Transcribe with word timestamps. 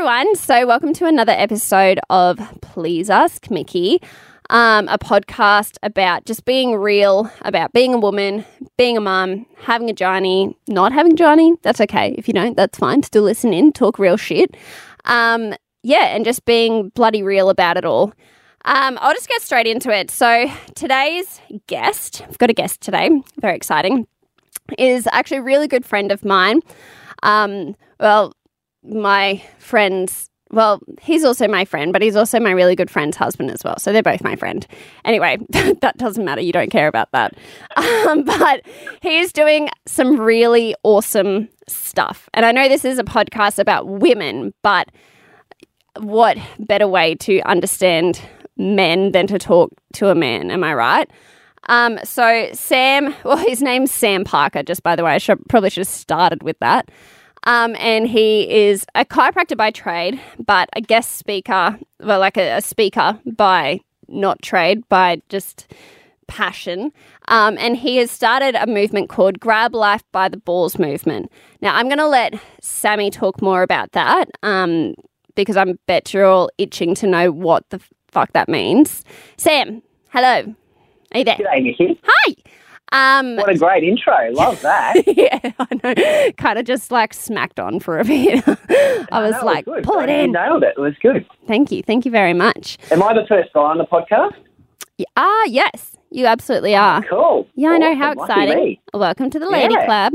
everyone. 0.00 0.34
So, 0.34 0.66
welcome 0.66 0.94
to 0.94 1.04
another 1.04 1.32
episode 1.32 2.00
of 2.08 2.40
Please 2.62 3.10
Ask 3.10 3.50
Mickey, 3.50 4.00
um, 4.48 4.88
a 4.88 4.96
podcast 4.96 5.76
about 5.82 6.24
just 6.24 6.46
being 6.46 6.74
real, 6.74 7.30
about 7.42 7.74
being 7.74 7.92
a 7.92 7.98
woman, 7.98 8.46
being 8.78 8.96
a 8.96 9.00
mum, 9.02 9.44
having 9.58 9.90
a 9.90 9.92
journey, 9.92 10.56
not 10.66 10.92
having 10.92 11.16
Johnny. 11.16 11.52
That's 11.60 11.82
okay. 11.82 12.14
If 12.16 12.28
you 12.28 12.32
don't, 12.32 12.56
that's 12.56 12.78
fine. 12.78 13.02
Still 13.02 13.24
listen 13.24 13.52
in, 13.52 13.72
talk 13.72 13.98
real 13.98 14.16
shit. 14.16 14.56
Um, 15.04 15.52
yeah, 15.82 16.16
and 16.16 16.24
just 16.24 16.46
being 16.46 16.88
bloody 16.94 17.22
real 17.22 17.50
about 17.50 17.76
it 17.76 17.84
all. 17.84 18.14
Um, 18.64 18.96
I'll 19.02 19.12
just 19.12 19.28
get 19.28 19.42
straight 19.42 19.66
into 19.66 19.94
it. 19.94 20.10
So, 20.10 20.50
today's 20.74 21.42
guest, 21.66 22.22
I've 22.26 22.38
got 22.38 22.48
a 22.48 22.54
guest 22.54 22.80
today, 22.80 23.10
very 23.38 23.54
exciting, 23.54 24.06
is 24.78 25.06
actually 25.12 25.38
a 25.38 25.42
really 25.42 25.68
good 25.68 25.84
friend 25.84 26.10
of 26.10 26.24
mine. 26.24 26.62
Um, 27.22 27.76
well, 27.98 28.32
my 28.82 29.42
friend's 29.58 30.30
well, 30.52 30.80
he's 31.00 31.24
also 31.24 31.46
my 31.46 31.64
friend, 31.64 31.92
but 31.92 32.02
he's 32.02 32.16
also 32.16 32.40
my 32.40 32.50
really 32.50 32.74
good 32.74 32.90
friend's 32.90 33.16
husband 33.16 33.50
as 33.52 33.62
well. 33.62 33.78
So 33.78 33.92
they're 33.92 34.02
both 34.02 34.22
my 34.22 34.34
friend. 34.34 34.66
Anyway, 35.04 35.38
that 35.50 35.96
doesn't 35.96 36.24
matter. 36.24 36.40
You 36.40 36.52
don't 36.52 36.70
care 36.70 36.88
about 36.88 37.12
that. 37.12 37.34
Um, 38.10 38.24
but 38.24 38.62
he's 39.02 39.32
doing 39.32 39.68
some 39.86 40.18
really 40.18 40.74
awesome 40.82 41.48
stuff. 41.68 42.28
And 42.34 42.44
I 42.44 42.50
know 42.50 42.68
this 42.68 42.84
is 42.84 42.98
a 42.98 43.04
podcast 43.04 43.58
about 43.58 43.86
women, 43.86 44.52
but 44.62 44.90
what 45.98 46.36
better 46.58 46.88
way 46.88 47.14
to 47.16 47.40
understand 47.42 48.20
men 48.56 49.12
than 49.12 49.26
to 49.28 49.38
talk 49.38 49.70
to 49.94 50.08
a 50.08 50.14
man? 50.14 50.50
Am 50.50 50.64
I 50.64 50.74
right? 50.74 51.10
Um, 51.68 51.98
so 52.04 52.48
Sam, 52.52 53.14
well, 53.24 53.36
his 53.36 53.62
name's 53.62 53.92
Sam 53.92 54.24
Parker. 54.24 54.62
Just 54.62 54.82
by 54.82 54.96
the 54.96 55.04
way, 55.04 55.12
I 55.12 55.18
should, 55.18 55.46
probably 55.48 55.70
should 55.70 55.82
have 55.82 55.88
started 55.88 56.42
with 56.42 56.58
that. 56.60 56.90
Um, 57.44 57.74
and 57.78 58.06
he 58.06 58.50
is 58.50 58.84
a 58.94 59.04
chiropractor 59.04 59.56
by 59.56 59.70
trade, 59.70 60.20
but 60.38 60.68
a 60.74 60.80
guest 60.80 61.16
speaker, 61.16 61.78
well, 62.00 62.20
like 62.20 62.36
a, 62.36 62.56
a 62.56 62.60
speaker 62.60 63.18
by 63.24 63.80
not 64.08 64.42
trade, 64.42 64.86
by 64.88 65.22
just 65.28 65.72
passion. 66.26 66.92
Um, 67.28 67.56
and 67.58 67.76
he 67.76 67.96
has 67.96 68.10
started 68.10 68.54
a 68.54 68.66
movement 68.66 69.08
called 69.08 69.40
Grab 69.40 69.74
Life 69.74 70.02
by 70.12 70.28
the 70.28 70.36
Balls 70.36 70.78
movement. 70.78 71.30
Now, 71.60 71.74
I'm 71.74 71.86
going 71.86 71.98
to 71.98 72.08
let 72.08 72.34
Sammy 72.60 73.10
talk 73.10 73.42
more 73.42 73.62
about 73.62 73.92
that 73.92 74.30
um, 74.42 74.94
because 75.34 75.56
I 75.56 75.64
bet 75.86 76.12
you're 76.14 76.26
all 76.26 76.50
itching 76.58 76.94
to 76.96 77.06
know 77.06 77.30
what 77.32 77.68
the 77.70 77.80
fuck 78.08 78.32
that 78.32 78.48
means. 78.48 79.04
Sam, 79.36 79.82
hello. 80.10 80.54
Are 81.12 81.18
you 81.18 81.24
there? 81.24 81.36
G'day, 81.36 81.62
Nikki. 81.62 82.00
Hi. 82.04 82.34
Um, 82.92 83.36
What 83.36 83.48
a 83.50 83.56
great 83.56 83.84
intro. 83.84 84.30
Love 84.32 84.60
that. 84.62 84.94
yeah, 85.06 85.52
I 85.58 85.66
know. 85.82 86.32
Kind 86.36 86.58
of 86.58 86.64
just 86.64 86.90
like 86.90 87.14
smacked 87.14 87.60
on 87.60 87.78
for 87.80 87.98
a 87.98 88.04
bit. 88.04 88.42
I 88.48 89.22
was 89.22 89.32
That 89.32 89.44
like, 89.46 89.64
good. 89.64 89.84
pull 89.84 90.00
it 90.00 90.08
You 90.10 90.16
in. 90.16 90.32
nailed 90.32 90.62
it. 90.64 90.74
It 90.76 90.80
was 90.80 90.94
good. 91.00 91.24
Thank 91.46 91.70
you. 91.70 91.82
Thank 91.82 92.04
you 92.04 92.10
very 92.10 92.34
much. 92.34 92.78
Am 92.90 93.02
I 93.02 93.14
the 93.14 93.26
first 93.28 93.50
guy 93.54 93.60
on 93.60 93.78
the 93.78 93.84
podcast? 93.86 94.34
Ah, 95.16 95.44
yes, 95.46 95.96
you 96.10 96.26
absolutely 96.26 96.74
are. 96.74 97.02
Cool. 97.04 97.46
Yeah, 97.54 97.70
I 97.70 97.78
know. 97.78 97.94
How 97.96 98.12
exciting. 98.12 98.56
me. 98.64 98.80
Welcome 98.92 99.30
to 99.30 99.38
the 99.38 99.48
Lady 99.48 99.74
Yeah. 99.74 99.84
Club. 99.86 100.12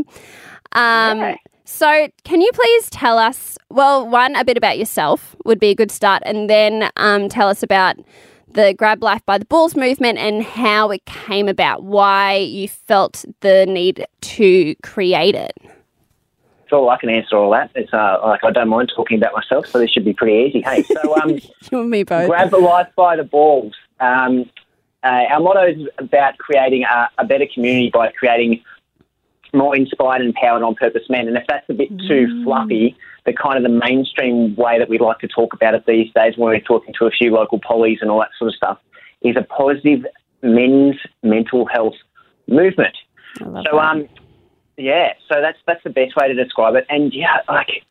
Um, 0.74 1.20
Yeah. 1.20 1.36
So, 1.68 2.10
can 2.24 2.42
you 2.42 2.52
please 2.54 2.92
tell 2.92 3.18
us, 3.18 3.58
well, 3.72 4.08
one, 4.08 4.36
a 4.36 4.46
bit 4.46 4.56
about 4.56 4.78
yourself 4.78 5.36
would 5.46 5.60
be 5.60 5.70
a 5.70 5.76
good 5.76 5.90
start, 5.90 6.22
and 6.24 6.48
then 6.48 6.92
um, 6.96 7.28
tell 7.28 7.48
us 7.50 7.64
about 7.64 7.96
the 8.56 8.74
Grab 8.74 9.04
Life 9.04 9.24
by 9.26 9.38
the 9.38 9.46
Balls 9.46 9.76
movement 9.76 10.18
and 10.18 10.42
how 10.44 10.90
it 10.90 11.06
came 11.06 11.48
about, 11.48 11.84
why 11.84 12.38
you 12.38 12.68
felt 12.68 13.26
the 13.42 13.66
need 13.66 14.06
to 14.22 14.76
create 14.82 15.36
it. 15.36 15.54
So 16.70 16.90
I 16.90 16.98
can 16.98 17.10
answer 17.10 17.38
all 17.38 17.52
that. 17.52 17.70
It's 17.76 17.94
uh, 17.94 18.18
like 18.24 18.44
I 18.44 18.52
don't 18.52 18.70
mind 18.70 18.92
talking 18.96 19.18
about 19.18 19.34
myself, 19.34 19.68
so 19.68 19.78
this 19.78 19.92
should 19.92 20.06
be 20.06 20.14
pretty 20.14 20.50
easy. 20.50 20.62
Hey, 20.62 20.82
so 20.82 21.16
um, 21.22 21.38
You 21.72 21.82
and 21.82 21.90
me 21.90 22.04
both. 22.04 22.28
grab 22.28 22.50
the 22.50 22.58
life 22.58 22.88
by 22.96 23.16
the 23.16 23.24
balls. 23.24 23.74
Um, 24.00 24.50
uh, 25.04 25.26
our 25.30 25.40
motto 25.40 25.68
is 25.68 25.88
about 26.00 26.38
creating 26.40 26.84
a, 26.84 27.10
a 27.20 27.26
better 27.26 27.46
community 27.54 27.92
by 27.94 28.12
creating 28.12 28.64
more 29.54 29.76
inspired 29.76 30.22
and 30.22 30.30
empowered 30.30 30.64
on 30.64 30.74
purpose 30.76 31.04
men. 31.10 31.28
And 31.28 31.38
if 31.38 31.44
that's 31.48 31.70
a 31.70 31.74
bit 31.74 31.90
too 32.08 32.44
fluffy, 32.44 32.98
the 33.26 33.34
kind 33.34 33.58
of 33.58 33.64
the 33.64 33.80
mainstream 33.86 34.56
way 34.56 34.78
that 34.78 34.90
we 34.90 34.98
like 34.98 35.20
to 35.20 35.28
talk 35.28 35.54
about 35.54 35.74
it 35.74 35.86
these 35.86 36.12
days 36.14 36.38
when 36.38 36.50
we're 36.50 36.60
talking 36.60 36.94
to 37.00 37.06
a 37.06 37.12
few 37.12 37.32
local 37.32 37.60
pollies 37.60 37.98
and 38.02 38.12
all 38.12 38.20
that 38.20 38.30
sort 38.38 38.50
of 38.50 38.56
stuff 38.56 38.80
is 39.22 39.36
a 39.36 39.42
positive 39.42 40.06
men's 40.44 40.96
mental 41.24 41.66
health 41.66 41.96
movement. 42.48 42.96
So 43.40 43.52
that. 43.52 43.74
um, 43.74 44.08
yeah, 44.78 45.14
so 45.28 45.42
that's 45.42 45.58
that's 45.66 45.84
the 45.84 45.90
best 45.90 46.16
way 46.16 46.28
to 46.28 46.34
describe 46.34 46.76
it. 46.76 46.86
And 46.90 47.14
yeah, 47.14 47.40
like 47.48 47.84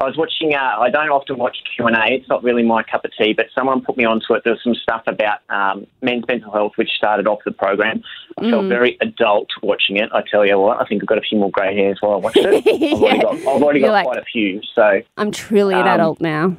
I 0.00 0.04
was 0.04 0.16
watching. 0.16 0.54
Uh, 0.54 0.76
I 0.78 0.90
don't 0.90 1.08
often 1.10 1.38
watch 1.38 1.56
Q 1.74 1.86
and 1.86 1.96
A. 1.96 2.04
It's 2.14 2.28
not 2.28 2.44
really 2.44 2.62
my 2.62 2.82
cup 2.84 3.04
of 3.04 3.10
tea. 3.18 3.32
But 3.32 3.46
someone 3.54 3.80
put 3.80 3.96
me 3.96 4.04
onto 4.04 4.32
it. 4.34 4.42
There 4.44 4.52
was 4.52 4.62
some 4.62 4.74
stuff 4.74 5.02
about 5.06 5.40
um, 5.48 5.86
men's 6.02 6.24
mental 6.28 6.52
health, 6.52 6.72
which 6.76 6.90
started 6.96 7.26
off 7.26 7.40
the 7.44 7.50
program. 7.50 8.02
I 8.38 8.48
felt 8.50 8.66
very 8.66 8.96
adult 9.00 9.48
watching 9.62 9.96
it. 9.96 10.08
I 10.12 10.22
tell 10.30 10.46
you 10.46 10.56
what, 10.58 10.80
I 10.80 10.84
think 10.84 11.02
I've 11.02 11.08
got 11.08 11.18
a 11.18 11.22
few 11.22 11.38
more 11.38 11.50
grey 11.50 11.74
hairs 11.74 11.98
while 12.00 12.12
I 12.12 12.16
watched 12.16 12.36
it. 12.36 12.64
I've 12.66 13.02
already 13.02 13.20
got, 13.22 13.34
I've 13.34 13.62
already 13.62 13.80
got 13.80 13.92
like- 13.92 14.04
quite 14.06 14.18
a 14.18 14.24
few. 14.24 14.60
So 14.74 15.00
I'm 15.16 15.32
truly 15.32 15.74
an 15.74 15.80
um, 15.80 15.88
adult 15.88 16.20
now. 16.20 16.56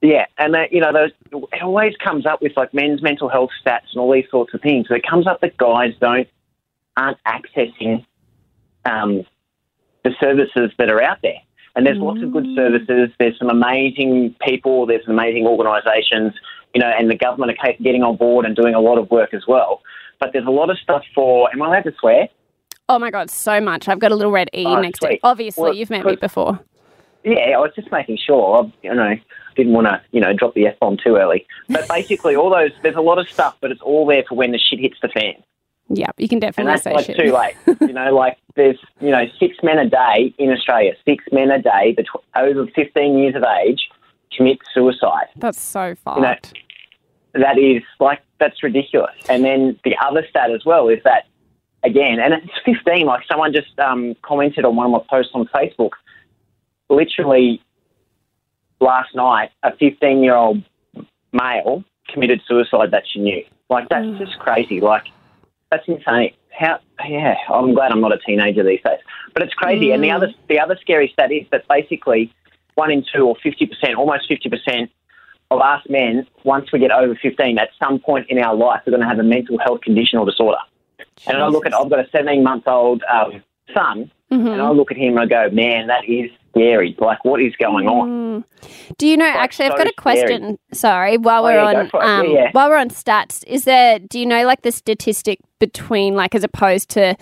yeah, 0.00 0.24
and 0.38 0.54
that, 0.54 0.72
you 0.72 0.80
know, 0.80 0.92
those, 0.94 1.10
it 1.52 1.62
always 1.62 1.94
comes 2.02 2.24
up 2.24 2.40
with 2.40 2.52
like 2.56 2.72
men's 2.72 3.02
mental 3.02 3.28
health 3.28 3.50
stats 3.62 3.92
and 3.92 4.00
all 4.00 4.10
these 4.10 4.24
sorts 4.30 4.54
of 4.54 4.62
things. 4.62 4.88
So 4.88 4.94
it 4.94 5.02
comes 5.06 5.26
up 5.26 5.42
that 5.42 5.58
guys 5.58 5.92
don't 6.00 6.26
aren't 6.96 7.18
accessing 7.26 8.04
um, 8.86 9.24
the 10.04 10.10
services 10.18 10.70
that 10.78 10.90
are 10.90 11.02
out 11.02 11.18
there. 11.22 11.40
And 11.74 11.86
there's 11.86 11.98
lots 11.98 12.22
of 12.22 12.32
good 12.32 12.44
mm. 12.44 12.54
services. 12.54 13.10
There's 13.18 13.38
some 13.38 13.48
amazing 13.48 14.36
people. 14.46 14.86
There's 14.86 15.04
some 15.04 15.18
amazing 15.18 15.46
organisations, 15.46 16.34
you 16.74 16.80
know, 16.80 16.88
and 16.88 17.10
the 17.10 17.16
government 17.16 17.56
are 17.58 17.72
getting 17.82 18.02
on 18.02 18.16
board 18.16 18.44
and 18.44 18.54
doing 18.54 18.74
a 18.74 18.80
lot 18.80 18.98
of 18.98 19.10
work 19.10 19.32
as 19.32 19.46
well. 19.46 19.82
But 20.20 20.30
there's 20.32 20.46
a 20.46 20.50
lot 20.50 20.70
of 20.70 20.78
stuff 20.78 21.02
for. 21.14 21.50
Am 21.52 21.62
I 21.62 21.66
allowed 21.66 21.84
to 21.84 21.94
swear? 21.98 22.28
Oh 22.88 22.98
my 22.98 23.10
god, 23.10 23.30
so 23.30 23.60
much. 23.60 23.88
I've 23.88 24.00
got 24.00 24.12
a 24.12 24.14
little 24.14 24.32
red 24.32 24.50
E 24.52 24.66
Oh, 24.66 24.80
next 24.80 24.98
to 25.00 25.12
it. 25.12 25.20
Obviously, 25.22 25.62
Well, 25.62 25.74
you've 25.74 25.90
met 25.90 26.04
me 26.04 26.16
before. 26.16 26.60
Yeah, 27.24 27.56
I 27.56 27.58
was 27.58 27.70
just 27.74 27.90
making 27.92 28.18
sure. 28.18 28.64
I, 28.64 28.72
you 28.82 28.94
know, 28.94 29.14
didn't 29.56 29.72
want 29.72 29.86
to, 29.86 30.02
you 30.10 30.20
know, 30.20 30.32
drop 30.32 30.54
the 30.54 30.66
f 30.66 30.78
bomb 30.80 30.96
too 30.96 31.16
early. 31.16 31.46
But 31.68 31.88
basically, 31.88 32.36
all 32.36 32.50
those 32.50 32.72
there's 32.82 32.96
a 32.96 33.00
lot 33.00 33.18
of 33.18 33.28
stuff, 33.28 33.56
but 33.60 33.70
it's 33.70 33.80
all 33.80 34.06
there 34.06 34.24
for 34.28 34.34
when 34.34 34.52
the 34.52 34.58
shit 34.58 34.80
hits 34.80 34.96
the 35.00 35.08
fan, 35.08 35.34
Yeah, 35.88 36.10
you 36.16 36.28
can 36.28 36.36
and 36.36 36.42
definitely 36.42 36.72
that's 36.72 36.84
say 36.84 36.92
like 36.94 37.06
shit. 37.06 37.18
too 37.18 37.32
late. 37.32 37.54
you 37.80 37.92
know, 37.92 38.14
like 38.14 38.38
there's 38.54 38.78
you 39.00 39.10
know 39.10 39.26
six 39.38 39.56
men 39.62 39.78
a 39.78 39.88
day 39.88 40.34
in 40.38 40.50
Australia, 40.50 40.94
six 41.04 41.24
men 41.32 41.50
a 41.50 41.60
day 41.60 41.94
between 41.96 42.22
over 42.36 42.66
15 42.74 43.18
years 43.18 43.34
of 43.34 43.44
age 43.64 43.88
commit 44.36 44.58
suicide. 44.72 45.26
That's 45.36 45.60
so 45.60 45.94
fucked. 45.94 46.18
know, 47.34 47.40
That 47.42 47.58
is 47.58 47.82
like 48.00 48.20
that's 48.38 48.62
ridiculous. 48.62 49.14
And 49.28 49.44
then 49.44 49.78
the 49.84 49.96
other 50.00 50.26
stat 50.28 50.50
as 50.50 50.64
well 50.64 50.88
is 50.88 51.00
that 51.04 51.26
again, 51.82 52.18
and 52.20 52.34
it's 52.34 52.52
15. 52.64 53.06
Like 53.06 53.24
someone 53.30 53.52
just 53.52 53.78
um, 53.78 54.14
commented 54.22 54.64
on 54.64 54.76
one 54.76 54.86
of 54.86 54.92
my 54.92 55.02
posts 55.10 55.32
on 55.34 55.46
Facebook. 55.54 55.90
Literally 56.88 57.62
last 58.80 59.14
night, 59.14 59.50
a 59.62 59.74
15 59.76 60.22
year 60.22 60.34
old 60.34 60.62
male 61.32 61.84
committed 62.08 62.40
suicide 62.46 62.90
that 62.90 63.04
she 63.10 63.20
knew. 63.20 63.44
Like 63.70 63.88
that's 63.88 64.18
just 64.18 64.38
crazy. 64.38 64.80
Like 64.80 65.06
that's 65.72 65.88
insane. 65.88 66.34
How? 66.50 66.80
Yeah, 67.08 67.34
I'm 67.48 67.74
glad 67.74 67.92
I'm 67.92 68.02
not 68.02 68.12
a 68.12 68.18
teenager 68.18 68.62
these 68.62 68.82
days. 68.84 69.00
But 69.32 69.42
it's 69.42 69.54
crazy. 69.54 69.90
And 69.90 70.04
the 70.04 70.10
other 70.10 70.28
the 70.48 70.60
other 70.60 70.76
scary 70.80 71.08
stat 71.12 71.32
is 71.32 71.46
that 71.50 71.66
basically 71.66 72.32
one 72.74 72.90
in 72.90 73.04
two 73.12 73.26
or 73.26 73.36
50 73.42 73.66
percent, 73.66 73.94
almost 73.96 74.28
50 74.28 74.50
percent 74.50 74.90
of 75.50 75.60
us 75.60 75.82
men, 75.88 76.26
once 76.44 76.70
we 76.72 76.78
get 76.78 76.90
over 76.90 77.14
15, 77.14 77.58
at 77.58 77.70
some 77.82 77.98
point 77.98 78.26
in 78.28 78.38
our 78.38 78.54
life, 78.54 78.82
we're 78.86 78.90
going 78.90 79.02
to 79.02 79.08
have 79.08 79.18
a 79.18 79.22
mental 79.22 79.58
health 79.58 79.80
condition 79.82 80.18
or 80.18 80.26
disorder. 80.26 80.58
And 81.26 81.36
I 81.36 81.46
look 81.48 81.66
at, 81.66 81.74
I've 81.74 81.90
got 81.90 82.00
a 82.00 82.08
17 82.10 82.42
month 82.42 82.66
old 82.66 83.02
um, 83.10 83.42
son, 83.74 84.10
Mm-hmm. 84.32 84.46
and 84.48 84.62
I 84.62 84.70
look 84.70 84.90
at 84.90 84.96
him 84.96 85.16
and 85.16 85.20
I 85.20 85.26
go, 85.48 85.54
man, 85.54 85.88
that 85.88 86.04
is 86.08 86.30
scary. 86.50 86.96
Like, 86.98 87.24
what 87.24 87.40
is 87.42 87.54
going 87.56 87.86
on? 87.88 88.08
Mm. 88.08 88.44
Do 88.98 89.06
you 89.06 89.16
know? 89.16 89.26
Actually, 89.26 89.66
I've 89.66 89.76
got 89.78 89.86
a 89.86 89.92
scary. 89.98 90.16
question. 90.28 90.58
Sorry, 90.72 91.18
while 91.18 91.42
Oh, 91.42 91.44
we're 91.44 91.54
yeah, 91.72 91.88
on, 91.94 92.20
um, 92.20 92.26
Yeah, 92.26 92.32
yeah. 92.32 92.48
while 92.52 92.68
we're 92.68 92.76
on 92.76 92.88
stats, 92.90 93.44
is 93.46 93.64
there? 93.64 93.98
Do 93.98 94.18
you 94.18 94.26
know 94.26 94.44
like 94.46 94.62
the 94.62 94.72
statistic 94.72 95.38
between 95.58 96.14
like 96.14 96.34
as 96.34 96.44
opposed 96.44 96.88
to 96.90 97.16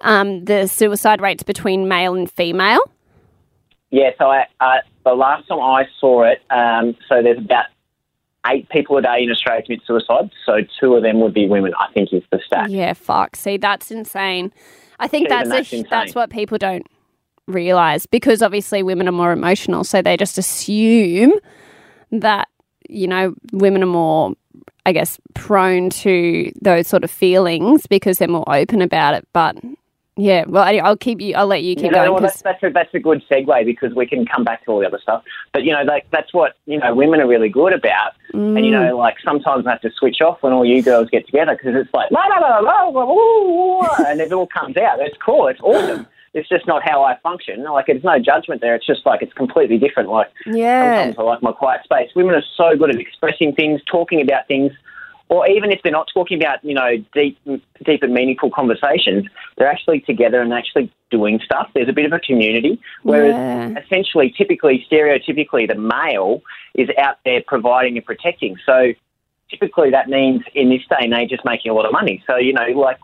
um, 0.00 0.44
the 0.44 0.66
suicide 0.66 1.20
rates 1.20 1.42
between 1.42 1.88
male 1.88 2.14
and 2.14 2.30
female? 2.30 2.80
Yeah, 3.90 4.10
so 4.18 4.26
I, 4.26 4.46
uh, 4.60 4.76
the 5.04 5.14
last 5.14 5.46
time 5.48 5.60
I 5.60 5.86
saw 6.00 6.24
it, 6.24 6.42
um, 6.50 6.96
so 7.08 7.22
there's 7.22 7.38
about 7.38 7.66
eight 8.46 8.68
people 8.68 8.96
a 8.98 9.02
day 9.02 9.22
in 9.22 9.30
Australia 9.30 9.62
commit 9.62 9.80
suicide. 9.86 10.30
So 10.44 10.58
two 10.80 10.94
of 10.94 11.02
them 11.02 11.20
would 11.20 11.32
be 11.32 11.46
women, 11.46 11.72
I 11.78 11.90
think 11.92 12.12
is 12.12 12.22
the 12.30 12.40
stat. 12.44 12.70
Yeah, 12.70 12.92
fuck. 12.92 13.36
See, 13.36 13.56
that's 13.56 13.90
insane. 13.90 14.52
I 14.98 15.08
think 15.08 15.28
that's 15.28 15.48
that's 15.48 15.72
a, 15.72 15.82
that's 15.82 16.14
what 16.14 16.30
people 16.30 16.58
don't 16.58 16.86
realize 17.46 18.06
because 18.06 18.42
obviously 18.42 18.82
women 18.82 19.08
are 19.08 19.12
more 19.12 19.32
emotional, 19.32 19.84
so 19.84 20.02
they 20.02 20.16
just 20.16 20.38
assume 20.38 21.32
that 22.10 22.48
you 22.88 23.06
know 23.06 23.34
women 23.52 23.82
are 23.82 23.86
more, 23.86 24.34
I 24.86 24.92
guess, 24.92 25.18
prone 25.34 25.90
to 25.90 26.52
those 26.60 26.86
sort 26.86 27.04
of 27.04 27.10
feelings 27.10 27.86
because 27.86 28.18
they're 28.18 28.28
more 28.28 28.48
open 28.48 28.82
about 28.82 29.14
it. 29.14 29.26
But 29.32 29.56
Yeah, 30.16 30.44
well, 30.46 30.62
I- 30.62 30.76
I'll 30.76 30.96
keep 30.96 31.20
you. 31.20 31.34
I'll 31.34 31.46
let 31.48 31.64
you 31.64 31.74
keep 31.74 31.86
You 31.86 31.90
know, 31.90 31.98
going. 31.98 32.12
well, 32.12 32.22
that's, 32.22 32.40
that's, 32.42 32.62
a, 32.62 32.70
that's 32.70 32.94
a 32.94 33.00
good 33.00 33.22
segue 33.28 33.64
because 33.64 33.94
we 33.94 34.06
can 34.06 34.24
come 34.24 34.44
back 34.44 34.64
to 34.64 34.70
all 34.70 34.78
the 34.78 34.86
other 34.86 35.00
stuff. 35.02 35.24
But, 35.52 35.64
you 35.64 35.72
know, 35.72 35.84
that, 35.86 36.04
that's 36.12 36.32
what, 36.32 36.52
you 36.66 36.78
know, 36.78 36.94
women 36.94 37.20
are 37.20 37.26
really 37.26 37.48
good 37.48 37.72
about. 37.72 38.12
And, 38.32 38.64
you 38.64 38.72
Mm. 38.72 38.88
know, 38.90 38.96
like 38.96 39.16
sometimes 39.24 39.66
I 39.66 39.70
have 39.70 39.80
to 39.80 39.90
switch 39.90 40.20
off 40.20 40.38
when 40.42 40.52
all 40.52 40.64
you 40.64 40.82
girls 40.82 41.08
get 41.10 41.26
together 41.26 41.56
because 41.56 41.74
it's 41.74 41.92
like, 41.92 42.10
la, 42.12 42.26
la, 42.26 42.38
la, 42.38 42.58
la, 42.60 42.88
la, 42.88 43.12
ooh, 43.12 43.80
and 44.06 44.20
it 44.20 44.32
all 44.32 44.46
comes 44.46 44.76
out. 44.76 45.00
It's 45.00 45.16
cool. 45.24 45.48
It's 45.48 45.60
awesome. 45.60 46.06
It's 46.32 46.48
just 46.48 46.66
not 46.66 46.82
how 46.88 47.02
I 47.04 47.16
function. 47.22 47.62
Like, 47.64 47.86
there's 47.86 48.02
no 48.02 48.18
judgment 48.18 48.60
there. 48.60 48.74
It's 48.74 48.86
just 48.86 49.06
like 49.06 49.22
it's 49.22 49.32
completely 49.34 49.78
different. 49.78 50.08
Like, 50.10 50.28
yeah, 50.46 50.96
sometimes 51.06 51.16
I 51.18 51.22
like 51.22 51.42
my 51.42 51.52
quiet 51.52 51.82
space. 51.84 52.10
Women 52.16 52.34
are 52.34 52.42
so 52.56 52.76
good 52.76 52.90
at 52.90 53.00
expressing 53.00 53.52
things, 53.54 53.80
talking 53.88 54.20
about 54.20 54.48
things, 54.48 54.72
or 55.28 55.48
even 55.48 55.72
if 55.72 55.80
they're 55.82 55.92
not 55.92 56.08
talking 56.12 56.40
about, 56.40 56.62
you 56.64 56.74
know, 56.74 56.96
deep, 57.14 57.38
deep 57.84 58.02
and 58.02 58.12
meaningful 58.12 58.50
conversations, 58.50 59.26
they're 59.56 59.70
actually 59.70 60.00
together 60.00 60.40
and 60.40 60.52
actually 60.52 60.92
doing 61.10 61.40
stuff. 61.44 61.70
There's 61.74 61.88
a 61.88 61.92
bit 61.92 62.04
of 62.04 62.12
a 62.12 62.20
community. 62.20 62.80
Whereas 63.02 63.34
Yeah. 63.34 63.80
essentially, 63.80 64.34
typically, 64.36 64.86
stereotypically, 64.90 65.66
the 65.66 65.76
male 65.76 66.42
is 66.74 66.88
out 66.98 67.18
there 67.24 67.42
providing 67.46 67.96
and 67.96 68.04
protecting. 68.04 68.56
So 68.66 68.92
typically 69.48 69.90
that 69.90 70.08
means 70.08 70.42
in 70.54 70.68
this 70.68 70.82
day 70.88 70.98
and 71.00 71.14
age 71.14 71.30
just 71.30 71.44
making 71.44 71.70
a 71.70 71.74
lot 71.74 71.86
of 71.86 71.92
money. 71.92 72.22
So, 72.26 72.36
you 72.36 72.52
know, 72.52 72.66
like 72.74 72.98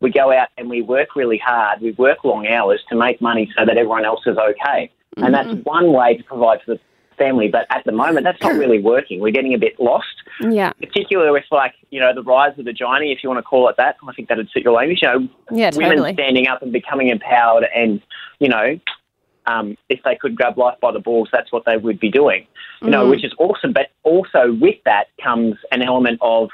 we 0.00 0.10
go 0.10 0.32
out 0.32 0.48
and 0.56 0.70
we 0.70 0.82
work 0.82 1.16
really 1.16 1.38
hard, 1.38 1.80
we 1.80 1.90
work 1.92 2.22
long 2.24 2.46
hours 2.46 2.82
to 2.88 2.96
make 2.96 3.20
money 3.20 3.50
so 3.58 3.64
that 3.64 3.76
everyone 3.76 4.04
else 4.04 4.20
is 4.26 4.36
okay. 4.36 4.90
And 5.16 5.34
that's 5.34 5.48
mm-hmm. 5.48 5.62
one 5.62 5.92
way 5.92 6.16
to 6.16 6.22
provide 6.22 6.60
for 6.62 6.74
the 6.74 6.80
family. 7.18 7.48
But 7.48 7.66
at 7.70 7.84
the 7.84 7.92
moment, 7.92 8.24
that's 8.24 8.40
not 8.40 8.54
really 8.54 8.80
working. 8.80 9.20
We're 9.20 9.32
getting 9.32 9.54
a 9.54 9.58
bit 9.58 9.78
lost, 9.78 10.06
yeah, 10.40 10.72
particularly 10.80 11.32
with 11.32 11.44
like, 11.50 11.74
you 11.90 12.00
know, 12.00 12.14
the 12.14 12.22
rise 12.22 12.58
of 12.58 12.64
the 12.64 12.72
gynae, 12.72 13.12
if 13.12 13.22
you 13.22 13.28
want 13.28 13.38
to 13.38 13.42
call 13.42 13.68
it 13.68 13.76
that. 13.76 13.96
I 14.06 14.12
think 14.12 14.28
that'd 14.28 14.48
suit 14.50 14.62
your 14.62 14.72
language. 14.72 15.00
You 15.02 15.08
know, 15.08 15.28
yeah, 15.50 15.70
women 15.74 15.98
totally. 15.98 16.12
standing 16.14 16.46
up 16.46 16.62
and 16.62 16.72
becoming 16.72 17.08
empowered 17.08 17.66
and, 17.74 18.00
you 18.38 18.48
know, 18.48 18.78
um, 19.46 19.76
if 19.88 20.00
they 20.04 20.14
could 20.14 20.36
grab 20.36 20.58
life 20.58 20.78
by 20.80 20.92
the 20.92 21.00
balls, 21.00 21.28
that's 21.32 21.50
what 21.50 21.64
they 21.64 21.76
would 21.76 21.98
be 21.98 22.10
doing, 22.10 22.46
you 22.82 22.90
know, 22.90 23.06
Mhm. 23.06 23.10
which 23.10 23.24
is 23.24 23.32
awesome. 23.38 23.72
But 23.72 23.88
also 24.02 24.52
with 24.52 24.76
that 24.84 25.06
comes 25.22 25.56
an 25.72 25.82
element 25.82 26.18
of 26.20 26.50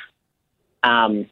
um, 0.85 1.27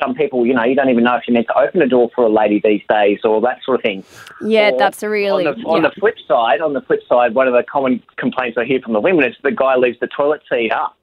some 0.00 0.14
people, 0.14 0.46
you 0.46 0.54
know, 0.54 0.64
you 0.64 0.74
don't 0.74 0.88
even 0.88 1.04
know 1.04 1.16
if 1.16 1.24
you're 1.26 1.34
meant 1.34 1.48
to 1.48 1.58
open 1.58 1.82
a 1.82 1.88
door 1.88 2.10
for 2.14 2.24
a 2.24 2.28
lady 2.28 2.60
these 2.62 2.82
days 2.88 3.20
or 3.24 3.40
that 3.40 3.58
sort 3.64 3.76
of 3.76 3.82
thing. 3.82 4.04
Yeah, 4.40 4.70
Or 4.70 4.78
that's 4.78 5.02
a 5.02 5.08
really. 5.08 5.46
on, 5.46 5.58
the, 5.58 5.66
on 5.66 5.82
yeah. 5.82 5.88
the 5.88 6.00
flip 6.00 6.16
side, 6.26 6.60
on 6.60 6.72
the 6.72 6.80
flip 6.80 7.00
side, 7.08 7.34
one 7.34 7.48
of 7.48 7.54
the 7.54 7.62
common 7.62 8.02
complaints 8.16 8.56
I 8.58 8.64
hear 8.64 8.80
from 8.80 8.92
the 8.92 9.00
women 9.00 9.24
is 9.24 9.36
the 9.42 9.52
guy 9.52 9.76
leaves 9.76 9.98
the 10.00 10.08
toilet 10.08 10.42
seat 10.50 10.72
up. 10.72 10.96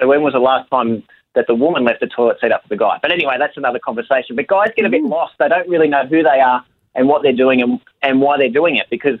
So 0.00 0.06
when 0.08 0.22
was 0.22 0.32
the 0.32 0.40
last 0.40 0.70
time 0.70 1.02
that 1.34 1.46
the 1.46 1.54
woman 1.54 1.84
left 1.84 2.00
the 2.00 2.06
toilet 2.06 2.38
seat 2.40 2.52
up 2.52 2.62
for 2.62 2.68
the 2.68 2.76
guy? 2.76 2.98
But 3.00 3.12
anyway, 3.12 3.36
that's 3.38 3.56
another 3.56 3.78
conversation. 3.78 4.36
But 4.36 4.46
guys 4.46 4.68
get 4.76 4.84
a 4.84 4.90
bit 4.90 5.02
mm-hmm. 5.02 5.12
lost. 5.12 5.34
They 5.38 5.48
don't 5.48 5.68
really 5.68 5.88
know 5.88 6.06
who 6.06 6.22
they 6.22 6.40
are 6.40 6.64
and 6.94 7.08
what 7.08 7.22
they're 7.22 7.32
doing 7.32 7.62
and, 7.62 7.80
and 8.02 8.20
why 8.20 8.38
they're 8.38 8.50
doing 8.50 8.76
it 8.76 8.86
because 8.90 9.18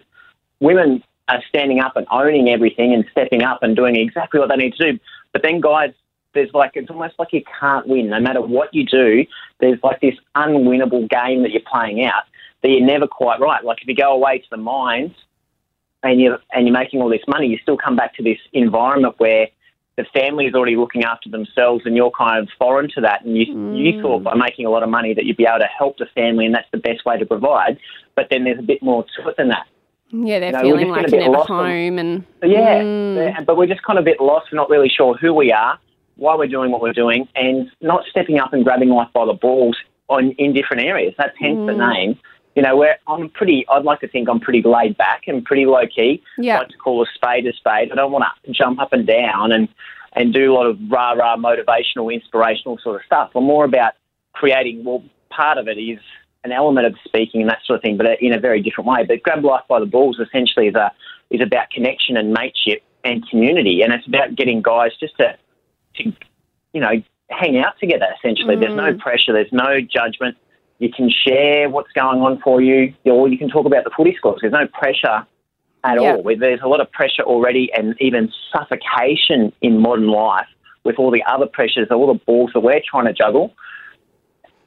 women 0.60 1.02
are 1.28 1.42
standing 1.48 1.80
up 1.80 1.96
and 1.96 2.06
owning 2.10 2.48
everything 2.48 2.92
and 2.92 3.04
stepping 3.10 3.42
up 3.42 3.62
and 3.62 3.76
doing 3.76 3.96
exactly 3.96 4.40
what 4.40 4.48
they 4.50 4.56
need 4.56 4.74
to 4.74 4.92
do. 4.92 4.98
But 5.32 5.42
then 5.42 5.60
guys, 5.60 5.92
there's 6.34 6.52
like 6.54 6.72
it's 6.74 6.90
almost 6.90 7.14
like 7.18 7.32
you 7.32 7.42
can't 7.60 7.86
win 7.86 8.08
no 8.08 8.20
matter 8.20 8.40
what 8.40 8.72
you 8.74 8.84
do. 8.86 9.24
There's 9.60 9.78
like 9.82 10.00
this 10.00 10.14
unwinnable 10.36 11.08
game 11.08 11.42
that 11.42 11.50
you're 11.52 11.62
playing 11.70 12.04
out 12.04 12.24
that 12.62 12.68
you're 12.70 12.86
never 12.86 13.06
quite 13.06 13.40
right. 13.40 13.64
Like 13.64 13.82
if 13.82 13.88
you 13.88 13.94
go 13.94 14.12
away 14.12 14.38
to 14.38 14.46
the 14.50 14.56
mines 14.56 15.12
and 16.02 16.20
you 16.20 16.36
and 16.52 16.66
you're 16.66 16.72
making 16.76 17.00
all 17.02 17.08
this 17.08 17.22
money, 17.28 17.46
you 17.48 17.58
still 17.62 17.76
come 17.76 17.96
back 17.96 18.14
to 18.16 18.22
this 18.22 18.38
environment 18.52 19.14
where 19.18 19.48
the 19.96 20.04
family 20.14 20.46
is 20.46 20.54
already 20.54 20.74
looking 20.76 21.04
after 21.04 21.28
themselves 21.28 21.82
and 21.84 21.94
you're 21.96 22.10
kind 22.10 22.38
of 22.42 22.48
foreign 22.58 22.88
to 22.94 23.00
that 23.02 23.24
and 23.24 23.36
you 23.36 23.44
you 23.74 24.00
thought 24.00 24.22
by 24.22 24.34
making 24.34 24.64
a 24.64 24.70
lot 24.70 24.82
of 24.82 24.88
money 24.88 25.12
that 25.12 25.26
you'd 25.26 25.36
be 25.36 25.44
able 25.46 25.58
to 25.58 25.66
help 25.66 25.98
the 25.98 26.06
family 26.14 26.46
and 26.46 26.54
that's 26.54 26.70
the 26.72 26.78
best 26.78 27.04
way 27.04 27.18
to 27.18 27.26
provide. 27.26 27.78
But 28.16 28.28
then 28.30 28.44
there's 28.44 28.58
a 28.58 28.62
bit 28.62 28.82
more 28.82 29.04
to 29.16 29.28
it 29.28 29.36
than 29.36 29.48
that. 29.48 29.66
yeah, 30.10 30.38
they're 30.40 30.48
you 30.48 30.52
know, 30.52 30.62
feeling 30.62 30.88
like 30.88 31.10
you're 31.10 31.20
never 31.20 31.44
home, 31.44 31.98
and 31.98 32.24
So, 32.40 32.46
yeah, 32.46 32.82
Mm. 32.82 33.46
but 33.46 33.56
we're 33.56 33.66
just 33.66 33.82
kind 33.82 33.98
of 33.98 34.02
a 34.04 34.06
bit 34.06 34.20
lost. 34.20 34.46
We're 34.52 34.56
not 34.56 34.70
really 34.70 34.88
sure 34.90 35.14
who 35.16 35.32
we 35.34 35.52
are, 35.52 35.78
why 36.16 36.36
we're 36.36 36.46
doing 36.46 36.70
what 36.70 36.82
we're 36.82 36.92
doing, 36.92 37.28
and 37.34 37.70
not 37.80 38.04
stepping 38.10 38.38
up 38.38 38.52
and 38.52 38.64
grabbing 38.64 38.90
life 38.90 39.08
by 39.12 39.24
the 39.26 39.32
balls 39.32 39.76
on 40.08 40.30
in 40.32 40.52
different 40.52 40.82
areas. 40.82 41.14
That's 41.18 41.36
hence 41.38 41.58
the 41.66 41.72
Mm. 41.72 41.94
name. 41.94 42.18
You 42.54 42.62
know, 42.62 42.76
where 42.76 42.98
I'm 43.06 43.30
pretty. 43.30 43.64
I'd 43.68 43.84
like 43.84 44.00
to 44.00 44.08
think 44.08 44.28
I'm 44.28 44.38
pretty 44.40 44.60
laid 44.62 44.96
back 44.98 45.22
and 45.26 45.42
pretty 45.42 45.64
low 45.64 45.86
key. 45.86 46.22
Yeah. 46.36 46.56
I 46.56 46.58
like 46.58 46.68
to 46.68 46.76
call 46.76 47.02
a 47.02 47.06
spade 47.14 47.46
a 47.46 47.52
spade. 47.54 47.90
I 47.90 47.94
don't 47.94 48.12
want 48.12 48.24
to 48.44 48.52
jump 48.52 48.78
up 48.80 48.92
and 48.92 49.06
down 49.06 49.52
and 49.52 49.68
and 50.14 50.34
do 50.34 50.52
a 50.52 50.54
lot 50.54 50.66
of 50.66 50.78
rah 50.90 51.12
rah 51.12 51.36
motivational, 51.36 52.12
inspirational 52.12 52.76
sort 52.82 52.96
of 52.96 53.06
stuff. 53.06 53.30
I'm 53.34 53.44
more 53.44 53.64
about 53.64 53.94
creating. 54.34 54.84
Well, 54.84 55.02
part 55.30 55.56
of 55.56 55.66
it 55.66 55.78
is 55.78 55.98
an 56.44 56.52
element 56.52 56.86
of 56.86 56.94
speaking 57.04 57.40
and 57.40 57.48
that 57.48 57.60
sort 57.64 57.78
of 57.78 57.82
thing, 57.82 57.96
but 57.96 58.20
in 58.20 58.34
a 58.34 58.38
very 58.38 58.60
different 58.60 58.88
way. 58.90 59.04
But 59.04 59.22
grab 59.22 59.42
life 59.42 59.62
by 59.68 59.80
the 59.80 59.86
balls 59.86 60.18
essentially 60.20 60.66
is 60.66 60.74
a 60.74 60.92
is 61.30 61.40
about 61.40 61.70
connection 61.70 62.18
and 62.18 62.34
mateship 62.34 62.82
and 63.02 63.26
community, 63.30 63.80
and 63.80 63.94
it's 63.94 64.06
about 64.06 64.34
getting 64.34 64.60
guys 64.60 64.90
just 65.00 65.16
to 65.16 65.34
to 65.96 66.12
you 66.72 66.80
know 66.80 67.02
hang 67.30 67.58
out 67.58 67.78
together. 67.80 68.06
Essentially, 68.18 68.56
there's 68.56 68.76
no 68.76 68.94
pressure, 68.94 69.32
there's 69.32 69.52
no 69.52 69.80
judgment. 69.80 70.36
You 70.78 70.90
can 70.90 71.10
share 71.10 71.70
what's 71.70 71.92
going 71.92 72.20
on 72.20 72.40
for 72.40 72.60
you, 72.60 72.92
or 73.04 73.28
you 73.28 73.38
can 73.38 73.48
talk 73.48 73.66
about 73.66 73.84
the 73.84 73.90
footy 73.96 74.14
scores. 74.16 74.40
There's 74.40 74.52
no 74.52 74.66
pressure 74.66 75.26
at 75.84 76.00
Yeah. 76.00 76.16
all. 76.16 76.22
There's 76.22 76.60
a 76.62 76.68
lot 76.68 76.80
of 76.80 76.90
pressure 76.90 77.22
already, 77.22 77.72
and 77.72 77.94
even 78.00 78.32
suffocation 78.52 79.52
in 79.62 79.78
modern 79.78 80.08
life 80.08 80.48
with 80.84 80.98
all 80.98 81.10
the 81.10 81.22
other 81.24 81.46
pressures, 81.46 81.88
all 81.90 82.08
the 82.08 82.20
balls 82.26 82.50
that 82.54 82.60
we're 82.60 82.82
trying 82.84 83.06
to 83.06 83.12
juggle 83.12 83.54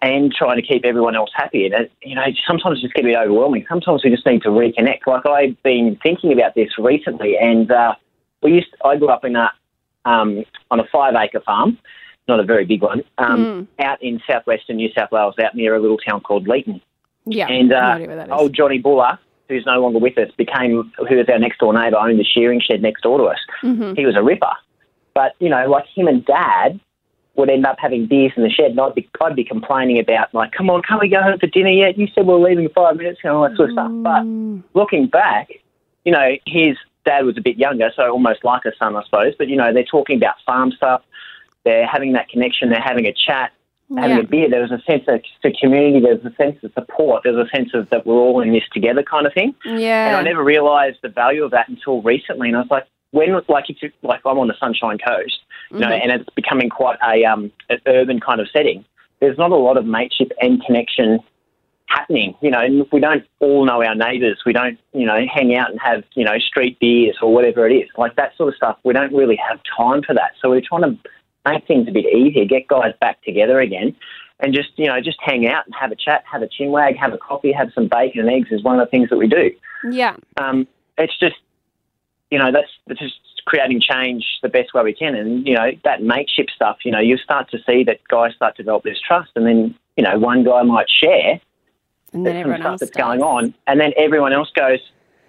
and 0.02 0.34
trying 0.34 0.56
to 0.56 0.62
keep 0.62 0.86
everyone 0.86 1.16
else 1.16 1.32
happy. 1.34 1.66
And, 1.66 1.74
it, 1.74 1.92
you 2.04 2.16
know, 2.16 2.26
sometimes 2.48 2.80
it 2.80 2.88
just 2.88 2.98
a 2.98 3.04
bit 3.04 3.16
overwhelming. 3.18 3.66
Sometimes 3.68 4.04
we 4.04 4.12
just 4.12 4.26
need 4.26 4.44
to 4.44 4.50
reconnect. 4.50 5.08
Like 5.08 5.26
I've 5.26 5.62
been 5.64 5.98
thinking 6.02 6.32
about 6.32 6.56
this 6.56 6.78
recently, 6.78 7.38
and 7.38 7.72
uh, 7.72 7.96
we 8.42 8.54
used 8.54 8.68
I 8.84 8.98
grew 8.98 9.10
up 9.10 9.26
in 9.26 9.36
a 9.36 9.52
um, 10.06 10.44
on 10.72 10.80
a 10.80 10.86
five 10.92 11.16
acre 11.16 11.42
farm, 11.42 11.78
not 12.28 12.40
a 12.40 12.44
very 12.44 12.66
big 12.66 12.82
one, 12.82 13.04
um, 13.18 13.68
out 13.80 14.02
in 14.02 14.22
southwestern 14.28 14.78
New 14.78 14.90
South 14.98 15.12
Wales, 15.12 15.36
out 15.44 15.56
near 15.56 15.76
a 15.76 15.80
little 15.80 15.98
town 15.98 16.22
called 16.22 16.48
Leeton. 16.48 16.82
yeah, 17.26 17.48
And 17.48 17.74
uh, 17.74 17.76
idea 17.78 18.16
that 18.16 18.28
is. 18.28 18.32
old 18.34 18.54
Johnny 18.54 18.80
Buller, 18.80 19.20
who's 19.50 19.66
no 19.66 19.80
longer 19.82 20.00
with 20.00 20.18
us, 20.18 20.30
became 20.38 20.92
who 21.08 21.16
was 21.18 21.28
our 21.30 21.40
next 21.40 21.60
door 21.60 21.74
neighbour, 21.74 21.98
owned 21.98 22.20
the 22.20 22.24
shearing 22.24 22.62
shed 22.62 22.82
next 22.82 23.02
door 23.02 23.18
to 23.20 23.26
us. 23.26 23.40
Mhm. 23.64 23.98
He 23.98 24.06
was 24.06 24.16
a 24.16 24.24
ripper, 24.24 24.54
but 25.14 25.34
you 25.40 25.50
know, 25.50 25.70
like 25.70 25.86
him 25.96 26.08
and 26.08 26.26
Dad 26.26 26.80
would 27.36 27.50
end 27.50 27.66
up 27.66 27.76
having 27.80 28.06
beers 28.06 28.32
in 28.38 28.44
the 28.44 28.50
shed, 28.50 28.72
and 28.72 28.80
I'd 28.80 28.96
be 28.96 29.08
I'd 29.22 29.36
be 29.36 29.44
complaining 29.44 30.00
about 30.00 30.34
like, 30.34 30.52
come 30.52 30.70
on, 30.70 30.82
can't 30.82 31.02
we 31.02 31.10
go 31.10 31.22
home 31.22 31.38
for 31.38 31.48
dinner 31.48 31.70
yet? 31.70 31.98
You 31.98 32.08
said 32.16 32.26
we 32.26 32.34
we're 32.34 32.50
leaving 32.50 32.64
in 32.66 32.72
five 32.72 32.96
minutes, 32.96 33.20
and 33.24 33.34
all 33.34 33.44
that 33.48 33.56
sort 33.58 33.70
of 33.70 33.74
stuff. 33.74 33.92
But 34.04 34.24
Mm. 34.24 34.64
looking 34.74 35.08
back, 35.08 35.50
you 36.06 36.12
know, 36.14 36.38
his 36.48 36.78
dad 37.06 37.26
was 37.26 37.38
a 37.38 37.42
bit 37.42 37.58
younger, 37.58 37.92
so 37.96 38.12
almost 38.12 38.44
like 38.44 38.66
a 38.66 38.72
son, 38.78 38.96
I 38.96 39.04
suppose. 39.04 39.34
But 39.38 39.48
you 39.48 39.56
know, 39.56 39.72
they're 39.74 39.84
talking 39.84 40.18
about 40.18 40.36
farm 40.46 40.72
stuff. 40.72 41.02
They're 41.64 41.88
having 41.88 42.14
that 42.14 42.30
connection. 42.30 42.70
They're 42.70 42.82
having 42.82 43.06
a 43.06 43.14
chat 43.14 43.52
having 43.98 44.18
Yeah. 44.18 44.24
a 44.24 44.28
beer, 44.28 44.50
there 44.50 44.62
was 44.62 44.72
a 44.72 44.82
sense 44.82 45.04
of 45.08 45.22
the 45.44 45.52
community, 45.62 46.00
there 46.00 46.16
was 46.16 46.26
a 46.26 46.36
sense 46.36 46.58
of 46.64 46.72
support, 46.74 47.22
there 47.24 47.34
was 47.34 47.48
a 47.48 47.56
sense 47.56 47.70
of 47.74 47.90
that 47.92 48.06
we're 48.06 48.16
all 48.16 48.42
in 48.42 48.52
this 48.52 48.64
together 48.74 49.04
kind 49.04 49.28
of 49.28 49.34
thing. 49.34 49.54
Yeah. 49.64 50.08
And 50.08 50.18
I 50.18 50.22
never 50.24 50.44
realised 50.44 50.98
the 51.04 51.10
value 51.10 51.44
of 51.44 51.52
that 51.52 51.70
until 51.70 52.02
recently. 52.02 52.48
And 52.48 52.58
I 52.58 52.62
was 52.62 52.72
like, 52.72 52.88
when 53.12 53.32
was 53.32 53.44
like 53.48 53.70
if 53.70 53.82
you, 53.82 53.92
like 54.02 54.22
I'm 54.26 54.40
on 54.40 54.48
the 54.48 54.56
Sunshine 54.60 54.98
Coast, 54.98 55.38
you 55.72 55.80
know, 55.80 55.88
and 55.90 56.12
it's 56.12 56.30
becoming 56.36 56.70
quite 56.70 56.98
a 57.08 57.24
um 57.26 57.52
an 57.70 57.80
urban 57.86 58.20
kind 58.20 58.42
of 58.42 58.50
setting. 58.52 58.84
There's 59.20 59.38
not 59.38 59.52
a 59.52 59.56
lot 59.56 59.78
of 59.78 59.86
mateship 59.86 60.32
and 60.42 60.64
connection 60.66 61.20
happening. 61.88 62.36
You 62.42 62.52
know, 62.52 62.60
and 62.60 62.86
we 62.92 63.00
don't 63.00 63.24
all 63.40 63.66
know 63.66 63.84
our 63.84 63.96
neighbours. 63.96 64.42
We 64.46 64.54
don't, 64.54 64.80
you 64.94 65.06
know, 65.06 65.20
hang 65.32 65.56
out 65.56 65.70
and 65.72 65.80
have 65.82 66.04
you 66.14 66.24
know 66.24 66.38
street 66.40 66.80
beers 66.80 67.18
or 67.22 67.34
whatever 67.34 67.68
it 67.68 67.74
is, 67.74 67.90
like 67.98 68.16
that 68.16 68.36
sort 68.38 68.50
of 68.50 68.56
stuff. 68.56 68.78
We 68.84 68.94
don't 68.94 69.14
really 69.14 69.40
have 69.48 69.60
time 69.78 70.04
for 70.04 70.14
that. 70.14 70.32
So 70.42 70.50
we're 70.50 70.62
trying 70.62 70.84
to 70.84 71.10
make 71.46 71.68
things 71.68 71.88
a 71.88 71.92
bit 71.92 72.06
easier, 72.06 72.46
get 72.46 72.68
guys 72.68 72.94
back 73.00 73.24
together 73.24 73.60
again, 73.60 73.96
and 74.40 74.54
just 74.54 74.70
you 74.76 74.88
know 74.88 75.00
just 75.02 75.18
hang 75.22 75.48
out 75.48 75.66
and 75.66 75.76
have 75.80 75.92
a 75.92 75.96
chat, 75.96 76.24
have 76.32 76.42
a 76.42 76.48
chinwag, 76.48 76.98
have 76.98 77.14
a 77.14 77.18
coffee, 77.18 77.52
have 77.52 77.72
some 77.74 77.88
bacon 77.88 78.22
and 78.22 78.30
eggs 78.30 78.52
is 78.52 78.64
one 78.64 78.80
of 78.80 78.86
the 78.86 78.92
things 78.92 79.10
that 79.10 79.18
we 79.18 79.28
do. 79.28 79.52
yeah. 79.90 80.16
Um, 80.38 80.68
it's 80.98 81.18
just 81.20 81.36
you 82.32 82.40
know 82.40 82.52
that's, 82.52 82.70
that's 82.88 83.00
just 83.00 83.20
creating 83.46 83.80
change 83.80 84.26
the 84.42 84.50
best 84.50 84.74
way 84.74 84.84
we 84.84 84.94
can, 84.94 85.16
and 85.16 85.48
you 85.48 85.54
know 85.54 85.72
that 85.84 86.02
mateship 86.02 86.48
stuff. 86.54 86.78
You 86.84 86.92
know 86.92 87.00
you 87.00 87.18
start 87.18 87.50
to 87.52 87.58
see 87.66 87.84
that 87.86 88.00
guys 88.08 88.34
start 88.36 88.56
to 88.58 88.64
develop 88.64 88.84
this 88.84 89.00
trust, 89.06 89.32
and 89.36 89.46
then 89.46 89.76
you 89.98 90.04
know 90.04 90.18
one 90.18 90.44
guy 90.44 90.64
might 90.64 90.88
share 90.90 91.40
And 92.16 92.26
then 92.26 92.38
everyone 92.38 92.62
else 92.62 92.80
that's 92.80 92.92
does. 92.92 93.04
going 93.04 93.22
on, 93.22 93.54
and 93.68 93.80
then 93.80 93.92
everyone 93.98 94.34
else 94.34 94.50
goes, 94.56 94.80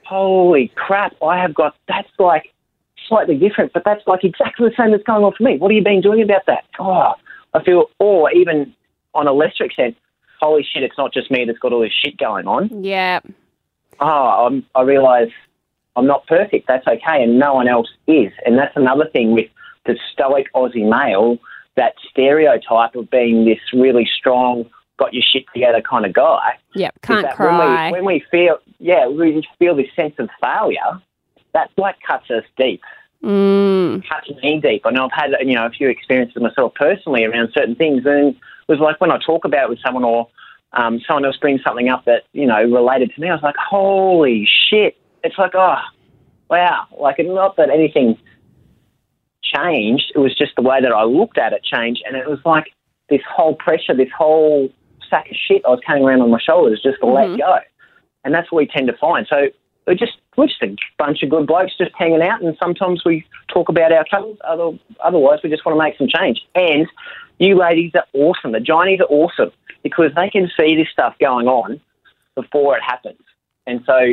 "Holy 0.05 0.73
crap! 0.77 1.15
I 1.23 1.39
have 1.41 1.55
got 1.55 1.75
that's 1.89 2.09
like 2.19 2.53
slightly 3.09 3.37
different, 3.37 3.73
but 3.73 3.83
that's 3.85 4.07
like 4.07 4.25
exactly 4.25 4.69
the 4.69 4.75
same 4.77 4.93
that's 4.93 5.03
going 5.03 5.25
on 5.25 5.33
for 5.37 5.43
me. 5.43 5.59
What 5.59 5.71
have 5.71 5.77
you 5.77 5.83
been 5.83 6.01
doing 6.01 6.23
about 6.23 6.47
that? 6.47 6.65
Oh, 6.79 7.15
I 7.55 7.63
feel, 7.63 7.87
or 7.99 8.31
even 8.33 8.73
on 9.15 9.27
a 9.27 9.33
lesser 9.33 9.65
extent, 9.65 9.97
holy 10.41 10.63
shit! 10.63 10.83
It's 10.83 10.97
not 10.97 11.13
just 11.13 11.31
me 11.31 11.45
that's 11.45 11.59
got 11.59 11.73
all 11.73 11.81
this 11.81 11.93
shit 11.93 12.17
going 12.19 12.47
on. 12.47 12.85
Yeah. 12.85 13.21
Oh, 13.99 14.47
I'm, 14.47 14.65
I 14.75 14.83
realise 14.83 15.33
I'm 15.97 16.07
not 16.07 16.27
perfect. 16.27 16.69
That's 16.69 16.87
okay, 16.87 17.23
and 17.23 17.39
no 17.39 17.55
one 17.55 17.69
else 17.69 17.89
is, 18.07 18.33
and 18.45 18.57
that's 18.59 18.77
another 18.77 19.09
thing 19.13 19.33
with 19.33 19.49
the 19.87 19.99
stoic 20.13 20.47
Aussie 20.55 20.89
male. 20.89 21.39
That 21.77 21.95
stereotype 22.11 22.95
of 22.95 23.11
being 23.11 23.45
this 23.45 23.59
really 23.75 24.09
strong, 24.19 24.65
got 24.99 25.13
your 25.13 25.23
shit 25.23 25.45
together 25.53 25.81
kind 25.81 26.07
of 26.07 26.13
guy. 26.13 26.59
Yep, 26.75 26.95
can't 27.03 27.31
cry. 27.35 27.91
When 27.91 28.05
we, 28.05 28.07
when 28.07 28.15
we 28.15 28.25
feel, 28.31 28.59
yeah, 28.79 29.07
we 29.07 29.47
feel 29.59 29.77
this 29.77 29.89
sense 29.95 30.15
of 30.19 30.29
failure, 30.43 31.01
That's 31.53 31.73
like 31.77 31.97
cuts 32.07 32.31
us 32.31 32.45
deep, 32.57 32.83
mm, 33.23 34.03
cuts 34.09 34.31
me 34.43 34.61
deep. 34.61 34.83
I 34.85 34.91
know 34.91 35.05
I've 35.07 35.13
had 35.13 35.31
you 35.47 35.55
know 35.55 35.67
a 35.67 35.71
few 35.71 35.89
experiences 35.89 36.41
myself 36.41 36.75
personally 36.75 37.25
around 37.25 37.51
certain 37.55 37.75
things, 37.75 38.03
and 38.07 38.35
it 38.35 38.37
was 38.69 38.79
like 38.79 39.01
when 39.01 39.11
I 39.11 39.19
talk 39.25 39.45
about 39.45 39.65
it 39.65 39.71
with 39.71 39.81
someone 39.85 40.05
or 40.05 40.29
um, 40.73 41.01
someone 41.07 41.25
else 41.25 41.37
brings 41.37 41.63
something 41.63 41.89
up 41.89 42.05
that 42.05 42.25
you 42.33 42.47
know 42.47 42.63
related 42.63 43.15
to 43.15 43.21
me, 43.21 43.29
I 43.29 43.35
was 43.35 43.43
like, 43.43 43.57
holy 43.57 44.49
shit! 44.69 44.97
It's 45.23 45.39
like, 45.39 45.55
oh, 45.55 45.81
wow! 46.51 46.87
Like, 46.99 47.17
it's 47.19 47.29
not 47.29 47.57
that 47.57 47.71
anything 47.71 48.19
changed. 49.43 50.13
It 50.15 50.19
was 50.19 50.37
just 50.37 50.53
the 50.57 50.63
way 50.63 50.81
that 50.81 50.93
I 50.93 51.05
looked 51.05 51.39
at 51.39 51.53
it 51.53 51.63
changed, 51.65 52.03
and 52.07 52.17
it 52.17 52.29
was 52.29 52.39
like 52.45 52.67
this 53.09 53.21
whole 53.29 53.55
pressure, 53.55 53.95
this 53.95 54.11
whole 54.17 54.69
sack 55.09 55.31
of 55.31 55.37
shit 55.37 55.63
I 55.65 55.71
was 55.71 55.81
carrying 55.87 56.07
around 56.07 56.23
on 56.23 56.31
my 56.31 56.41
shoulders 56.41 56.81
just 56.83 56.99
to 57.01 57.07
Mhm. 57.07 57.15
let 57.15 57.39
go. 57.39 57.59
And 58.25 58.35
that's 58.35 58.51
what 58.51 58.59
we 58.59 58.67
tend 58.67 58.89
to 58.89 58.93
find. 58.95 59.27
So 59.29 59.49
we're 59.87 59.95
just 59.95 60.19
we're 60.37 60.47
just 60.49 60.63
a 60.63 60.77
bunch 60.99 61.23
of 61.23 61.31
good 61.31 61.47
blokes 61.47 61.77
just 61.79 61.93
hanging 61.95 62.23
out, 62.23 62.43
and 62.43 62.57
sometimes 62.59 63.05
we 63.05 63.25
talk 63.49 63.69
about 63.69 63.93
our 63.93 64.05
troubles. 64.05 64.37
Other, 64.45 64.73
otherwise, 65.01 65.41
we 65.43 65.49
just 65.49 65.65
want 65.65 65.79
to 65.79 65.83
make 65.83 65.97
some 65.97 66.09
change. 66.09 66.45
And 66.55 66.87
you 67.39 67.55
ladies 67.57 67.93
are 67.95 68.05
awesome. 68.13 68.53
The 68.53 68.61
Johnnies 68.61 69.01
are 69.01 69.07
awesome 69.09 69.53
because 69.83 70.13
they 70.15 70.29
can 70.29 70.51
see 70.59 70.77
this 70.77 70.89
stuff 70.91 71.15
going 71.19 71.49
on 71.49 71.81
before 72.35 72.77
it 72.77 72.83
happens. 72.83 73.21
And 73.67 73.83
so 73.87 74.13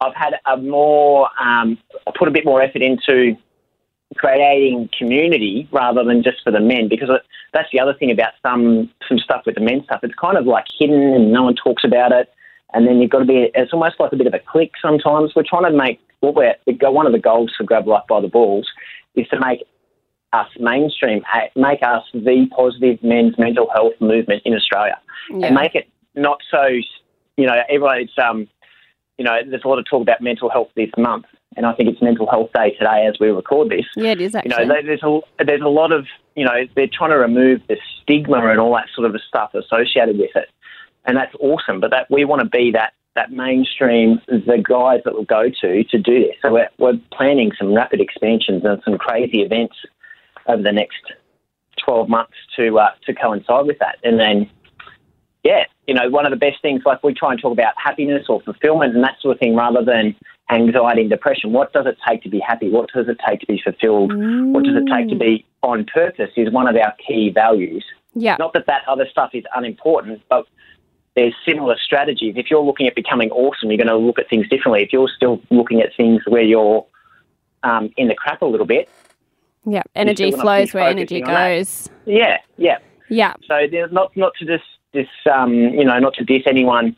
I've 0.00 0.14
had 0.14 0.34
a 0.46 0.56
more 0.56 1.28
um, 1.40 1.78
I 2.06 2.12
put 2.16 2.28
a 2.28 2.30
bit 2.30 2.44
more 2.44 2.62
effort 2.62 2.82
into 2.82 3.36
creating 4.14 4.88
community 4.96 5.68
rather 5.72 6.04
than 6.04 6.22
just 6.22 6.42
for 6.42 6.50
the 6.50 6.60
men 6.60 6.88
because 6.88 7.08
that's 7.52 7.68
the 7.72 7.80
other 7.80 7.94
thing 7.94 8.10
about 8.10 8.32
some 8.42 8.90
some 9.08 9.18
stuff 9.18 9.42
with 9.46 9.54
the 9.54 9.60
men 9.60 9.82
stuff. 9.84 10.00
It's 10.02 10.14
kind 10.14 10.36
of 10.36 10.46
like 10.46 10.64
hidden 10.78 11.14
and 11.14 11.32
no 11.32 11.44
one 11.44 11.54
talks 11.54 11.84
about 11.84 12.12
it. 12.12 12.32
And 12.72 12.88
then 12.88 13.00
you've 13.00 13.10
got 13.10 13.20
to 13.20 13.24
be. 13.24 13.50
It's 13.54 13.72
almost 13.72 14.00
like 14.00 14.12
a 14.12 14.16
bit 14.16 14.26
of 14.26 14.34
a 14.34 14.40
clique. 14.40 14.72
Sometimes 14.82 15.32
we're 15.36 15.44
trying 15.48 15.70
to 15.70 15.76
make 15.76 16.00
what 16.20 16.34
we're 16.34 16.56
one 16.90 17.06
of 17.06 17.12
the 17.12 17.18
goals 17.18 17.52
for 17.56 17.64
Grab 17.64 17.86
Life 17.86 18.02
by 18.08 18.20
the 18.20 18.28
Balls 18.28 18.68
is 19.14 19.28
to 19.28 19.38
make 19.38 19.60
us 20.32 20.48
mainstream, 20.58 21.22
make 21.54 21.82
us 21.82 22.02
the 22.12 22.48
positive 22.56 23.00
men's 23.02 23.38
mental 23.38 23.70
health 23.72 23.92
movement 24.00 24.42
in 24.44 24.54
Australia, 24.54 24.98
yeah. 25.30 25.46
and 25.46 25.54
make 25.54 25.74
it 25.74 25.88
not 26.14 26.38
so. 26.50 26.66
You 27.36 27.46
know, 27.46 27.62
everyone. 27.68 28.00
It's 28.00 28.12
um, 28.18 28.48
you 29.18 29.24
know, 29.24 29.38
there's 29.48 29.62
a 29.64 29.68
lot 29.68 29.78
of 29.78 29.84
talk 29.88 30.02
about 30.02 30.20
mental 30.20 30.50
health 30.50 30.68
this 30.74 30.90
month, 30.98 31.26
and 31.56 31.66
I 31.66 31.72
think 31.74 31.88
it's 31.88 32.02
Mental 32.02 32.28
Health 32.28 32.50
Day 32.54 32.70
today 32.72 33.06
as 33.06 33.16
we 33.20 33.28
record 33.28 33.70
this 33.70 33.86
yeah, 33.96 34.12
it 34.12 34.20
is 34.20 34.34
actually. 34.34 34.62
you 34.62 34.66
know, 34.66 34.82
there's 34.82 35.02
a 35.02 35.44
there's 35.44 35.62
a 35.62 35.68
lot 35.68 35.92
of 35.92 36.06
you 36.34 36.44
know 36.44 36.66
they're 36.74 36.88
trying 36.92 37.10
to 37.10 37.16
remove 37.16 37.62
the 37.68 37.76
stigma 38.02 38.46
and 38.48 38.60
all 38.60 38.74
that 38.74 38.86
sort 38.94 39.12
of 39.12 39.20
stuff 39.26 39.54
associated 39.54 40.18
with 40.18 40.34
it, 40.34 40.48
and 41.04 41.16
that's 41.16 41.34
awesome. 41.40 41.80
But 41.80 41.90
that 41.90 42.10
we 42.10 42.24
want 42.24 42.42
to 42.42 42.48
be 42.48 42.72
that 42.72 42.94
that 43.14 43.30
mainstream, 43.30 44.20
the 44.26 44.62
guys 44.62 45.00
that 45.04 45.14
we'll 45.14 45.24
go 45.24 45.48
to 45.60 45.84
to 45.84 45.98
do 45.98 46.20
this. 46.20 46.36
So 46.42 46.52
we're 46.52 46.68
we're 46.78 46.98
planning 47.12 47.52
some 47.58 47.74
rapid 47.74 48.00
expansions 48.00 48.62
and 48.64 48.82
some 48.84 48.98
crazy 48.98 49.42
events 49.42 49.76
over 50.46 50.62
the 50.62 50.72
next 50.72 51.00
twelve 51.84 52.08
months 52.08 52.34
to 52.56 52.78
uh, 52.78 52.90
to 53.06 53.14
coincide 53.14 53.66
with 53.66 53.78
that, 53.78 53.98
and 54.02 54.18
then. 54.18 54.50
Yeah, 55.46 55.64
you 55.86 55.92
know, 55.92 56.08
one 56.08 56.24
of 56.24 56.30
the 56.30 56.38
best 56.38 56.62
things, 56.62 56.84
like 56.86 57.04
we 57.04 57.12
try 57.12 57.32
and 57.32 57.38
talk 57.38 57.52
about 57.52 57.74
happiness 57.76 58.24
or 58.30 58.40
fulfillment 58.40 58.94
and 58.94 59.04
that 59.04 59.16
sort 59.20 59.36
of 59.36 59.40
thing, 59.40 59.54
rather 59.54 59.84
than 59.84 60.16
anxiety 60.50 61.02
and 61.02 61.10
depression. 61.10 61.52
What 61.52 61.72
does 61.72 61.86
it 61.86 61.96
take 62.06 62.22
to 62.22 62.28
be 62.28 62.40
happy? 62.40 62.70
What 62.70 62.90
does 62.92 63.08
it 63.08 63.18
take 63.26 63.40
to 63.40 63.46
be 63.46 63.60
fulfilled? 63.62 64.12
What 64.52 64.64
does 64.64 64.76
it 64.76 64.84
take 64.92 65.08
to 65.08 65.16
be 65.16 65.44
on 65.62 65.84
purpose 65.86 66.30
is 66.36 66.52
one 66.52 66.68
of 66.68 66.76
our 66.76 66.94
key 67.06 67.30
values. 67.30 67.84
yeah. 68.14 68.36
Not 68.38 68.52
that 68.52 68.66
that 68.66 68.82
other 68.86 69.06
stuff 69.10 69.30
is 69.32 69.44
unimportant, 69.54 70.22
but 70.28 70.46
there's 71.16 71.34
similar 71.46 71.76
strategies. 71.82 72.34
If 72.36 72.50
you're 72.50 72.62
looking 72.62 72.86
at 72.86 72.94
becoming 72.94 73.30
awesome, 73.30 73.70
you're 73.70 73.78
going 73.78 73.86
to 73.88 73.96
look 73.96 74.18
at 74.18 74.28
things 74.28 74.48
differently. 74.48 74.82
If 74.82 74.92
you're 74.92 75.08
still 75.16 75.40
looking 75.50 75.80
at 75.80 75.90
things 75.96 76.20
where 76.26 76.42
you're 76.42 76.84
um, 77.62 77.90
in 77.96 78.08
the 78.08 78.14
crap 78.14 78.42
a 78.42 78.46
little 78.46 78.66
bit, 78.66 78.88
Yeah, 79.64 79.82
energy 79.94 80.30
flows 80.32 80.74
where 80.74 80.88
energy 80.88 81.20
goes. 81.22 81.88
yeah, 82.04 82.38
yeah. 82.58 82.78
Yeah, 83.10 83.34
So 83.46 83.66
there's 83.70 83.92
not 83.92 84.16
not 84.16 84.32
to 84.38 84.46
just 84.46 84.64
this 84.92 85.06
um, 85.32 85.52
you 85.52 85.84
know 85.84 85.98
not 85.98 86.14
to 86.14 86.24
diss 86.24 86.42
anyone 86.46 86.96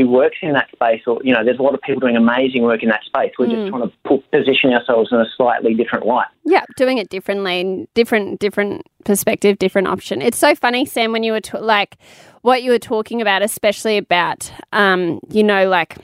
who 0.00 0.08
works 0.08 0.36
in 0.42 0.52
that 0.52 0.68
space 0.72 1.02
or 1.06 1.20
you 1.22 1.32
know 1.32 1.44
there's 1.44 1.58
a 1.58 1.62
lot 1.62 1.72
of 1.74 1.80
people 1.80 2.00
doing 2.00 2.16
amazing 2.16 2.62
work 2.64 2.82
in 2.82 2.88
that 2.88 3.04
space. 3.04 3.32
We're 3.38 3.46
Mm. 3.46 3.50
just 3.56 3.68
trying 3.70 3.82
to 3.88 3.92
put, 4.04 4.30
position 4.30 4.72
ourselves 4.72 5.10
in 5.12 5.18
a 5.20 5.26
slightly 5.36 5.74
different 5.74 6.04
light. 6.06 6.26
yeah, 6.44 6.64
doing 6.76 6.98
it 6.98 7.08
differently, 7.10 7.86
different, 7.94 8.40
different 8.40 8.82
perspective, 9.04 9.58
different 9.58 9.88
option. 9.88 10.20
It's 10.20 10.36
so 10.38 10.54
funny, 10.54 10.84
Sam, 10.84 11.12
when 11.12 11.22
you 11.22 11.32
were 11.32 11.40
t- 11.40 11.58
like 11.58 11.96
what 12.42 12.62
you 12.62 12.70
were 12.72 12.78
talking 12.78 13.20
about, 13.22 13.42
especially 13.42 13.96
about, 13.98 14.52
um, 14.72 15.20
you 15.30 15.42
know, 15.44 15.68
like 15.68 15.96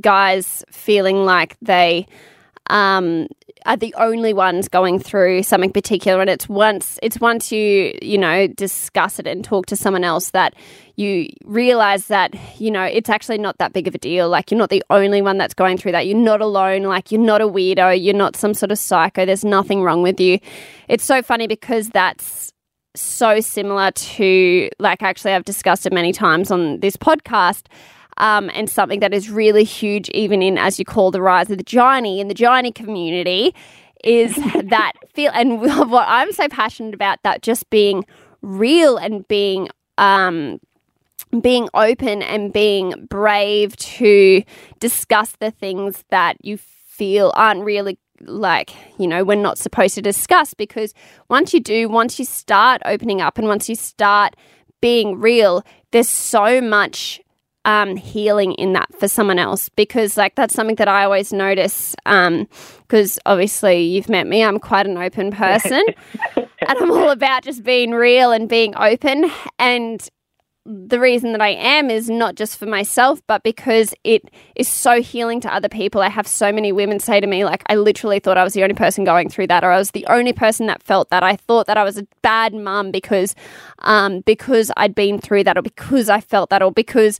guys 0.00 0.64
feeling 0.70 1.24
like 1.24 1.56
they 1.62 2.06
um, 2.68 3.28
are 3.66 3.76
the 3.76 3.94
only 3.94 4.32
ones 4.32 4.68
going 4.68 4.98
through 4.98 5.42
something 5.42 5.72
particular, 5.72 6.20
and 6.20 6.30
it's 6.30 6.48
once 6.48 6.98
it's 7.02 7.20
once 7.20 7.50
you 7.50 7.96
you 8.02 8.18
know 8.18 8.46
discuss 8.46 9.18
it 9.18 9.26
and 9.26 9.44
talk 9.44 9.66
to 9.66 9.76
someone 9.76 10.04
else 10.04 10.30
that 10.30 10.54
you 10.96 11.28
realize 11.44 12.06
that 12.06 12.34
you 12.60 12.70
know 12.70 12.82
it's 12.82 13.08
actually 13.08 13.38
not 13.38 13.58
that 13.58 13.72
big 13.72 13.88
of 13.88 13.94
a 13.94 13.98
deal. 13.98 14.28
Like 14.28 14.50
you're 14.50 14.58
not 14.58 14.70
the 14.70 14.82
only 14.90 15.22
one 15.22 15.38
that's 15.38 15.54
going 15.54 15.78
through 15.78 15.92
that. 15.92 16.06
You're 16.06 16.16
not 16.16 16.40
alone. 16.40 16.82
Like 16.82 17.10
you're 17.10 17.20
not 17.20 17.40
a 17.40 17.48
weirdo. 17.48 18.02
You're 18.02 18.14
not 18.14 18.36
some 18.36 18.54
sort 18.54 18.72
of 18.72 18.78
psycho. 18.78 19.24
There's 19.24 19.44
nothing 19.44 19.82
wrong 19.82 20.02
with 20.02 20.20
you. 20.20 20.38
It's 20.88 21.04
so 21.04 21.22
funny 21.22 21.46
because 21.46 21.88
that's 21.88 22.52
so 22.94 23.40
similar 23.40 23.90
to 23.92 24.70
like 24.78 25.02
actually 25.02 25.32
I've 25.32 25.44
discussed 25.44 25.86
it 25.86 25.92
many 25.92 26.12
times 26.12 26.50
on 26.50 26.80
this 26.80 26.96
podcast. 26.96 27.66
Um, 28.18 28.50
and 28.52 28.68
something 28.68 29.00
that 29.00 29.14
is 29.14 29.30
really 29.30 29.62
huge, 29.64 30.08
even 30.10 30.42
in 30.42 30.58
as 30.58 30.78
you 30.78 30.84
call 30.84 31.10
the 31.12 31.22
rise 31.22 31.50
of 31.50 31.58
the 31.58 31.64
Johnny 31.64 32.20
in 32.20 32.26
the 32.26 32.34
Johnny 32.34 32.72
community, 32.72 33.54
is 34.04 34.34
that 34.64 34.92
feel 35.14 35.30
and 35.34 35.60
what 35.90 36.06
I'm 36.08 36.32
so 36.32 36.48
passionate 36.48 36.94
about 36.94 37.22
that 37.22 37.42
just 37.42 37.68
being 37.70 38.04
real 38.42 38.96
and 38.96 39.26
being 39.28 39.68
um, 39.98 40.60
being 41.40 41.68
open 41.74 42.22
and 42.22 42.52
being 42.52 43.06
brave 43.08 43.76
to 43.76 44.42
discuss 44.80 45.36
the 45.40 45.50
things 45.50 46.04
that 46.10 46.36
you 46.42 46.56
feel 46.56 47.32
aren't 47.34 47.64
really 47.64 47.98
like 48.22 48.74
you 48.98 49.06
know 49.06 49.22
we're 49.22 49.36
not 49.36 49.58
supposed 49.58 49.94
to 49.94 50.02
discuss 50.02 50.52
because 50.54 50.92
once 51.28 51.54
you 51.54 51.60
do 51.60 51.88
once 51.88 52.18
you 52.18 52.24
start 52.24 52.82
opening 52.84 53.20
up 53.20 53.38
and 53.38 53.46
once 53.46 53.68
you 53.68 53.76
start 53.76 54.34
being 54.80 55.20
real 55.20 55.62
there's 55.92 56.08
so 56.08 56.60
much 56.60 57.20
um, 57.68 57.96
healing 57.96 58.54
in 58.54 58.72
that 58.72 58.88
for 58.98 59.08
someone 59.08 59.38
else 59.38 59.68
because 59.68 60.16
like 60.16 60.34
that's 60.36 60.54
something 60.54 60.76
that 60.76 60.88
I 60.88 61.04
always 61.04 61.34
notice 61.34 61.94
because 62.02 63.18
obviously 63.26 63.82
you've 63.82 64.08
met 64.08 64.26
me 64.26 64.42
I'm 64.42 64.58
quite 64.58 64.86
an 64.86 64.96
open 64.96 65.30
person 65.32 65.84
and 66.34 66.48
I'm 66.66 66.90
all 66.90 67.10
about 67.10 67.42
just 67.44 67.62
being 67.62 67.90
real 67.90 68.32
and 68.32 68.48
being 68.48 68.74
open 68.74 69.30
and 69.58 70.08
the 70.68 71.00
reason 71.00 71.32
that 71.32 71.40
I 71.40 71.50
am 71.50 71.90
is 71.90 72.10
not 72.10 72.34
just 72.34 72.58
for 72.58 72.66
myself, 72.66 73.22
but 73.26 73.42
because 73.42 73.94
it 74.04 74.30
is 74.54 74.68
so 74.68 75.00
healing 75.00 75.40
to 75.40 75.52
other 75.52 75.68
people. 75.68 76.02
I 76.02 76.10
have 76.10 76.26
so 76.26 76.52
many 76.52 76.72
women 76.72 77.00
say 77.00 77.20
to 77.20 77.26
me, 77.26 77.42
like, 77.46 77.62
I 77.68 77.76
literally 77.76 78.18
thought 78.18 78.36
I 78.36 78.44
was 78.44 78.52
the 78.52 78.62
only 78.62 78.74
person 78.74 79.04
going 79.04 79.30
through 79.30 79.46
that, 79.46 79.64
or 79.64 79.70
I 79.70 79.78
was 79.78 79.92
the 79.92 80.04
only 80.08 80.34
person 80.34 80.66
that 80.66 80.82
felt 80.82 81.08
that. 81.08 81.22
I 81.22 81.36
thought 81.36 81.68
that 81.68 81.78
I 81.78 81.84
was 81.84 81.96
a 81.96 82.06
bad 82.20 82.52
mum 82.52 82.90
because, 82.90 83.34
um, 83.78 84.20
because 84.20 84.70
I'd 84.76 84.94
been 84.94 85.18
through 85.18 85.44
that, 85.44 85.56
or 85.56 85.62
because 85.62 86.10
I 86.10 86.20
felt 86.20 86.50
that, 86.50 86.62
or 86.62 86.70
because 86.70 87.18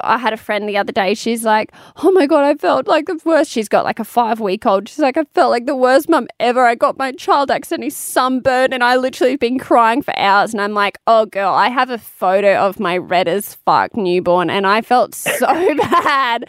I 0.00 0.18
had 0.18 0.32
a 0.32 0.36
friend 0.36 0.68
the 0.68 0.76
other 0.76 0.92
day. 0.92 1.14
She's 1.14 1.44
like, 1.44 1.72
"Oh 2.02 2.10
my 2.10 2.26
god, 2.26 2.44
I 2.44 2.54
felt 2.54 2.88
like 2.88 3.06
the 3.06 3.20
worst." 3.24 3.50
She's 3.50 3.68
got 3.68 3.84
like 3.84 4.00
a 4.00 4.04
five 4.04 4.40
week 4.40 4.66
old. 4.66 4.88
She's 4.88 4.98
like, 4.98 5.16
"I 5.16 5.24
felt 5.34 5.50
like 5.50 5.66
the 5.66 5.76
worst 5.76 6.08
mum 6.08 6.26
ever. 6.40 6.66
I 6.66 6.74
got 6.74 6.98
my 6.98 7.12
child 7.12 7.50
accidentally 7.50 7.90
sunburned, 7.90 8.74
and 8.74 8.82
I 8.82 8.96
literally 8.96 9.32
have 9.32 9.40
been 9.40 9.58
crying 9.58 10.02
for 10.02 10.16
hours." 10.18 10.52
And 10.52 10.60
I'm 10.60 10.74
like, 10.74 10.98
"Oh 11.06 11.26
girl, 11.26 11.52
I 11.52 11.68
have 11.68 11.90
a 11.90 11.98
photo 11.98 12.56
of 12.56 12.80
my 12.80 12.98
red 12.98 13.28
as 13.28 13.54
fuck 13.54 13.96
newborn, 13.96 14.50
and 14.50 14.66
I 14.66 14.82
felt 14.82 15.14
so 15.14 15.46
bad." 15.76 16.44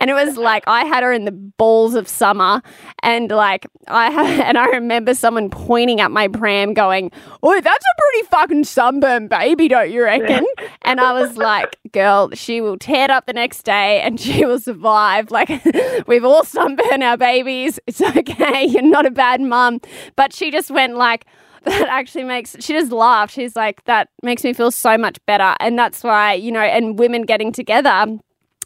And 0.00 0.10
it 0.10 0.14
was 0.14 0.36
like 0.38 0.64
I 0.66 0.84
had 0.84 1.02
her 1.02 1.12
in 1.12 1.26
the 1.26 1.32
balls 1.32 1.94
of 1.94 2.08
summer, 2.08 2.62
and 3.02 3.30
like 3.30 3.66
I 3.88 4.10
ha- 4.10 4.42
and 4.46 4.56
I 4.56 4.66
remember 4.66 5.14
someone 5.14 5.50
pointing 5.50 6.00
at 6.00 6.10
my 6.10 6.28
pram, 6.28 6.72
going, 6.72 7.12
"Oh, 7.42 7.60
that's 7.60 7.84
a 7.84 8.00
pretty 8.00 8.26
fucking 8.28 8.64
sunburned 8.64 9.28
baby, 9.28 9.68
don't 9.68 9.90
you 9.90 10.04
reckon?" 10.04 10.46
And 10.82 11.00
I 11.00 11.12
was 11.12 11.36
like, 11.36 11.76
"Girl, 11.92 12.30
she 12.32 12.61
will 12.62 12.78
tear 12.78 13.04
it 13.04 13.10
up 13.10 13.26
the 13.26 13.32
next 13.32 13.64
day, 13.64 14.00
and 14.00 14.20
she 14.20 14.44
will 14.44 14.60
survive. 14.60 15.30
Like 15.30 15.50
we've 16.06 16.24
all 16.24 16.44
sunburned 16.44 17.02
our 17.02 17.16
babies. 17.16 17.78
It's 17.86 18.00
okay. 18.00 18.64
You're 18.68 18.82
not 18.82 19.06
a 19.06 19.10
bad 19.10 19.40
mum." 19.40 19.80
But 20.16 20.32
she 20.32 20.50
just 20.50 20.70
went 20.70 20.96
like 20.96 21.26
that 21.64 21.88
actually 21.88 22.24
makes 22.24 22.56
she 22.58 22.72
just 22.72 22.90
laughed 22.90 23.32
she's 23.32 23.54
like 23.54 23.84
that 23.84 24.08
makes 24.24 24.42
me 24.42 24.52
feel 24.52 24.72
so 24.72 24.98
much 24.98 25.16
better 25.26 25.54
and 25.60 25.78
that's 25.78 26.02
why 26.02 26.32
you 26.32 26.50
know 26.50 26.60
and 26.60 26.98
women 26.98 27.22
getting 27.22 27.52
together 27.52 28.18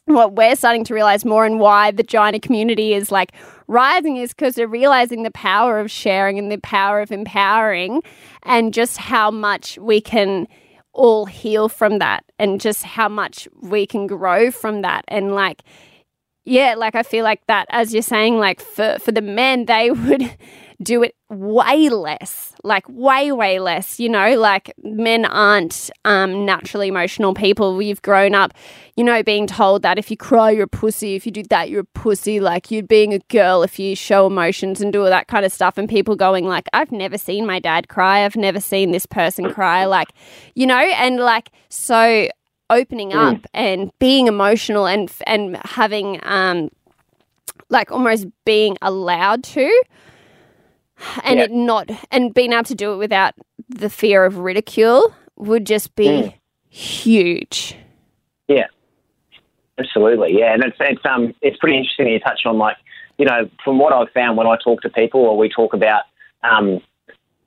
what 0.06 0.34
we're 0.34 0.54
starting 0.54 0.84
to 0.84 0.94
realize 0.94 1.24
more 1.24 1.44
and 1.44 1.58
why 1.58 1.90
the 1.90 2.04
China 2.04 2.38
community 2.38 2.94
is 2.94 3.10
like 3.10 3.32
rising 3.66 4.16
is 4.16 4.32
because 4.32 4.54
they're 4.54 4.68
realizing 4.68 5.24
the 5.24 5.32
power 5.32 5.80
of 5.80 5.90
sharing 5.90 6.38
and 6.38 6.50
the 6.50 6.58
power 6.58 7.00
of 7.00 7.10
empowering 7.10 8.02
and 8.44 8.72
just 8.72 8.96
how 8.96 9.30
much 9.30 9.76
we 9.78 10.00
can 10.00 10.46
all 10.96 11.26
heal 11.26 11.68
from 11.68 11.98
that 11.98 12.24
and 12.38 12.60
just 12.60 12.82
how 12.82 13.08
much 13.08 13.46
we 13.60 13.86
can 13.86 14.06
grow 14.06 14.50
from 14.50 14.82
that. 14.82 15.04
And 15.08 15.34
like 15.34 15.62
yeah 16.46 16.74
like 16.74 16.94
i 16.94 17.02
feel 17.02 17.24
like 17.24 17.44
that 17.46 17.66
as 17.70 17.92
you're 17.92 18.02
saying 18.02 18.38
like 18.38 18.60
for 18.60 18.96
for 18.98 19.12
the 19.12 19.20
men 19.20 19.66
they 19.66 19.90
would 20.06 20.36
do 20.82 21.02
it 21.02 21.14
way 21.30 21.88
less, 21.88 22.54
like 22.62 22.84
way, 22.88 23.32
way 23.32 23.58
less. 23.58 23.98
You 23.98 24.08
know, 24.08 24.38
like 24.38 24.72
men 24.82 25.24
aren't 25.24 25.90
um, 26.04 26.44
naturally 26.44 26.88
emotional 26.88 27.34
people. 27.34 27.76
We've 27.76 28.00
grown 28.02 28.34
up, 28.34 28.52
you 28.96 29.04
know, 29.04 29.22
being 29.22 29.46
told 29.46 29.82
that 29.82 29.98
if 29.98 30.10
you 30.10 30.16
cry, 30.16 30.50
you're 30.50 30.64
a 30.64 30.68
pussy. 30.68 31.14
If 31.14 31.26
you 31.26 31.32
do 31.32 31.42
that, 31.44 31.70
you're 31.70 31.80
a 31.80 31.84
pussy. 31.84 32.40
Like 32.40 32.70
you're 32.70 32.82
being 32.82 33.14
a 33.14 33.18
girl 33.30 33.62
if 33.62 33.78
you 33.78 33.96
show 33.96 34.26
emotions 34.26 34.80
and 34.80 34.92
do 34.92 35.02
all 35.02 35.10
that 35.10 35.28
kind 35.28 35.44
of 35.44 35.52
stuff. 35.52 35.78
And 35.78 35.88
people 35.88 36.16
going 36.16 36.46
like, 36.46 36.68
I've 36.72 36.92
never 36.92 37.18
seen 37.18 37.46
my 37.46 37.58
dad 37.58 37.88
cry. 37.88 38.24
I've 38.24 38.36
never 38.36 38.60
seen 38.60 38.90
this 38.90 39.06
person 39.06 39.52
cry. 39.52 39.84
Like, 39.86 40.08
you 40.54 40.66
know, 40.66 40.76
and 40.76 41.16
like 41.16 41.50
so 41.68 42.28
opening 42.70 43.10
mm. 43.10 43.34
up 43.34 43.46
and 43.54 43.90
being 43.98 44.26
emotional 44.26 44.86
and 44.86 45.12
and 45.26 45.56
having 45.64 46.20
um 46.22 46.70
like 47.68 47.90
almost 47.90 48.26
being 48.44 48.76
allowed 48.82 49.42
to 49.42 49.82
and 51.24 51.40
it 51.40 51.50
not 51.50 51.90
and 52.10 52.34
being 52.34 52.52
able 52.52 52.64
to 52.64 52.74
do 52.74 52.92
it 52.92 52.96
without 52.96 53.34
the 53.68 53.90
fear 53.90 54.24
of 54.24 54.38
ridicule 54.38 55.14
would 55.36 55.66
just 55.66 55.94
be 55.94 56.06
mm. 56.06 56.34
huge. 56.68 57.76
Yeah, 58.48 58.66
absolutely. 59.78 60.38
Yeah, 60.38 60.54
and 60.54 60.64
it's 60.64 60.76
it's 60.80 61.04
um 61.04 61.34
it's 61.42 61.56
pretty 61.58 61.76
interesting 61.76 62.08
you 62.08 62.20
touch 62.20 62.40
on 62.46 62.58
like 62.58 62.76
you 63.18 63.26
know 63.26 63.48
from 63.64 63.78
what 63.78 63.92
I've 63.92 64.10
found 64.12 64.36
when 64.36 64.46
I 64.46 64.56
talk 64.62 64.82
to 64.82 64.90
people 64.90 65.20
or 65.20 65.36
we 65.36 65.48
talk 65.48 65.74
about 65.74 66.02
um 66.42 66.80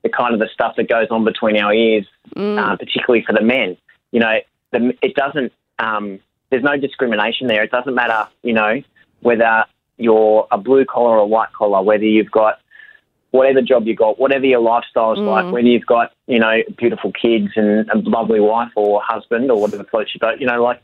the 0.02 0.08
kind 0.08 0.32
of 0.32 0.40
the 0.40 0.48
stuff 0.52 0.74
that 0.76 0.88
goes 0.88 1.08
on 1.10 1.24
between 1.24 1.58
our 1.58 1.74
ears, 1.74 2.06
mm. 2.34 2.58
uh, 2.58 2.76
particularly 2.76 3.22
for 3.26 3.34
the 3.34 3.42
men. 3.42 3.76
You 4.12 4.20
know, 4.20 4.38
the, 4.72 4.96
it 5.02 5.14
doesn't. 5.14 5.52
Um, 5.78 6.20
there's 6.50 6.62
no 6.62 6.76
discrimination 6.76 7.46
there. 7.46 7.62
It 7.62 7.70
doesn't 7.70 7.94
matter. 7.94 8.28
You 8.42 8.54
know 8.54 8.82
whether 9.20 9.64
you're 9.98 10.46
a 10.50 10.58
blue 10.58 10.84
collar 10.84 11.16
or 11.16 11.18
a 11.18 11.26
white 11.26 11.52
collar, 11.52 11.82
whether 11.82 12.04
you've 12.04 12.30
got 12.30 12.58
whatever 13.30 13.62
job 13.62 13.86
you 13.86 13.94
got, 13.94 14.18
whatever 14.18 14.44
your 14.44 14.60
lifestyle 14.60 15.12
is 15.12 15.18
mm. 15.18 15.30
like, 15.30 15.52
whether 15.52 15.68
you've 15.68 15.86
got, 15.86 16.12
you 16.26 16.38
know, 16.38 16.56
beautiful 16.76 17.12
kids 17.12 17.48
and 17.54 17.88
a 17.90 17.98
lovely 17.98 18.40
wife 18.40 18.72
or 18.74 19.00
husband 19.04 19.50
or 19.50 19.60
whatever 19.60 19.84
floats 19.84 20.12
your 20.14 20.18
boat, 20.20 20.40
you 20.40 20.46
know, 20.46 20.62
like, 20.62 20.82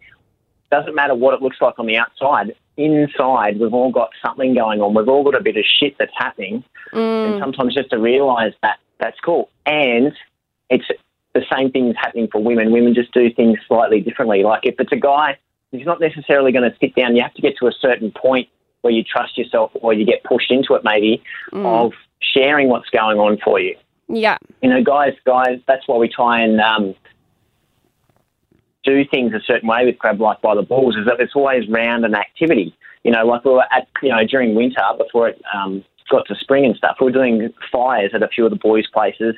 doesn't 0.70 0.94
matter 0.94 1.14
what 1.14 1.34
it 1.34 1.42
looks 1.42 1.56
like 1.60 1.78
on 1.78 1.86
the 1.86 1.96
outside. 1.96 2.54
Inside, 2.76 3.58
we've 3.58 3.72
all 3.72 3.90
got 3.90 4.10
something 4.24 4.54
going 4.54 4.80
on. 4.80 4.94
We've 4.94 5.08
all 5.08 5.24
got 5.24 5.34
a 5.34 5.42
bit 5.42 5.56
of 5.56 5.64
shit 5.64 5.96
that's 5.98 6.12
happening. 6.16 6.62
Mm. 6.92 7.32
And 7.32 7.40
sometimes 7.40 7.74
just 7.74 7.90
to 7.90 7.98
realise 7.98 8.54
that, 8.62 8.78
that's 9.00 9.18
cool. 9.20 9.48
And 9.64 10.12
it's 10.68 10.84
the 11.36 11.44
same 11.54 11.70
thing 11.70 11.88
is 11.88 11.96
happening 11.96 12.28
for 12.30 12.42
women. 12.42 12.72
Women 12.72 12.94
just 12.94 13.12
do 13.12 13.32
things 13.32 13.58
slightly 13.68 14.00
differently. 14.00 14.42
Like 14.42 14.60
if 14.64 14.76
it's 14.78 14.92
a 14.92 14.96
guy, 14.96 15.38
he's 15.70 15.86
not 15.86 16.00
necessarily 16.00 16.52
going 16.52 16.68
to 16.70 16.76
sit 16.78 16.94
down. 16.94 17.14
You 17.14 17.22
have 17.22 17.34
to 17.34 17.42
get 17.42 17.56
to 17.58 17.66
a 17.66 17.72
certain 17.72 18.10
point 18.10 18.48
where 18.80 18.92
you 18.92 19.02
trust 19.02 19.36
yourself 19.36 19.70
or 19.74 19.92
you 19.92 20.06
get 20.06 20.24
pushed 20.24 20.50
into 20.50 20.74
it 20.74 20.82
maybe 20.84 21.22
mm. 21.52 21.64
of 21.66 21.92
sharing 22.20 22.68
what's 22.68 22.88
going 22.90 23.18
on 23.18 23.38
for 23.44 23.60
you. 23.60 23.76
Yeah. 24.08 24.38
You 24.62 24.70
know, 24.70 24.82
guys, 24.82 25.14
guys, 25.24 25.60
that's 25.66 25.86
why 25.86 25.96
we 25.96 26.08
try 26.08 26.40
and 26.40 26.60
um, 26.60 26.94
do 28.84 29.04
things 29.04 29.32
a 29.34 29.40
certain 29.40 29.68
way 29.68 29.84
with 29.84 29.98
Grab 29.98 30.20
Life 30.20 30.38
by 30.40 30.54
the 30.54 30.62
Balls, 30.62 30.96
is 30.96 31.06
that 31.06 31.20
it's 31.20 31.34
always 31.34 31.68
round 31.68 32.04
an 32.04 32.14
activity. 32.14 32.74
You 33.02 33.10
know, 33.10 33.26
like 33.26 33.44
we 33.44 33.52
were 33.52 33.64
at, 33.72 33.88
you 34.02 34.10
know, 34.10 34.24
during 34.24 34.54
winter 34.54 34.82
before 34.96 35.28
it 35.28 35.42
um, 35.54 35.84
got 36.10 36.26
to 36.28 36.36
spring 36.36 36.64
and 36.64 36.76
stuff, 36.76 36.96
we 37.00 37.06
were 37.06 37.12
doing 37.12 37.52
fires 37.70 38.12
at 38.14 38.22
a 38.22 38.28
few 38.28 38.44
of 38.44 38.50
the 38.50 38.56
boys' 38.56 38.86
places 38.86 39.34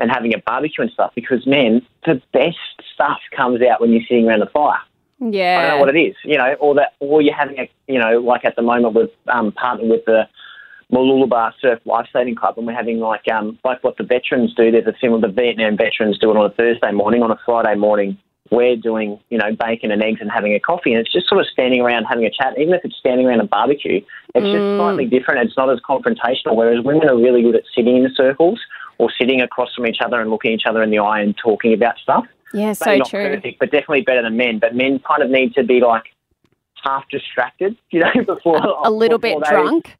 and 0.00 0.10
having 0.10 0.34
a 0.34 0.38
barbecue 0.38 0.82
and 0.82 0.90
stuff 0.90 1.12
because, 1.14 1.46
man, 1.46 1.82
the 2.06 2.20
best 2.32 2.56
stuff 2.94 3.18
comes 3.36 3.60
out 3.62 3.80
when 3.80 3.92
you're 3.92 4.02
sitting 4.08 4.26
around 4.26 4.40
the 4.40 4.46
fire. 4.46 4.80
Yeah. 5.20 5.58
I 5.58 5.62
don't 5.62 5.70
know 5.76 5.84
what 5.84 5.94
it 5.94 6.00
is, 6.00 6.16
you 6.24 6.38
know, 6.38 6.54
or 6.54 6.74
that, 6.76 6.94
or 6.98 7.20
you're 7.20 7.34
having 7.34 7.58
a, 7.58 7.70
you 7.86 7.98
know, 7.98 8.20
like 8.20 8.44
at 8.44 8.56
the 8.56 8.62
moment 8.62 8.94
we've 8.94 9.08
um, 9.28 9.52
partnered 9.52 9.90
with 9.90 10.04
the 10.06 10.26
Mooloolaba 10.90 11.52
Surf 11.60 11.80
Lifesaving 11.84 12.34
Club, 12.34 12.58
and 12.58 12.66
we're 12.66 12.74
having 12.74 12.98
like 12.98 13.28
um 13.28 13.58
like 13.64 13.82
what 13.84 13.96
the 13.96 14.04
veterans 14.04 14.54
do. 14.54 14.70
There's 14.70 14.86
a 14.86 14.94
similar 15.00 15.20
the 15.20 15.28
Vietnam 15.28 15.76
veterans 15.76 16.18
do 16.18 16.30
it 16.30 16.36
on 16.36 16.46
a 16.46 16.50
Thursday 16.50 16.90
morning. 16.90 17.22
On 17.22 17.30
a 17.30 17.38
Friday 17.44 17.76
morning, 17.76 18.18
we're 18.50 18.76
doing 18.76 19.18
you 19.30 19.38
know 19.38 19.54
bacon 19.54 19.92
and 19.92 20.02
eggs 20.02 20.20
and 20.20 20.30
having 20.30 20.52
a 20.54 20.60
coffee, 20.60 20.92
and 20.92 21.00
it's 21.00 21.12
just 21.12 21.28
sort 21.28 21.40
of 21.40 21.46
standing 21.46 21.80
around 21.80 22.04
having 22.04 22.24
a 22.24 22.30
chat. 22.30 22.58
Even 22.58 22.74
if 22.74 22.84
it's 22.84 22.96
standing 22.96 23.26
around 23.26 23.40
a 23.40 23.46
barbecue, 23.46 24.00
it's 24.34 24.46
mm. 24.46 24.52
just 24.52 24.78
slightly 24.78 25.06
different. 25.06 25.46
It's 25.46 25.56
not 25.56 25.70
as 25.70 25.78
confrontational. 25.80 26.56
Whereas 26.56 26.84
women 26.84 27.08
are 27.08 27.16
really 27.16 27.42
good 27.42 27.56
at 27.56 27.64
sitting 27.74 27.96
in 27.96 28.12
circles 28.16 28.60
or 29.00 29.10
sitting 29.18 29.40
across 29.40 29.74
from 29.74 29.86
each 29.86 29.96
other 30.04 30.20
and 30.20 30.30
looking 30.30 30.52
each 30.52 30.64
other 30.68 30.82
in 30.82 30.90
the 30.90 30.98
eye 30.98 31.22
and 31.22 31.34
talking 31.38 31.72
about 31.72 31.96
stuff. 31.98 32.26
Yeah, 32.52 32.74
so 32.74 32.98
not 32.98 33.08
true. 33.08 33.34
Perfect, 33.34 33.58
but 33.58 33.70
definitely 33.70 34.02
better 34.02 34.22
than 34.22 34.36
men. 34.36 34.58
But 34.58 34.74
men 34.74 35.00
kind 35.08 35.22
of 35.22 35.30
need 35.30 35.54
to 35.54 35.64
be 35.64 35.80
like 35.80 36.04
half 36.84 37.08
distracted, 37.08 37.76
you 37.90 38.00
know, 38.00 38.12
before 38.26 38.58
a, 38.58 38.88
a 38.88 38.90
little 38.90 39.18
bit 39.18 39.42
drunk. 39.48 39.96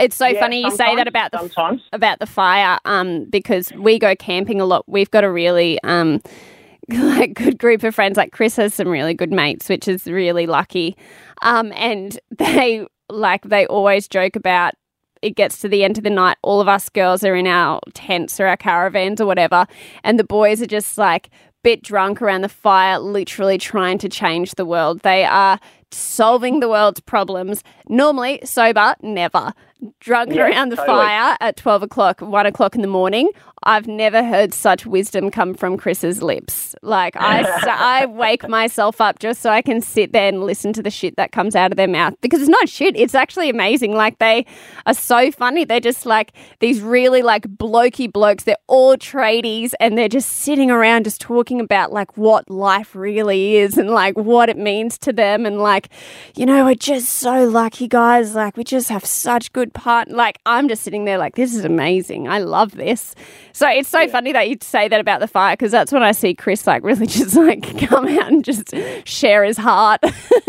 It's 0.00 0.16
so 0.16 0.26
yeah, 0.26 0.40
funny 0.40 0.62
you 0.64 0.70
say 0.72 0.96
that 0.96 1.06
about 1.06 1.30
the 1.30 1.38
sometimes. 1.38 1.82
about 1.92 2.18
the 2.18 2.26
fire, 2.26 2.80
um, 2.84 3.26
because 3.26 3.72
we 3.74 4.00
go 4.00 4.16
camping 4.16 4.60
a 4.60 4.64
lot. 4.64 4.84
We've 4.88 5.10
got 5.10 5.22
a 5.22 5.30
really 5.30 5.80
um, 5.84 6.20
like 6.88 7.34
good 7.34 7.56
group 7.56 7.84
of 7.84 7.94
friends. 7.94 8.16
Like 8.16 8.32
Chris 8.32 8.56
has 8.56 8.74
some 8.74 8.88
really 8.88 9.14
good 9.14 9.30
mates, 9.30 9.68
which 9.68 9.86
is 9.86 10.06
really 10.06 10.48
lucky. 10.48 10.96
Um, 11.42 11.72
and 11.76 12.18
they 12.36 12.84
like 13.08 13.42
they 13.42 13.66
always 13.66 14.08
joke 14.08 14.34
about 14.34 14.74
it 15.22 15.36
gets 15.36 15.60
to 15.60 15.68
the 15.68 15.84
end 15.84 15.98
of 15.98 16.04
the 16.04 16.10
night, 16.10 16.38
all 16.42 16.60
of 16.60 16.68
us 16.68 16.88
girls 16.88 17.24
are 17.24 17.34
in 17.34 17.46
our 17.46 17.80
tents 17.94 18.40
or 18.40 18.46
our 18.46 18.56
caravans 18.56 19.20
or 19.20 19.26
whatever, 19.26 19.66
and 20.04 20.18
the 20.18 20.24
boys 20.24 20.62
are 20.62 20.66
just 20.66 20.98
like 20.98 21.30
bit 21.62 21.82
drunk 21.82 22.22
around 22.22 22.40
the 22.40 22.48
fire, 22.48 22.98
literally 22.98 23.58
trying 23.58 23.98
to 23.98 24.08
change 24.08 24.54
the 24.54 24.64
world. 24.64 25.00
They 25.00 25.24
are 25.24 25.60
solving 25.92 26.60
the 26.60 26.68
world's 26.68 27.00
problems. 27.00 27.62
Normally, 27.88 28.40
sober, 28.44 28.94
never. 29.02 29.52
Drunk 29.98 30.34
yeah, 30.34 30.42
around 30.42 30.70
the 30.70 30.76
totally. 30.76 30.98
fire 30.98 31.36
at 31.40 31.56
12 31.56 31.82
o'clock, 31.84 32.20
1 32.20 32.46
o'clock 32.46 32.74
in 32.74 32.82
the 32.82 32.88
morning. 32.88 33.30
I've 33.62 33.86
never 33.86 34.24
heard 34.24 34.54
such 34.54 34.86
wisdom 34.86 35.30
come 35.30 35.52
from 35.52 35.76
Chris's 35.76 36.22
lips. 36.22 36.74
Like, 36.82 37.14
I, 37.16 37.42
I 38.02 38.06
wake 38.06 38.48
myself 38.48 39.00
up 39.00 39.18
just 39.18 39.42
so 39.42 39.50
I 39.50 39.60
can 39.60 39.82
sit 39.82 40.12
there 40.12 40.28
and 40.28 40.44
listen 40.44 40.72
to 40.74 40.82
the 40.82 40.90
shit 40.90 41.16
that 41.16 41.32
comes 41.32 41.54
out 41.54 41.70
of 41.70 41.76
their 41.76 41.88
mouth 41.88 42.14
because 42.22 42.40
it's 42.40 42.48
not 42.48 42.68
shit. 42.70 42.96
It's 42.96 43.14
actually 43.14 43.50
amazing. 43.50 43.94
Like, 43.94 44.18
they 44.18 44.46
are 44.86 44.94
so 44.94 45.30
funny. 45.30 45.64
They're 45.64 45.78
just 45.78 46.06
like 46.06 46.32
these 46.60 46.80
really 46.80 47.20
like 47.20 47.46
blokey 47.48 48.10
blokes. 48.10 48.44
They're 48.44 48.56
all 48.66 48.96
tradies 48.96 49.72
and 49.78 49.98
they're 49.98 50.08
just 50.08 50.30
sitting 50.30 50.70
around 50.70 51.04
just 51.04 51.20
talking 51.20 51.60
about 51.60 51.92
like 51.92 52.16
what 52.16 52.50
life 52.50 52.94
really 52.94 53.56
is 53.56 53.76
and 53.76 53.90
like 53.90 54.16
what 54.16 54.48
it 54.48 54.56
means 54.56 54.96
to 54.98 55.12
them. 55.12 55.44
And 55.44 55.58
like, 55.58 55.90
you 56.34 56.46
know, 56.46 56.64
we're 56.64 56.74
just 56.74 57.10
so 57.10 57.46
lucky, 57.46 57.88
guys. 57.88 58.34
Like, 58.34 58.56
we 58.56 58.64
just 58.64 58.88
have 58.88 59.04
such 59.04 59.52
good 59.52 59.74
part. 59.74 60.08
Like, 60.08 60.38
I'm 60.46 60.66
just 60.66 60.82
sitting 60.82 61.04
there 61.04 61.18
like, 61.18 61.34
this 61.34 61.54
is 61.54 61.64
amazing. 61.66 62.26
I 62.26 62.38
love 62.38 62.72
this. 62.72 63.14
So 63.52 63.68
it's 63.68 63.88
so 63.88 64.00
yeah. 64.00 64.06
funny 64.08 64.32
that 64.32 64.48
you 64.48 64.56
say 64.60 64.88
that 64.88 65.00
about 65.00 65.20
the 65.20 65.28
fire 65.28 65.54
because 65.54 65.72
that's 65.72 65.92
when 65.92 66.02
I 66.02 66.12
see 66.12 66.34
Chris 66.34 66.66
like 66.66 66.82
really 66.82 67.06
just 67.08 67.36
like 67.36 67.78
come 67.86 68.06
out 68.08 68.32
and 68.32 68.44
just 68.44 68.74
share 69.04 69.44
his 69.44 69.56
heart. 69.56 70.00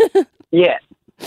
yeah. 0.50 0.78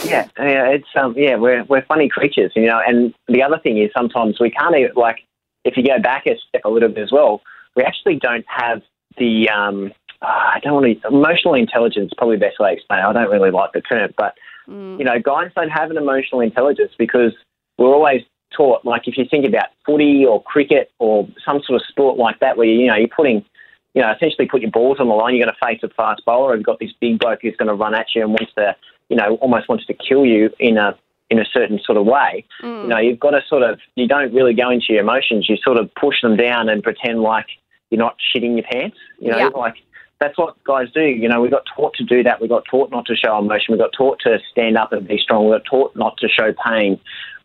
Yeah, 0.04 0.28
yeah, 0.38 0.68
it's 0.68 0.88
um, 0.96 1.14
yeah, 1.18 1.38
we're 1.38 1.64
we're 1.64 1.86
funny 1.86 2.10
creatures, 2.10 2.52
you 2.54 2.66
know. 2.66 2.82
And 2.86 3.14
the 3.30 3.42
other 3.42 3.58
thing 3.58 3.78
is 3.78 3.92
sometimes 3.96 4.42
we 4.42 4.52
can't 4.52 4.76
even 4.76 4.92
like 4.96 5.20
if 5.64 5.78
you 5.78 5.84
go 5.84 6.00
back 6.00 6.28
a 6.28 6.38
step 6.50 6.66
a 6.66 6.70
little 6.70 6.90
bit 6.90 7.04
as 7.04 7.12
well, 7.14 7.42
we 7.76 7.84
actually 7.84 8.18
don't 8.18 8.46
have 8.48 8.82
the 9.18 9.50
um, 9.50 9.94
uh, 10.22 10.26
I 10.26 10.60
don't 10.62 10.74
want 10.74 11.02
to 11.02 11.08
emotional 11.08 11.54
intelligence. 11.54 12.12
Probably 12.18 12.36
the 12.36 12.42
best 12.42 12.60
way 12.60 12.72
to 12.72 12.76
explain. 12.76 13.00
It. 13.00 13.04
I 13.04 13.14
don't 13.14 13.30
really 13.30 13.52
like 13.52 13.72
the 13.74 13.82
term, 13.82 14.14
but 14.18 14.36
mm. 14.68 14.98
you 15.00 15.06
know, 15.06 15.20
guys 15.20 15.52
don't 15.56 15.70
have 15.70 15.92
an 15.92 15.98
emotional 15.98 16.42
intelligence 16.42 16.92
because 16.98 17.32
we're 17.78 17.94
always 17.94 18.22
taught, 18.56 18.86
like 18.86 19.08
if 19.08 19.18
you 19.18 19.26
think 19.30 19.46
about 19.46 19.68
footy 19.86 20.26
or 20.26 20.42
cricket 20.44 20.92
or 21.00 21.28
some 21.46 21.62
sort 21.66 21.82
of 21.82 21.88
sport 21.88 22.18
like 22.18 22.40
that, 22.40 22.58
where 22.58 22.68
you 22.68 22.88
know 22.88 22.96
you're 22.96 23.08
putting, 23.08 23.46
you 23.94 24.02
know, 24.02 24.12
essentially 24.12 24.48
put 24.48 24.62
your 24.62 24.72
balls 24.72 25.00
on 25.00 25.08
the 25.08 25.14
line, 25.14 25.36
you're 25.36 25.46
going 25.46 25.56
to 25.56 25.66
face 25.66 25.82
a 25.84 25.94
fast 25.94 26.24
bowler, 26.26 26.54
and 26.54 26.60
you've 26.60 26.66
got 26.66 26.80
this 26.80 26.92
big 27.00 27.20
bloke 27.20 27.40
who's 27.42 27.56
going 27.58 27.68
to 27.68 27.74
run 27.74 27.96
at 27.96 28.08
you 28.16 28.22
and 28.22 28.32
wants 28.32 28.54
to, 28.56 28.76
you 29.10 29.16
know, 29.16 29.36
almost 29.36 29.70
wants 29.70 29.86
to 29.86 29.94
kill 29.94 30.26
you 30.26 30.50
in 30.60 30.78
a 30.78 30.98
in 31.30 31.40
a 31.40 31.46
certain 31.46 31.80
sort 31.84 31.98
of 31.98 32.06
way. 32.06 32.46
Mm. 32.62 32.84
You 32.84 32.88
know, 32.88 33.00
you've 33.00 33.20
got 33.20 33.32
to 33.32 33.42
sort 33.48 33.64
of, 33.64 33.80
you 33.96 34.08
don't 34.08 34.34
really 34.34 34.54
go 34.54 34.70
into 34.70 34.86
your 34.90 35.02
emotions. 35.02 35.50
You 35.50 35.58
sort 35.58 35.78
of 35.78 35.94
push 35.96 36.22
them 36.22 36.38
down 36.38 36.70
and 36.70 36.84
pretend 36.84 37.22
like 37.22 37.48
you're 37.90 38.00
not 38.00 38.18
shitting 38.20 38.56
your 38.56 38.66
pants. 38.72 38.98
You 39.20 39.32
know, 39.32 39.38
yeah. 39.38 39.48
like 39.48 39.76
that's 40.20 40.38
what 40.38 40.64
guys 40.64 40.88
do. 40.94 41.02
You 41.02 41.28
know, 41.28 41.42
we 41.42 41.50
got 41.50 41.64
taught 41.76 41.94
to 41.96 42.04
do 42.04 42.24
that. 42.24 42.42
We 42.42 42.48
got 42.48 42.64
taught 42.70 42.92
not 42.92 43.06
to 43.08 43.16
show 43.16 43.38
emotion. 43.38 43.74
We 43.74 43.78
got 43.78 43.92
taught 43.98 44.20
to 44.22 44.40
stand 44.52 44.78
up 44.78 44.94
and 44.94 45.08
be 45.08 45.18
strong. 45.18 45.46
We 45.46 45.52
got 45.52 45.66
taught 45.66 45.96
not 45.96 46.18
to 46.18 46.28
show 46.28 46.54
pain. 46.66 47.00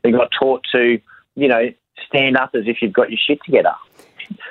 We 0.05 0.13
got 0.13 0.31
taught 0.39 0.65
to, 0.73 1.01
you 1.37 1.49
know, 1.49 1.69
stand 2.07 2.37
up 2.37 2.51
as 2.55 2.65
if 2.67 2.79
you've 2.81 2.93
got 2.93 3.11
your 3.11 3.19
shit 3.19 3.41
together. 3.45 3.75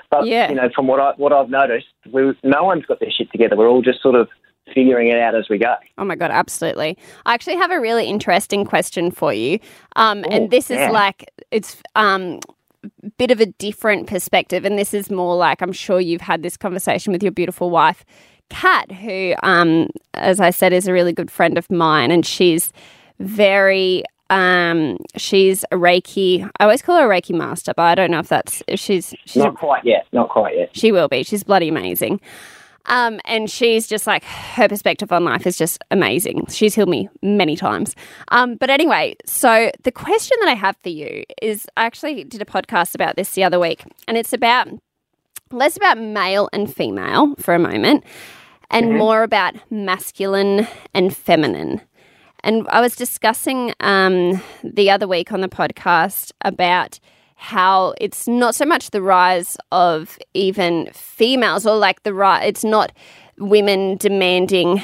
But 0.09 0.25
yeah. 0.25 0.49
you 0.49 0.55
know, 0.55 0.69
from 0.73 0.87
what 0.87 0.99
I 0.99 1.13
what 1.17 1.31
I've 1.31 1.49
noticed, 1.49 1.87
we, 2.11 2.33
no 2.43 2.63
one's 2.63 2.85
got 2.85 2.99
their 2.99 3.11
shit 3.11 3.31
together. 3.31 3.55
We're 3.55 3.69
all 3.69 3.81
just 3.81 4.01
sort 4.01 4.15
of 4.15 4.27
figuring 4.73 5.07
it 5.07 5.17
out 5.17 5.35
as 5.35 5.49
we 5.49 5.57
go. 5.57 5.75
Oh 5.97 6.05
my 6.05 6.15
god, 6.15 6.31
absolutely! 6.31 6.97
I 7.25 7.33
actually 7.33 7.57
have 7.57 7.71
a 7.71 7.79
really 7.79 8.05
interesting 8.07 8.65
question 8.65 9.11
for 9.11 9.33
you, 9.33 9.59
um, 9.95 10.19
Ooh, 10.19 10.29
and 10.29 10.51
this 10.51 10.69
is 10.69 10.77
yeah. 10.77 10.91
like 10.91 11.31
it's 11.51 11.81
um, 11.95 12.39
a 12.83 13.09
bit 13.17 13.31
of 13.31 13.39
a 13.39 13.45
different 13.45 14.07
perspective, 14.07 14.65
and 14.65 14.77
this 14.77 14.93
is 14.93 15.09
more 15.09 15.35
like 15.35 15.61
I'm 15.61 15.73
sure 15.73 15.99
you've 15.99 16.21
had 16.21 16.43
this 16.43 16.57
conversation 16.57 17.13
with 17.13 17.23
your 17.23 17.31
beautiful 17.31 17.69
wife. 17.69 18.03
Kat, 18.49 18.91
who, 18.91 19.35
um, 19.43 19.89
as 20.15 20.39
I 20.39 20.49
said, 20.49 20.73
is 20.73 20.87
a 20.87 20.93
really 20.93 21.13
good 21.13 21.29
friend 21.29 21.55
of 21.55 21.69
mine, 21.69 22.09
and 22.09 22.25
she's 22.25 22.73
very 23.19 24.03
um, 24.29 24.97
she's 25.15 25.63
a 25.71 25.75
Reiki. 25.75 26.49
I 26.59 26.63
always 26.63 26.81
call 26.81 26.97
her 26.99 27.11
a 27.11 27.21
Reiki 27.21 27.35
master, 27.35 27.73
but 27.75 27.83
I 27.83 27.95
don't 27.95 28.11
know 28.11 28.19
if 28.19 28.27
that's 28.27 28.61
if 28.67 28.79
she's 28.79 29.13
she's 29.25 29.43
Not 29.43 29.55
quite 29.55 29.83
yet. 29.85 30.05
Not 30.11 30.29
quite 30.29 30.55
yet. 30.57 30.69
she 30.75 30.91
will 30.91 31.07
be. 31.07 31.23
She's 31.23 31.43
bloody 31.43 31.69
amazing. 31.69 32.21
Um, 32.85 33.19
and 33.25 33.51
she's 33.51 33.87
just 33.87 34.07
like 34.07 34.23
her 34.23 34.67
perspective 34.67 35.11
on 35.11 35.23
life 35.23 35.45
is 35.45 35.57
just 35.57 35.83
amazing. 35.91 36.47
She's 36.47 36.73
healed 36.73 36.89
me 36.89 37.07
many 37.21 37.55
times. 37.55 37.95
Um, 38.29 38.55
but 38.55 38.69
anyway, 38.71 39.15
so 39.25 39.69
the 39.83 39.91
question 39.91 40.37
that 40.41 40.49
I 40.49 40.55
have 40.55 40.75
for 40.81 40.89
you 40.89 41.23
is 41.41 41.67
I 41.77 41.85
actually 41.85 42.23
did 42.23 42.41
a 42.41 42.45
podcast 42.45 42.95
about 42.95 43.15
this 43.15 43.31
the 43.31 43.43
other 43.43 43.59
week, 43.59 43.83
and 44.07 44.17
it's 44.17 44.33
about 44.33 44.69
less 45.51 45.77
about 45.77 45.99
male 45.99 46.49
and 46.51 46.73
female 46.73 47.35
for 47.35 47.53
a 47.53 47.59
moment, 47.59 48.03
and 48.71 48.97
more 48.97 49.23
about 49.23 49.55
masculine 49.71 50.67
and 50.93 51.15
feminine. 51.15 51.81
And 52.43 52.67
I 52.69 52.81
was 52.81 52.95
discussing 52.95 53.73
um, 53.79 54.41
the 54.63 54.89
other 54.89 55.07
week 55.07 55.31
on 55.31 55.41
the 55.41 55.49
podcast 55.49 56.31
about 56.41 56.99
how 57.35 57.93
it's 58.01 58.27
not 58.27 58.53
so 58.53 58.65
much 58.65 58.91
the 58.91 59.01
rise 59.01 59.57
of 59.71 60.19
even 60.33 60.89
females 60.93 61.65
or 61.65 61.77
like 61.77 62.03
the 62.03 62.13
rise, 62.13 62.45
it's 62.45 62.63
not 62.63 62.91
women 63.37 63.95
demanding 63.97 64.83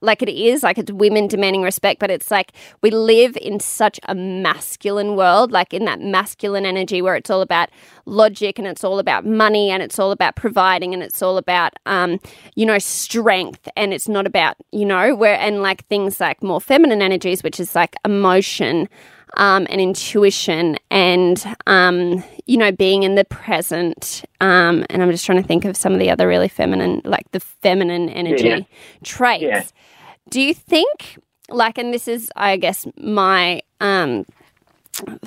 like 0.00 0.22
it 0.22 0.28
is 0.28 0.62
like 0.62 0.78
it's 0.78 0.92
women 0.92 1.26
demanding 1.26 1.62
respect 1.62 1.98
but 1.98 2.10
it's 2.10 2.30
like 2.30 2.52
we 2.82 2.90
live 2.90 3.36
in 3.38 3.58
such 3.58 3.98
a 4.08 4.14
masculine 4.14 5.16
world 5.16 5.50
like 5.50 5.74
in 5.74 5.84
that 5.84 6.00
masculine 6.00 6.64
energy 6.64 7.02
where 7.02 7.16
it's 7.16 7.30
all 7.30 7.40
about 7.40 7.68
logic 8.06 8.58
and 8.58 8.68
it's 8.68 8.84
all 8.84 8.98
about 8.98 9.26
money 9.26 9.70
and 9.70 9.82
it's 9.82 9.98
all 9.98 10.12
about 10.12 10.36
providing 10.36 10.94
and 10.94 11.02
it's 11.02 11.22
all 11.22 11.36
about 11.36 11.72
um 11.86 12.20
you 12.54 12.64
know 12.64 12.78
strength 12.78 13.68
and 13.76 13.92
it's 13.92 14.08
not 14.08 14.26
about 14.26 14.56
you 14.72 14.84
know 14.84 15.14
where 15.14 15.38
and 15.38 15.62
like 15.62 15.86
things 15.86 16.20
like 16.20 16.42
more 16.42 16.60
feminine 16.60 17.02
energies 17.02 17.42
which 17.42 17.58
is 17.58 17.74
like 17.74 17.96
emotion 18.04 18.88
um, 19.36 19.66
and 19.70 19.80
intuition 19.80 20.76
and 20.90 21.44
um, 21.66 22.22
you 22.46 22.56
know 22.56 22.72
being 22.72 23.02
in 23.02 23.14
the 23.14 23.24
present 23.24 24.24
um, 24.40 24.84
and 24.90 25.02
i'm 25.02 25.10
just 25.10 25.24
trying 25.26 25.40
to 25.40 25.46
think 25.46 25.64
of 25.64 25.76
some 25.76 25.92
of 25.92 25.98
the 25.98 26.10
other 26.10 26.26
really 26.26 26.48
feminine 26.48 27.00
like 27.04 27.30
the 27.32 27.40
feminine 27.40 28.08
energy 28.08 28.48
Yeah. 28.48 28.58
traits 29.04 29.42
Yeah. 29.42 29.62
do 30.30 30.40
you 30.40 30.54
think 30.54 31.18
like 31.50 31.78
and 31.78 31.92
this 31.92 32.08
is 32.08 32.30
i 32.36 32.56
guess 32.56 32.86
my 32.98 33.60
um 33.80 34.24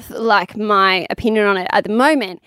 like 0.09 0.57
my 0.57 1.05
opinion 1.09 1.45
on 1.47 1.57
it 1.57 1.67
at 1.71 1.83
the 1.85 1.91
moment 1.93 2.41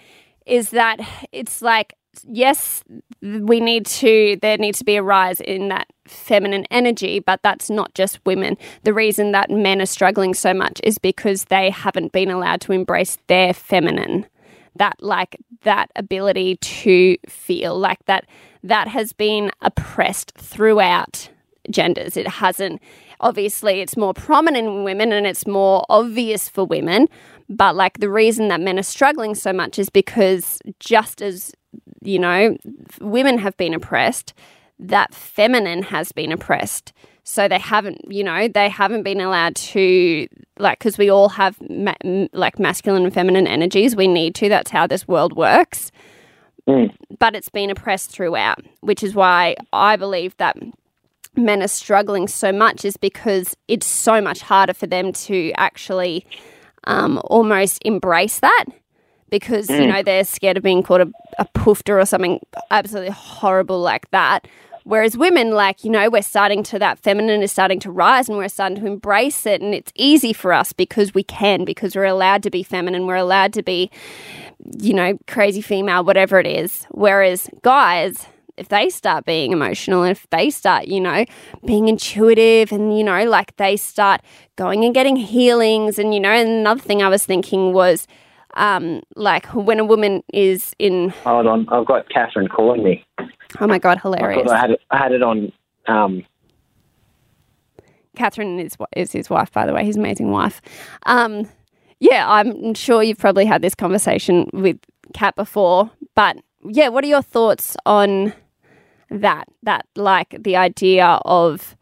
is 0.47 0.71
that 0.71 0.99
it's 1.33 1.63
like 1.63 1.95
yes 2.29 2.83
we 3.25 3.59
need 3.59 3.87
to 3.87 4.39
there 4.43 4.59
needs 4.59 4.79
to 4.79 4.85
be 4.85 4.97
a 4.97 5.03
rise 5.03 5.41
in 5.41 5.69
that 5.69 5.89
feminine 6.07 6.67
energy 6.71 7.19
but 7.19 7.41
that's 7.43 7.71
not 7.71 7.95
just 7.95 8.21
women. 8.27 8.57
The 8.83 8.93
reason 8.93 9.33
that 9.33 9.51
men 9.51 9.81
are 9.81 9.87
struggling 9.87 10.35
so 10.35 10.53
much 10.53 10.81
is 10.85 10.99
because 10.99 11.45
they 11.45 11.71
haven't 11.71 12.13
been 12.13 12.31
allowed 12.31 12.61
to 12.63 12.73
embrace 12.73 13.17
their 13.27 13.55
feminine. 13.55 14.27
That 14.77 14.97
like 15.01 15.37
that 15.63 15.91
ability 15.97 16.57
to 16.57 17.17
feel 17.29 17.79
like 17.79 18.05
that 18.07 18.27
that 18.63 18.89
has 18.89 19.13
been 19.13 19.51
oppressed 19.63 20.33
throughout 20.37 21.31
genders. 21.71 22.17
It 22.17 22.29
hasn't 22.29 22.83
obviously 23.21 23.81
it's 23.81 23.97
more 23.97 24.13
prominent 24.13 24.67
in 24.67 24.85
women 24.85 25.13
and 25.13 25.27
it's 25.27 25.47
more 25.47 25.87
obvious 25.89 26.49
for 26.49 26.65
women 26.65 27.09
but 27.49 27.77
like 27.77 28.01
the 28.01 28.11
reason 28.11 28.49
that 28.49 28.61
men 28.61 28.79
are 28.79 28.83
struggling 28.83 29.35
so 29.35 29.53
much 29.53 29.79
is 29.79 29.89
because 29.89 30.59
just 30.81 31.23
as 31.23 31.53
you 32.05 32.19
know 32.19 32.57
women 33.01 33.39
have 33.39 33.57
been 33.57 33.75
oppressed 33.75 34.35
that 34.79 35.15
feminine 35.15 35.83
has 35.85 36.13
been 36.13 36.33
oppressed. 36.33 36.93
So 37.23 37.49
they 37.49 37.59
haven't 37.59 38.01
you 38.09 38.23
know 38.23 38.49
they 38.49 38.69
haven't 38.69 39.03
been 39.03 39.21
allowed 39.21 39.57
to 39.57 40.27
like 40.59 40.79
because 40.79 40.99
we 40.99 41.11
all 41.11 41.31
have 41.31 41.57
ma- 41.69 41.95
m- 42.05 42.29
like 42.33 42.59
masculine 42.59 43.05
and 43.05 43.15
feminine 43.15 43.47
energies 43.47 43.97
we 43.97 44.07
need 44.07 44.35
to 44.37 44.49
that's 44.49 44.71
how 44.71 44.87
this 44.87 45.09
world 45.09 45.35
works. 45.35 45.91
But 47.19 47.35
it's 47.35 47.49
been 47.49 47.71
oppressed 47.71 48.11
throughout 48.11 48.61
which 48.81 49.03
is 49.03 49.15
why 49.15 49.55
i 49.73 49.97
believe 49.97 50.37
that 50.37 50.57
men 51.37 51.63
are 51.63 51.69
struggling 51.69 52.29
so 52.29 52.53
much 52.53 52.85
is 52.85 52.97
because 52.97 53.57
it's 53.69 53.87
so 53.87 54.21
much 54.21 54.41
harder 54.41 54.75
for 54.75 54.87
them 54.87 55.13
to 55.13 55.53
actually 55.57 56.27
um, 56.85 57.21
almost 57.25 57.81
embrace 57.85 58.41
that 58.41 58.65
because 59.39 59.69
you 59.69 59.83
hmm. 59.83 59.91
know 59.91 60.03
they're 60.03 60.23
scared 60.23 60.57
of 60.57 60.63
being 60.63 60.81
called 60.81 61.01
a, 61.01 61.11
a 61.41 61.45
poofter 61.57 62.01
or 62.01 62.07
something 62.07 62.39
absolutely 62.71 63.11
horrible 63.11 63.81
like 63.81 64.09
that 64.13 64.47
whereas 64.85 65.17
women 65.17 65.51
like 65.51 65.83
you 65.83 65.91
know 65.91 66.09
we're 66.09 66.23
starting 66.23 66.63
to 66.63 66.79
that 66.79 67.01
feminine 67.01 67.43
is 67.43 67.51
starting 67.51 67.81
to 67.81 67.91
rise 67.91 68.29
and 68.29 68.39
we're 68.39 68.49
starting 68.49 68.79
to 68.79 68.87
embrace 68.87 69.45
it 69.45 69.61
and 69.61 69.75
it's 69.75 69.91
easy 69.97 70.33
for 70.33 70.53
us 70.53 70.73
because 70.73 71.13
we 71.15 71.25
can 71.25 71.65
because 71.65 71.97
we're 71.97 72.05
allowed 72.05 72.45
to 72.45 72.51
be 72.51 72.63
feminine 72.63 73.09
we're 73.09 73.17
allowed 73.17 73.53
to 73.53 73.63
be 73.63 73.91
you 74.79 74.95
know 74.95 75.19
crazy 75.27 75.61
female 75.61 76.05
whatever 76.05 76.39
it 76.39 76.47
is 76.47 76.87
whereas 76.91 77.51
guys 77.63 78.29
if 78.57 78.69
they 78.69 78.89
start 78.89 79.25
being 79.25 79.51
emotional, 79.51 80.05
if 80.05 80.31
they 80.31 80.49
start, 80.49 80.87
you 80.87 81.01
know, 81.01 81.25
being 81.67 81.89
intuitive 81.89 82.71
and, 82.71 82.97
you 82.97 83.03
know, 83.03 83.25
like 83.25 83.57
they 83.57 83.77
start 83.77 84.21
going 84.55 84.85
and 84.85 84.95
getting 84.95 85.17
healings. 85.17 85.99
And, 85.99 86.15
you 86.15 86.21
know, 86.21 86.33
another 86.33 86.81
thing 86.81 87.03
I 87.03 87.09
was 87.09 87.27
thinking 87.27 87.73
was 87.73 88.07
um, 88.55 89.03
like 89.17 89.47
when 89.55 89.79
a 89.79 89.85
woman 89.85 90.23
is 90.33 90.75
in, 90.79 91.11
Hold 91.11 91.47
on. 91.47 91.69
I've 91.71 91.87
got 91.87 92.09
Catherine 92.09 92.49
calling 92.49 92.83
me. 92.83 93.05
oh 93.61 93.67
my 93.67 93.79
God, 93.79 93.99
I 93.99 94.01
hilarious. 94.01 94.47
thought 94.47 94.57
I 94.57 94.61
had 94.61 94.71
it, 94.71 94.81
I 94.91 94.97
had 94.99 95.13
it 95.13 95.23
on. 95.23 95.53
Um, 95.87 96.25
Catherine 98.17 98.61
is, 98.61 98.77
is 98.97 99.13
his 99.13 99.29
wife, 99.29 99.51
by 99.53 99.67
the 99.67 99.73
way, 99.73 99.85
his 99.85 99.97
amazing 99.97 100.31
wife. 100.31 100.63
Um, 101.07 101.49
yeah, 102.01 102.31
I'm 102.31 102.75
sure 102.75 103.03
you've 103.03 103.19
probably 103.19 103.45
had 103.45 103.63
this 103.63 103.75
conversation 103.75 104.49
with 104.53 104.79
Cat 105.15 105.35
before, 105.37 105.91
but 106.15 106.37
yeah, 106.67 106.89
what 106.89 107.05
are 107.05 107.09
your 107.09 107.23
thoughts 107.23 107.77
on 107.87 108.33
that? 109.11 109.49
That 109.63 109.87
like 109.97 110.37
the 110.43 110.57
idea 110.57 111.07
of 111.25 111.77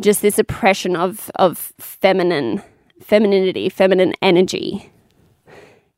just 0.00 0.22
this 0.22 0.38
oppression 0.38 0.96
of 0.96 1.30
of 1.36 1.72
feminine 1.78 2.62
femininity, 3.00 3.68
feminine 3.68 4.14
energy. 4.22 4.90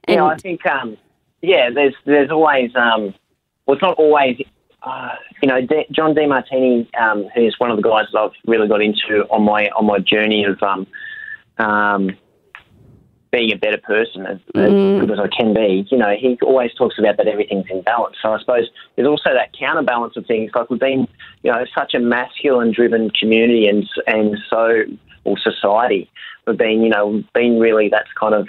And 0.09 0.17
yeah, 0.17 0.25
I 0.25 0.37
think. 0.37 0.65
Um, 0.67 0.97
yeah, 1.43 1.71
there's 1.71 1.95
there's 2.05 2.31
always. 2.31 2.75
Um, 2.75 3.15
well, 3.67 3.75
it's 3.77 3.83
not 3.83 3.97
always. 3.99 4.41
Uh, 4.83 5.15
you 5.43 5.49
know, 5.49 5.63
De- 5.63 5.87
John 5.93 6.15
DeMartini, 6.15 6.95
um, 6.97 7.27
who's 7.35 7.55
one 7.59 7.71
of 7.71 7.77
the 7.77 7.83
guys 7.83 8.05
that 8.13 8.19
I've 8.19 8.33
really 8.47 8.69
got 8.69 8.83
into 8.83 9.27
on 9.31 9.43
my 9.43 9.69
on 9.71 9.87
my 9.87 9.99
journey 9.99 10.45
of 10.45 10.63
um, 10.63 10.87
um, 11.59 12.11
being 13.35 13.53
a 13.53 13.57
better 13.57 13.79
person 13.79 14.27
as, 14.27 14.39
as 14.55 14.71
good 14.71 15.11
as 15.11 15.19
I 15.19 15.27
can 15.29 15.55
be. 15.55 15.87
You 15.91 15.99
know, 15.99 16.15
he 16.17 16.39
always 16.43 16.73
talks 16.75 16.99
about 16.99 17.17
that 17.17 17.27
everything's 17.27 17.67
in 17.69 17.83
balance. 17.83 18.17
So 18.23 18.33
I 18.33 18.39
suppose 18.39 18.69
there's 18.95 19.09
also 19.09 19.31
that 19.35 19.53
counterbalance 19.59 20.17
of 20.17 20.27
things. 20.27 20.53
Like 20.55 20.71
we've 20.71 20.79
been, 20.79 21.09
you 21.43 21.51
know, 21.51 21.65
such 21.75 21.95
a 21.95 21.99
masculine-driven 21.99 23.11
community 23.11 23.67
and 23.67 23.89
and 24.07 24.39
so 24.49 24.85
or 25.25 25.39
society. 25.39 26.11
We've 26.47 26.57
been, 26.57 26.83
you 26.83 26.91
know, 26.91 27.25
been 27.35 27.59
really 27.59 27.89
that's 27.89 28.13
kind 28.21 28.35
of 28.35 28.49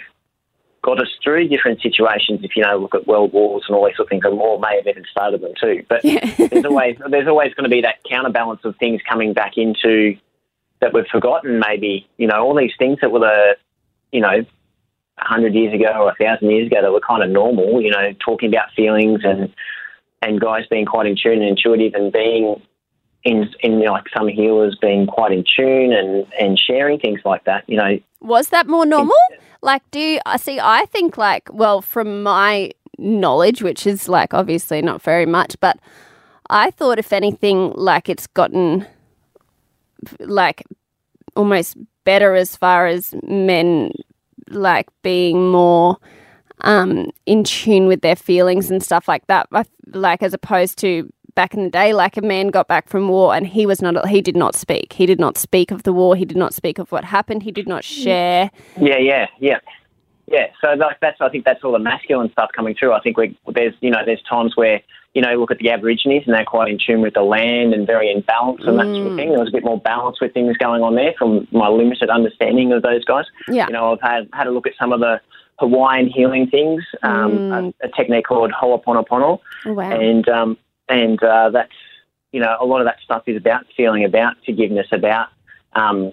got 0.85 1.01
us 1.01 1.09
through 1.23 1.47
different 1.47 1.81
situations. 1.81 2.41
If 2.43 2.55
you 2.55 2.61
know, 2.61 2.77
look 2.77 2.93
at 2.93 3.07
world 3.07 3.33
wars 3.33 3.63
and 3.67 3.75
all 3.75 3.85
these 3.85 3.95
sort 3.95 4.05
of 4.05 4.09
things, 4.09 4.23
and 4.23 4.37
war 4.37 4.59
may 4.59 4.75
have 4.77 4.87
even 4.87 5.03
started 5.09 5.41
them 5.41 5.53
too. 5.59 5.83
But 5.89 6.03
there's 6.03 6.65
always 6.65 6.97
there's 7.09 7.27
always 7.27 7.53
going 7.55 7.63
to 7.63 7.75
be 7.75 7.81
that 7.81 8.03
counterbalance 8.07 8.61
of 8.63 8.75
things 8.77 9.01
coming 9.09 9.33
back 9.33 9.53
into 9.57 10.15
that 10.81 10.93
we've 10.93 11.07
forgotten. 11.11 11.59
Maybe 11.59 12.07
you 12.17 12.27
know 12.27 12.43
all 12.43 12.55
these 12.55 12.73
things 12.77 12.99
that 13.01 13.11
were 13.11 13.19
the 13.19 13.57
you 14.11 14.21
know 14.21 14.45
a 15.17 15.25
hundred 15.25 15.55
years 15.55 15.73
ago 15.73 15.91
or 15.91 16.11
a 16.11 16.15
thousand 16.23 16.51
years 16.51 16.67
ago 16.67 16.83
that 16.83 16.91
were 16.91 17.01
kind 17.01 17.23
of 17.23 17.31
normal. 17.31 17.81
You 17.81 17.89
know, 17.89 18.13
talking 18.23 18.49
about 18.49 18.71
feelings 18.75 19.21
and 19.23 19.51
and 20.21 20.39
guys 20.39 20.65
being 20.69 20.85
quite 20.85 21.07
in 21.07 21.17
tune 21.21 21.41
and 21.41 21.57
intuitive 21.57 21.95
and 21.95 22.13
being 22.13 22.61
in 23.23 23.49
in 23.61 23.83
like 23.83 24.03
some 24.15 24.27
healers 24.27 24.77
being 24.79 25.07
quite 25.07 25.31
in 25.31 25.43
tune 25.57 25.91
and 25.93 26.27
and 26.39 26.59
sharing 26.59 26.99
things 26.99 27.21
like 27.25 27.43
that. 27.45 27.63
You 27.67 27.77
know, 27.77 27.99
was 28.21 28.49
that 28.49 28.67
more 28.67 28.85
normal? 28.85 29.15
Like, 29.65 29.81
do 29.89 30.19
I 30.27 30.37
see? 30.37 30.59
I 30.61 30.85
think 30.85 31.17
like, 31.17 31.49
well, 31.51 31.81
from 31.81 32.21
my 32.21 32.69
knowledge, 32.99 33.63
which 33.63 33.87
is 33.87 34.07
like 34.07 34.31
obviously 34.31 34.79
not 34.83 35.01
very 35.01 35.25
much, 35.25 35.55
but 35.59 35.79
I 36.51 36.69
thought 36.69 36.99
if 36.99 37.11
anything, 37.11 37.73
like 37.73 38.07
it's 38.07 38.27
gotten 38.27 38.85
like 40.19 40.63
almost 41.35 41.77
better 42.03 42.35
as 42.35 42.55
far 42.55 42.85
as 42.85 43.15
men 43.23 43.91
like 44.51 44.87
being 45.01 45.49
more 45.49 45.97
um 46.61 47.09
in 47.25 47.43
tune 47.43 47.87
with 47.87 48.01
their 48.01 48.15
feelings 48.15 48.69
and 48.69 48.83
stuff 48.83 49.07
like 49.07 49.25
that 49.25 49.47
like 49.93 50.21
as 50.21 50.33
opposed 50.33 50.77
to 50.77 51.11
back 51.35 51.53
in 51.53 51.63
the 51.63 51.69
day 51.69 51.93
like 51.93 52.17
a 52.17 52.21
man 52.21 52.47
got 52.47 52.67
back 52.67 52.87
from 52.89 53.07
war 53.09 53.35
and 53.35 53.45
he 53.47 53.65
was 53.65 53.81
not 53.81 54.07
he 54.07 54.21
did 54.21 54.35
not 54.35 54.55
speak 54.55 54.93
he 54.93 55.05
did 55.05 55.19
not 55.19 55.37
speak 55.37 55.69
of 55.71 55.83
the 55.83 55.93
war 55.93 56.15
he 56.15 56.25
did 56.25 56.37
not 56.37 56.53
speak 56.53 56.79
of 56.79 56.91
what 56.91 57.03
happened 57.03 57.43
he 57.43 57.51
did 57.51 57.67
not 57.67 57.83
share 57.83 58.49
yeah, 58.79 58.97
yeah, 58.97 59.27
yeah. 59.39 59.59
Yeah, 60.27 60.47
so 60.59 60.73
like 60.73 60.97
that's 61.01 61.21
I 61.21 61.29
think 61.29 61.45
that's 61.45 61.63
all 61.63 61.71
the 61.71 61.77
masculine 61.77 62.31
stuff 62.31 62.49
coming 62.55 62.73
through. 62.73 62.93
I 62.93 62.99
think 63.01 63.15
we 63.15 63.37
there's 63.53 63.75
you 63.81 63.91
know 63.91 63.99
there's 64.03 64.23
times 64.23 64.53
where 64.55 64.81
you 65.13 65.21
know 65.21 65.35
look 65.35 65.51
at 65.51 65.59
the 65.59 65.69
Aborigines 65.69 66.23
and 66.25 66.33
they're 66.33 66.43
quite 66.43 66.67
in 66.67 66.79
tune 66.83 67.01
with 67.01 67.13
the 67.13 67.21
land 67.21 67.75
and 67.75 67.85
very 67.85 68.09
in 68.09 68.21
balance 68.21 68.61
and 68.65 68.79
that 68.79 68.85
sort 68.87 69.05
of 69.11 69.15
thing. 69.17 69.29
There 69.29 69.37
was 69.39 69.49
a 69.49 69.51
bit 69.51 69.63
more 69.63 69.79
balance 69.79 70.19
with 70.19 70.33
things 70.33 70.57
going 70.57 70.81
on 70.81 70.95
there 70.95 71.13
from 71.19 71.47
my 71.51 71.67
limited 71.67 72.09
understanding 72.09 72.71
of 72.73 72.81
those 72.81 73.05
guys. 73.05 73.25
Yeah. 73.47 73.67
You 73.67 73.73
know 73.73 73.91
I've 73.93 74.01
had 74.01 74.27
had 74.33 74.47
a 74.47 74.51
look 74.51 74.65
at 74.65 74.73
some 74.81 74.91
of 74.93 74.99
the 74.99 75.21
Hawaiian 75.59 76.07
healing 76.09 76.47
things, 76.47 76.83
um, 77.03 77.51
a, 77.81 77.85
a 77.85 77.89
technique 77.95 78.25
called 78.25 78.51
Ho'oponopono, 78.51 79.39
Oh, 79.67 79.73
wow. 79.73 79.91
and 79.91 80.27
um, 80.27 80.57
and 80.89 81.21
uh, 81.23 81.49
that's 81.49 81.71
you 82.31 82.39
know 82.39 82.55
a 82.59 82.65
lot 82.65 82.81
of 82.81 82.87
that 82.87 82.97
stuff 83.03 83.23
is 83.27 83.37
about 83.37 83.65
feeling, 83.75 84.03
about 84.03 84.35
forgiveness, 84.45 84.87
about 84.91 85.29
um, 85.73 86.11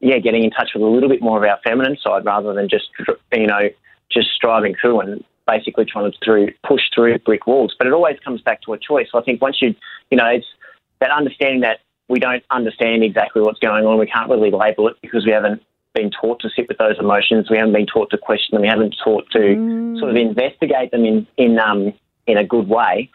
yeah, 0.00 0.18
getting 0.18 0.44
in 0.44 0.50
touch 0.50 0.70
with 0.74 0.82
a 0.82 0.86
little 0.86 1.08
bit 1.08 1.22
more 1.22 1.42
of 1.42 1.48
our 1.48 1.58
feminine 1.64 1.96
side 2.02 2.24
rather 2.24 2.52
than 2.52 2.68
just 2.68 2.88
you 3.32 3.46
know 3.46 3.68
just 4.10 4.28
striving 4.34 4.74
through 4.80 5.00
and 5.00 5.24
basically 5.46 5.84
trying 5.84 6.10
to 6.10 6.18
through 6.24 6.48
push 6.66 6.82
through 6.94 7.18
brick 7.20 7.46
walls. 7.46 7.74
But 7.78 7.86
it 7.86 7.92
always 7.92 8.18
comes 8.24 8.40
back 8.42 8.62
to 8.62 8.72
a 8.72 8.78
choice. 8.78 9.08
So 9.10 9.18
I 9.18 9.22
think 9.22 9.40
once 9.40 9.58
you 9.60 9.74
you 10.10 10.16
know 10.16 10.26
it's 10.26 10.46
that 11.00 11.10
understanding 11.10 11.60
that 11.60 11.80
we 12.08 12.18
don't 12.18 12.44
understand 12.50 13.02
exactly 13.02 13.42
what's 13.42 13.58
going 13.58 13.86
on, 13.86 13.98
we 13.98 14.06
can't 14.06 14.28
really 14.28 14.50
label 14.50 14.88
it 14.88 14.96
because 15.02 15.24
we 15.24 15.32
haven't 15.32 15.62
been 15.94 16.10
taught 16.10 16.40
to 16.40 16.50
sit 16.54 16.68
with 16.68 16.78
those 16.78 16.98
emotions. 16.98 17.50
We 17.50 17.58
haven't 17.58 17.72
been 17.72 17.86
taught 17.86 18.10
to 18.10 18.18
question 18.18 18.54
them. 18.54 18.62
We 18.62 18.68
haven't 18.68 18.96
taught 19.02 19.30
to 19.32 19.96
sort 19.98 20.10
of 20.10 20.16
investigate 20.16 20.90
them 20.90 21.04
in 21.04 21.26
in 21.36 21.58
um, 21.58 21.92
in 22.26 22.38
a 22.38 22.44
good 22.44 22.68
way. 22.68 23.10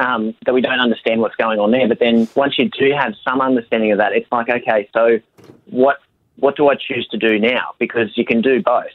Um, 0.00 0.34
that 0.44 0.52
we 0.52 0.60
don't 0.60 0.80
understand 0.80 1.20
what's 1.20 1.36
going 1.36 1.60
on 1.60 1.70
there. 1.70 1.86
But 1.86 2.00
then 2.00 2.26
once 2.34 2.58
you 2.58 2.68
do 2.68 2.90
have 2.98 3.14
some 3.22 3.40
understanding 3.40 3.92
of 3.92 3.98
that, 3.98 4.12
it's 4.12 4.26
like 4.32 4.48
okay, 4.48 4.88
so 4.92 5.20
what 5.66 5.98
what 6.36 6.56
do 6.56 6.68
I 6.68 6.74
choose 6.74 7.06
to 7.12 7.16
do 7.18 7.38
now? 7.38 7.74
Because 7.78 8.08
you 8.16 8.24
can 8.24 8.40
do 8.42 8.60
both. 8.60 8.86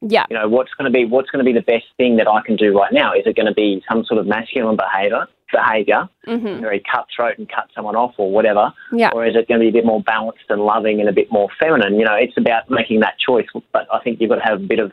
yeah. 0.00 0.24
You 0.30 0.38
know, 0.38 0.48
what's 0.48 0.72
going 0.72 0.90
to 0.90 0.96
be 0.98 1.04
what's 1.04 1.28
going 1.30 1.44
to 1.44 1.48
be 1.52 1.52
the 1.52 1.62
best 1.64 1.84
thing 1.98 2.16
that 2.16 2.26
I 2.26 2.40
can 2.40 2.56
do 2.56 2.76
right 2.76 2.90
now? 2.92 3.12
Is 3.12 3.26
it 3.26 3.36
going 3.36 3.46
to 3.46 3.52
be 3.54 3.82
some 3.90 4.02
sort 4.06 4.18
of 4.18 4.26
masculine 4.26 4.76
behavior, 4.76 5.26
behavior, 5.52 6.08
Mm-hmm. 6.26 6.60
very 6.62 6.80
cutthroat 6.90 7.36
and 7.38 7.46
cut 7.48 7.68
someone 7.74 7.96
off 7.96 8.14
or 8.16 8.30
whatever? 8.32 8.72
Yeah. 8.94 9.10
Or 9.12 9.26
is 9.26 9.36
it 9.36 9.46
going 9.46 9.60
to 9.60 9.64
be 9.64 9.68
a 9.68 9.72
bit 9.72 9.84
more 9.84 10.02
balanced 10.02 10.44
and 10.48 10.62
loving 10.62 11.00
and 11.00 11.08
a 11.08 11.12
bit 11.12 11.30
more 11.30 11.48
feminine? 11.60 11.96
You 11.96 12.06
know, 12.06 12.14
it's 12.14 12.36
about 12.38 12.70
making 12.70 13.00
that 13.00 13.18
choice. 13.18 13.46
But 13.72 13.86
I 13.92 14.00
think 14.02 14.20
you've 14.22 14.30
got 14.30 14.36
to 14.36 14.44
have 14.48 14.60
a 14.62 14.66
bit 14.66 14.78
of 14.78 14.90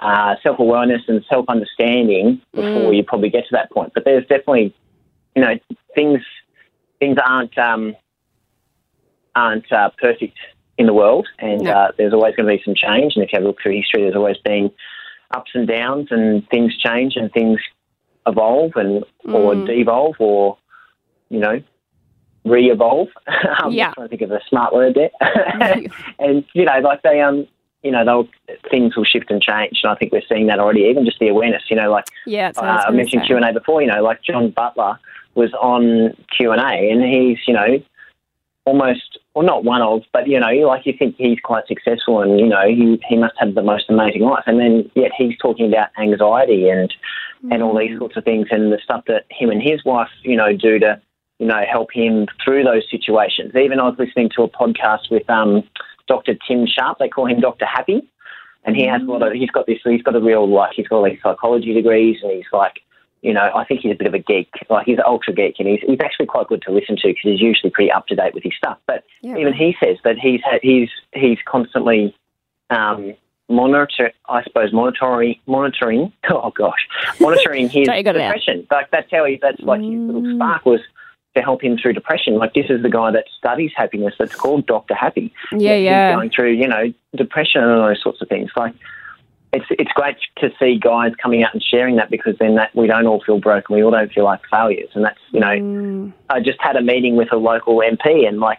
uh, 0.00 0.34
self 0.42 0.58
awareness 0.58 1.02
and 1.08 1.24
self 1.28 1.44
understanding 1.48 2.40
before 2.54 2.92
you 2.94 3.02
probably 3.04 3.30
get 3.30 3.42
to 3.44 3.52
that 3.52 3.70
point. 3.70 3.92
But 3.94 4.04
there's 4.04 4.26
definitely, 4.26 4.74
you 5.36 5.42
know, 5.42 5.54
things 5.94 6.20
things 6.98 7.16
aren't 7.24 7.56
um, 7.58 7.94
aren't 9.34 9.70
uh, 9.72 9.90
perfect 10.00 10.36
in 10.78 10.86
the 10.86 10.94
world, 10.94 11.28
and 11.38 11.62
No. 11.62 11.70
uh, 11.70 11.92
there's 11.98 12.12
always 12.12 12.34
going 12.34 12.46
to 12.48 12.56
be 12.56 12.62
some 12.64 12.74
change. 12.74 13.14
And 13.14 13.24
if 13.24 13.32
you 13.32 13.36
have 13.36 13.44
a 13.44 13.46
look 13.46 13.58
through 13.62 13.76
history, 13.76 14.02
there's 14.02 14.16
always 14.16 14.38
been 14.38 14.70
ups 15.32 15.50
and 15.54 15.68
downs, 15.68 16.08
and 16.10 16.48
things 16.48 16.76
change 16.78 17.14
and 17.16 17.30
things 17.32 17.60
evolve 18.26 18.72
and 18.76 19.04
or 19.24 19.54
devolve 19.54 20.16
or 20.18 20.56
you 21.28 21.38
know 21.38 21.62
re-evolve. 22.44 23.08
I'm 23.26 23.72
Yeah. 23.72 23.92
trying 23.92 24.08
to 24.08 24.16
think 24.16 24.22
of 24.22 24.30
a 24.30 24.40
smart 24.48 24.72
word 24.72 24.94
there. 24.94 25.10
and 26.18 26.44
you 26.54 26.64
know, 26.64 26.78
like 26.80 27.02
they 27.02 27.20
um, 27.20 27.46
you 27.82 27.90
know, 27.90 28.04
they'll 28.04 28.28
things 28.70 28.96
will 28.96 29.04
shift 29.04 29.30
and 29.30 29.42
change, 29.42 29.80
and 29.82 29.92
I 29.92 29.94
think 29.94 30.12
we're 30.12 30.22
seeing 30.28 30.46
that 30.48 30.58
already. 30.58 30.82
Even 30.82 31.04
just 31.04 31.18
the 31.18 31.28
awareness, 31.28 31.62
you 31.70 31.76
know, 31.76 31.90
like 31.90 32.04
Yeah. 32.26 32.52
Uh, 32.56 32.60
I, 32.60 32.74
was 32.74 32.82
I 32.82 32.84
gonna 32.86 32.96
mentioned. 32.98 33.26
Q 33.26 33.36
and 33.36 33.44
A 33.44 33.52
before. 33.52 33.80
You 33.80 33.88
know, 33.88 34.02
like 34.02 34.22
John 34.22 34.50
Butler 34.50 34.98
was 35.34 35.52
on 35.54 36.14
Q 36.36 36.52
and 36.52 36.60
A, 36.60 36.90
and 36.90 37.02
he's 37.02 37.38
you 37.46 37.54
know 37.54 37.82
almost 38.66 39.18
well 39.34 39.46
not 39.46 39.64
one 39.64 39.82
of, 39.82 40.02
but 40.12 40.28
you 40.28 40.38
know, 40.38 40.50
like 40.68 40.86
you 40.86 40.92
think 40.98 41.16
he's 41.16 41.40
quite 41.42 41.66
successful, 41.66 42.20
and 42.20 42.38
you 42.38 42.46
know 42.46 42.66
he 42.68 43.00
he 43.08 43.16
must 43.16 43.34
have 43.38 43.54
the 43.54 43.62
most 43.62 43.86
amazing 43.88 44.22
life, 44.22 44.44
and 44.46 44.60
then 44.60 44.90
yet 44.94 45.12
he's 45.16 45.36
talking 45.38 45.68
about 45.68 45.88
anxiety 45.98 46.68
and 46.68 46.92
and 47.50 47.62
all 47.62 47.78
these 47.78 47.98
sorts 47.98 48.16
of 48.16 48.24
things, 48.24 48.48
and 48.50 48.72
the 48.72 48.78
stuff 48.82 49.04
that 49.06 49.24
him 49.30 49.50
and 49.50 49.62
his 49.62 49.84
wife 49.84 50.10
you 50.22 50.36
know 50.36 50.54
do 50.54 50.78
to 50.78 51.00
you 51.38 51.46
know 51.46 51.62
help 51.70 51.88
him 51.92 52.26
through 52.44 52.64
those 52.64 52.84
situations. 52.90 53.54
Even 53.54 53.80
I 53.80 53.88
was 53.88 53.98
listening 53.98 54.30
to 54.36 54.42
a 54.42 54.48
podcast 54.48 55.10
with 55.10 55.28
um, 55.30 55.62
Dr. 56.14 56.34
Tim 56.46 56.66
Sharp. 56.66 56.98
They 56.98 57.08
call 57.08 57.26
him 57.32 57.40
Dr. 57.40 57.66
Happy 57.66 58.00
and 58.64 58.76
he 58.76 58.84
has 58.86 59.00
a 59.00 59.04
lot 59.06 59.22
of 59.26 59.32
he's 59.32 59.50
got 59.56 59.64
this 59.66 59.78
he's 59.84 60.02
got 60.02 60.14
a 60.14 60.20
real 60.20 60.44
like 60.46 60.72
he's 60.76 60.86
got 60.88 60.96
all 60.96 61.04
these 61.08 61.22
psychology 61.22 61.72
degrees 61.72 62.18
and 62.22 62.30
he's 62.32 62.50
like 62.52 62.76
you 63.22 63.32
know 63.32 63.48
I 63.54 63.64
think 63.64 63.80
he's 63.80 63.92
a 63.92 64.00
bit 64.02 64.06
of 64.06 64.12
a 64.12 64.18
geek 64.30 64.50
like 64.68 64.84
he's 64.86 64.98
ultra 65.12 65.32
geek 65.32 65.54
and 65.58 65.66
he's 65.68 65.80
he's 65.88 66.00
actually 66.04 66.26
quite 66.26 66.48
good 66.48 66.60
to 66.66 66.70
listen 66.78 66.96
to 66.96 67.08
because 67.08 67.22
he's 67.30 67.40
usually 67.40 67.70
pretty 67.70 67.90
up 67.90 68.06
to 68.08 68.14
date 68.14 68.34
with 68.34 68.44
his 68.44 68.52
stuff 68.62 68.76
but 68.86 69.02
Yeah, 69.22 69.36
even 69.38 69.54
he 69.54 69.74
says 69.82 69.96
that 70.04 70.16
he's 70.18 70.40
had, 70.44 70.60
he's 70.62 70.90
he's 71.14 71.38
constantly 71.46 72.14
um, 72.68 73.14
monitor 73.48 74.12
I 74.28 74.42
suppose 74.44 74.72
monitoring 74.74 75.36
monitoring 75.46 76.12
oh 76.30 76.50
gosh 76.54 76.82
monitoring 77.18 77.68
his 77.76 77.86
So 77.86 77.92
got 78.02 78.14
it 78.16 78.20
out. 78.20 78.34
depression 78.34 78.66
like 78.70 78.90
that's 78.90 79.10
how 79.10 79.24
he 79.24 79.38
that's 79.40 79.60
like 79.62 79.80
his 79.80 79.88
little 79.90 80.20
Mm. 80.22 80.36
spark 80.36 80.66
was 80.66 80.80
to 81.40 81.44
help 81.44 81.62
him 81.64 81.76
through 81.78 81.92
depression 81.94 82.34
like 82.36 82.52
this 82.54 82.66
is 82.68 82.82
the 82.82 82.88
guy 82.90 83.10
that 83.10 83.24
studies 83.38 83.72
happiness 83.76 84.14
that's 84.18 84.34
called 84.34 84.66
Dr 84.66 84.94
Happy 84.94 85.32
Yeah. 85.52 85.74
he's 85.76 85.84
Yeah. 85.84 86.14
going 86.14 86.30
through, 86.30 86.52
you 86.52 86.68
know, 86.68 86.92
depression 87.16 87.62
and 87.62 87.80
those 87.82 88.00
sorts 88.02 88.20
of 88.22 88.28
things. 88.28 88.50
Like, 88.56 88.74
it's 89.52 89.64
it's 89.70 89.90
great 89.92 90.16
to 90.36 90.52
see 90.60 90.78
guys 90.78 91.12
coming 91.20 91.42
out 91.42 91.52
and 91.54 91.62
sharing 91.62 91.96
that 91.96 92.08
because 92.08 92.36
then 92.38 92.54
that 92.54 92.72
we 92.74 92.86
don't 92.86 93.06
all 93.06 93.20
feel 93.20 93.40
broken, 93.40 93.74
we 93.74 93.82
all 93.82 93.90
don't 93.90 94.12
feel 94.12 94.22
like 94.24 94.40
failures, 94.48 94.90
and 94.94 95.04
that's 95.04 95.18
you 95.32 95.40
know, 95.40 95.48
Mm. 95.48 96.12
I 96.28 96.38
just 96.40 96.60
had 96.60 96.76
a 96.76 96.82
meeting 96.82 97.16
with 97.16 97.32
a 97.32 97.36
local 97.36 97.78
MP 97.82 98.28
and 98.28 98.38
like 98.38 98.58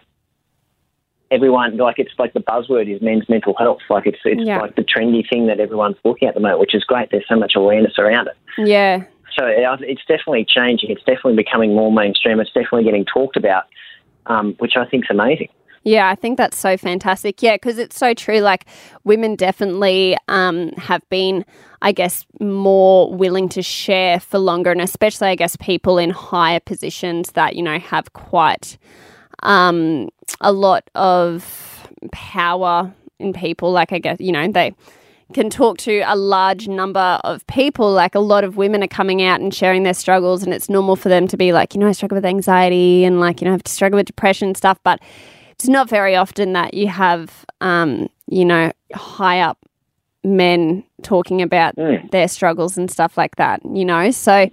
everyone 1.30 1.78
like 1.78 1.98
it's 1.98 2.12
like 2.18 2.34
the 2.34 2.40
buzzword 2.40 2.94
is 2.94 3.00
men's 3.00 3.26
mental 3.28 3.54
health, 3.58 3.80
like 3.88 4.06
it's 4.06 4.18
it's 4.24 4.42
Yeah. 4.44 4.60
like 4.60 4.74
the 4.76 4.82
trendy 4.84 5.26
thing 5.28 5.46
that 5.46 5.60
everyone's 5.60 5.96
looking 6.04 6.28
at 6.28 6.34
the 6.34 6.40
moment, 6.40 6.60
which 6.60 6.74
is 6.74 6.84
great. 6.84 7.10
There's 7.10 7.26
so 7.26 7.36
much 7.36 7.54
awareness 7.56 7.98
around 7.98 8.28
it. 8.28 8.36
Yeah. 8.58 9.04
So 9.36 9.46
it's 9.46 10.02
definitely 10.06 10.44
changing. 10.48 10.90
It's 10.90 11.02
definitely 11.04 11.36
becoming 11.36 11.74
more 11.74 11.90
mainstream. 11.92 12.40
It's 12.40 12.52
definitely 12.52 12.84
getting 12.84 13.04
talked 13.04 13.36
about, 13.36 13.64
um, 14.26 14.54
which 14.58 14.76
I 14.76 14.84
think 14.84 15.04
is 15.04 15.10
amazing. 15.10 15.48
Yeah, 15.84 16.08
I 16.08 16.14
think 16.14 16.38
that's 16.38 16.56
so 16.56 16.76
fantastic. 16.76 17.42
Yeah, 17.42 17.56
because 17.56 17.76
it's 17.78 17.98
so 17.98 18.14
true. 18.14 18.38
Like, 18.38 18.66
women 19.02 19.34
definitely 19.34 20.16
um, 20.28 20.70
have 20.72 21.02
been, 21.08 21.44
I 21.80 21.90
guess, 21.90 22.24
more 22.40 23.12
willing 23.12 23.48
to 23.48 23.62
share 23.62 24.20
for 24.20 24.38
longer, 24.38 24.70
and 24.70 24.80
especially, 24.80 25.28
I 25.28 25.34
guess, 25.34 25.56
people 25.56 25.98
in 25.98 26.10
higher 26.10 26.60
positions 26.60 27.32
that, 27.32 27.56
you 27.56 27.62
know, 27.62 27.80
have 27.80 28.12
quite 28.12 28.78
um, 29.42 30.08
a 30.40 30.52
lot 30.52 30.88
of 30.94 31.88
power 32.12 32.94
in 33.18 33.32
people. 33.32 33.72
Like, 33.72 33.92
I 33.92 33.98
guess, 33.98 34.20
you 34.20 34.30
know, 34.30 34.46
they 34.52 34.74
can 35.32 35.50
talk 35.50 35.78
to 35.78 36.00
a 36.06 36.14
large 36.16 36.68
number 36.68 37.18
of 37.24 37.46
people. 37.46 37.90
Like, 37.92 38.14
a 38.14 38.20
lot 38.20 38.44
of 38.44 38.56
women 38.56 38.82
are 38.82 38.88
coming 38.88 39.22
out 39.22 39.40
and 39.40 39.52
sharing 39.52 39.82
their 39.82 39.94
struggles, 39.94 40.42
and 40.42 40.52
it's 40.54 40.68
normal 40.68 40.96
for 40.96 41.08
them 41.08 41.26
to 41.28 41.36
be 41.36 41.52
like, 41.52 41.74
you 41.74 41.80
know, 41.80 41.88
I 41.88 41.92
struggle 41.92 42.16
with 42.16 42.24
anxiety 42.24 43.04
and, 43.04 43.20
like, 43.20 43.40
you 43.40 43.46
know, 43.46 43.50
I 43.50 43.54
have 43.54 43.64
to 43.64 43.72
struggle 43.72 43.96
with 43.96 44.06
depression 44.06 44.48
and 44.48 44.56
stuff. 44.56 44.78
But 44.84 45.00
it's 45.50 45.68
not 45.68 45.88
very 45.88 46.14
often 46.16 46.52
that 46.52 46.74
you 46.74 46.88
have, 46.88 47.44
um, 47.60 48.08
you 48.28 48.44
know, 48.44 48.72
high 48.94 49.40
up 49.40 49.58
men 50.24 50.84
talking 51.02 51.42
about 51.42 51.74
Mm. 51.76 52.10
their 52.12 52.28
struggles 52.28 52.78
and 52.78 52.90
stuff 52.90 53.16
like 53.18 53.36
that, 53.36 53.60
you 53.74 53.84
know? 53.84 54.10
So, 54.12 54.48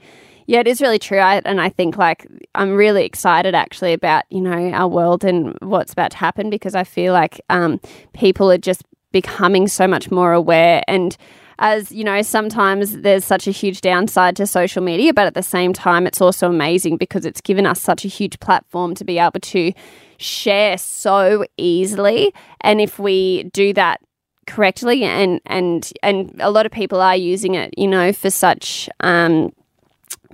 yeah, 0.48 0.60
it 0.62 0.68
is 0.68 0.82
really 0.82 0.98
true. 0.98 1.20
I, 1.20 1.42
and 1.46 1.62
I 1.62 1.70
think, 1.70 1.96
like, 1.96 2.26
I'm 2.56 2.74
really 2.76 3.06
excited 3.06 3.54
actually 3.54 3.94
about, 3.94 4.24
you 4.32 4.42
know, 4.42 4.72
our 4.72 4.88
world 4.88 5.24
and 5.24 5.56
what's 5.62 5.94
about 5.94 6.10
to 6.12 6.18
happen 6.18 6.50
because 6.50 6.74
I 6.74 6.84
feel 6.84 7.13
like 7.13 7.39
um, 7.52 7.80
people 8.13 8.52
are 8.52 8.58
just 8.58 8.82
becoming 9.12 9.67
so 9.67 9.88
much 9.88 10.12
more 10.12 10.34
aware. 10.34 10.84
And 10.88 11.15
as 11.60 11.91
you 11.91 12.04
know, 12.04 12.22
sometimes 12.22 13.00
there's 13.00 13.26
such 13.26 13.48
a 13.48 13.52
huge 13.52 13.82
downside 13.82 14.36
to 14.38 14.48
social 14.48 14.82
media, 14.82 15.13
but 15.13 15.28
at 15.28 15.34
the 15.34 15.43
same 15.43 15.74
time, 15.74 16.08
it's 16.08 16.22
also 16.22 16.50
amazing 16.50 16.98
because 16.98 17.26
it's 17.26 17.41
given 17.41 17.65
us 17.65 17.82
such 17.82 18.06
a 18.06 18.08
huge 18.08 18.39
platform 18.39 18.95
to 18.95 19.04
be 19.04 19.19
able 19.19 19.39
to 19.41 19.74
share 20.17 20.78
so 20.78 21.45
easily. 21.58 22.34
And 22.62 22.80
if 22.80 22.98
we 22.98 23.43
do 23.52 23.74
that 23.74 24.02
correctly, 24.48 25.04
and 25.04 25.41
and 25.45 25.91
and 26.02 26.34
a 26.39 26.50
lot 26.50 26.65
of 26.65 26.72
people 26.72 27.02
are 27.02 27.15
using 27.15 27.56
it, 27.56 27.74
you 27.78 27.88
know, 27.88 28.12
for 28.13 28.30
such. 28.30 28.89
Um, 29.02 29.52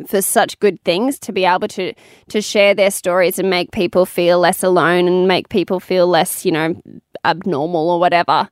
for 0.08 0.21
such 0.21 0.60
good 0.60 0.81
things 0.84 1.19
to 1.19 1.31
be 1.31 1.45
able 1.45 1.67
to 1.69 1.93
to 2.29 2.41
share 2.41 2.73
their 2.73 2.91
stories 2.91 3.39
and 3.39 3.49
make 3.49 3.71
people 3.71 4.05
feel 4.05 4.39
less 4.39 4.63
alone 4.63 5.08
and 5.08 5.27
make 5.27 5.49
people 5.49 5.79
feel 5.79 6.08
less 6.08 6.45
you 6.45 6.51
know 6.51 6.75
abnormal 7.23 7.89
or 7.89 7.99
whatever. 7.99 8.49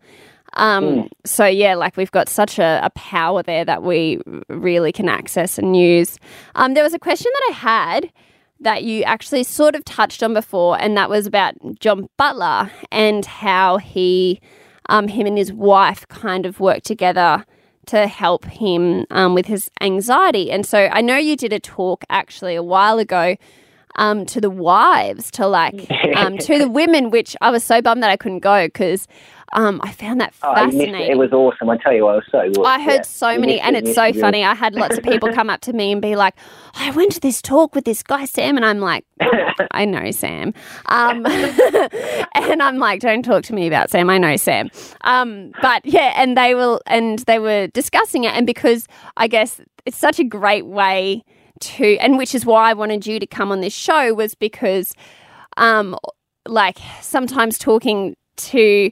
Um, 0.55 1.09
so 1.25 1.45
yeah 1.45 1.73
like 1.75 1.97
we've 1.97 2.11
got 2.11 2.29
such 2.29 2.59
a, 2.59 2.79
a 2.83 2.91
power 2.91 3.41
there 3.41 3.65
that 3.65 3.81
we 3.81 4.19
really 4.49 4.91
can 4.91 5.09
access 5.09 5.57
and 5.57 5.75
use. 5.75 6.19
Um, 6.55 6.75
there 6.75 6.83
was 6.83 6.93
a 6.93 6.99
question 6.99 7.31
that 7.33 7.49
i 7.49 7.53
had 7.53 8.11
that 8.59 8.83
you 8.83 9.03
actually 9.03 9.43
sort 9.43 9.75
of 9.75 9.83
touched 9.83 10.23
on 10.23 10.33
before 10.33 10.79
and 10.79 10.95
that 10.95 11.09
was 11.09 11.25
about 11.25 11.55
john 11.79 12.07
butler 12.17 12.71
and 12.91 13.25
how 13.25 13.77
he 13.77 14.39
um, 14.89 15.07
him 15.07 15.25
and 15.27 15.37
his 15.37 15.51
wife 15.51 16.07
kind 16.07 16.45
of 16.45 16.59
worked 16.59 16.85
together 16.85 17.45
to 17.87 18.07
help 18.07 18.45
him 18.45 19.05
um, 19.11 19.33
with 19.33 19.45
his 19.45 19.69
anxiety. 19.81 20.51
And 20.51 20.65
so 20.65 20.89
I 20.91 21.01
know 21.01 21.17
you 21.17 21.35
did 21.35 21.53
a 21.53 21.59
talk 21.59 22.03
actually 22.09 22.55
a 22.55 22.63
while 22.63 22.99
ago 22.99 23.35
um, 23.95 24.25
to 24.27 24.41
the 24.41 24.49
wives, 24.49 25.29
to 25.31 25.47
like 25.47 25.89
um, 26.15 26.37
to 26.39 26.57
the 26.57 26.67
women, 26.67 27.09
which 27.09 27.35
I 27.41 27.51
was 27.51 27.63
so 27.63 27.81
bummed 27.81 28.03
that 28.03 28.09
I 28.09 28.17
couldn't 28.17 28.39
go 28.39 28.67
because 28.67 29.07
um, 29.53 29.79
I 29.83 29.91
found 29.91 30.19
that 30.21 30.33
Oh, 30.43 30.53
fascinating. 30.53 30.95
it. 30.95 31.09
It 31.11 31.17
was 31.17 31.31
awesome. 31.31 31.69
I 31.69 31.77
tell 31.77 31.93
you, 31.93 32.07
I 32.07 32.15
was 32.15 32.23
so. 32.31 32.63
I 32.65 32.81
heard 32.81 32.95
Yeah. 32.95 33.01
so 33.03 33.37
many, 33.37 33.59
and 33.61 33.75
it, 33.75 33.85
it's 33.85 33.95
so 33.95 34.03
it, 34.05 34.15
funny. 34.19 34.43
I 34.43 34.53
had 34.53 34.75
lots 34.75 34.97
of 34.97 35.03
people 35.03 35.31
come 35.33 35.49
up 35.49 35.61
to 35.61 35.73
me 35.73 35.91
and 35.91 36.01
be 36.01 36.15
like, 36.15 36.35
"I 36.75 36.91
went 36.91 37.11
to 37.13 37.19
this 37.19 37.41
talk 37.41 37.73
with 37.75 37.85
this 37.85 38.03
guy 38.03 38.25
Sam," 38.25 38.55
and 38.57 38.65
I'm 38.65 38.79
like, 38.79 39.05
"I 39.71 39.85
know 39.85 40.11
Sam," 40.11 40.53
um, 40.87 41.25
and 42.35 42.61
I'm 42.61 42.77
like, 42.77 42.99
"Don't 42.99 43.23
talk 43.23 43.43
to 43.45 43.53
me 43.53 43.67
about 43.67 43.89
Sam. 43.89 44.09
I 44.09 44.17
know 44.17 44.35
Sam." 44.37 44.69
Um, 45.01 45.51
but 45.61 45.85
yeah, 45.85 46.13
and 46.15 46.37
they 46.37 46.55
will, 46.55 46.81
and 46.87 47.19
they 47.19 47.39
were 47.39 47.67
discussing 47.67 48.23
it, 48.25 48.33
and 48.33 48.45
because 48.47 48.87
I 49.17 49.27
guess 49.27 49.61
it's 49.85 49.97
such 49.97 50.19
a 50.19 50.23
great 50.23 50.65
way 50.65 51.23
to, 51.61 51.97
and 51.97 52.17
which 52.17 52.33
is 52.35 52.45
why 52.45 52.69
I 52.69 52.73
wanted 52.73 53.05
you 53.05 53.19
to 53.19 53.27
come 53.27 53.51
on 53.51 53.61
this 53.61 53.73
show 53.73 54.13
was 54.13 54.35
because, 54.35 54.93
um, 55.57 55.95
like 56.47 56.77
sometimes 57.01 57.57
talking 57.57 58.15
to 58.35 58.91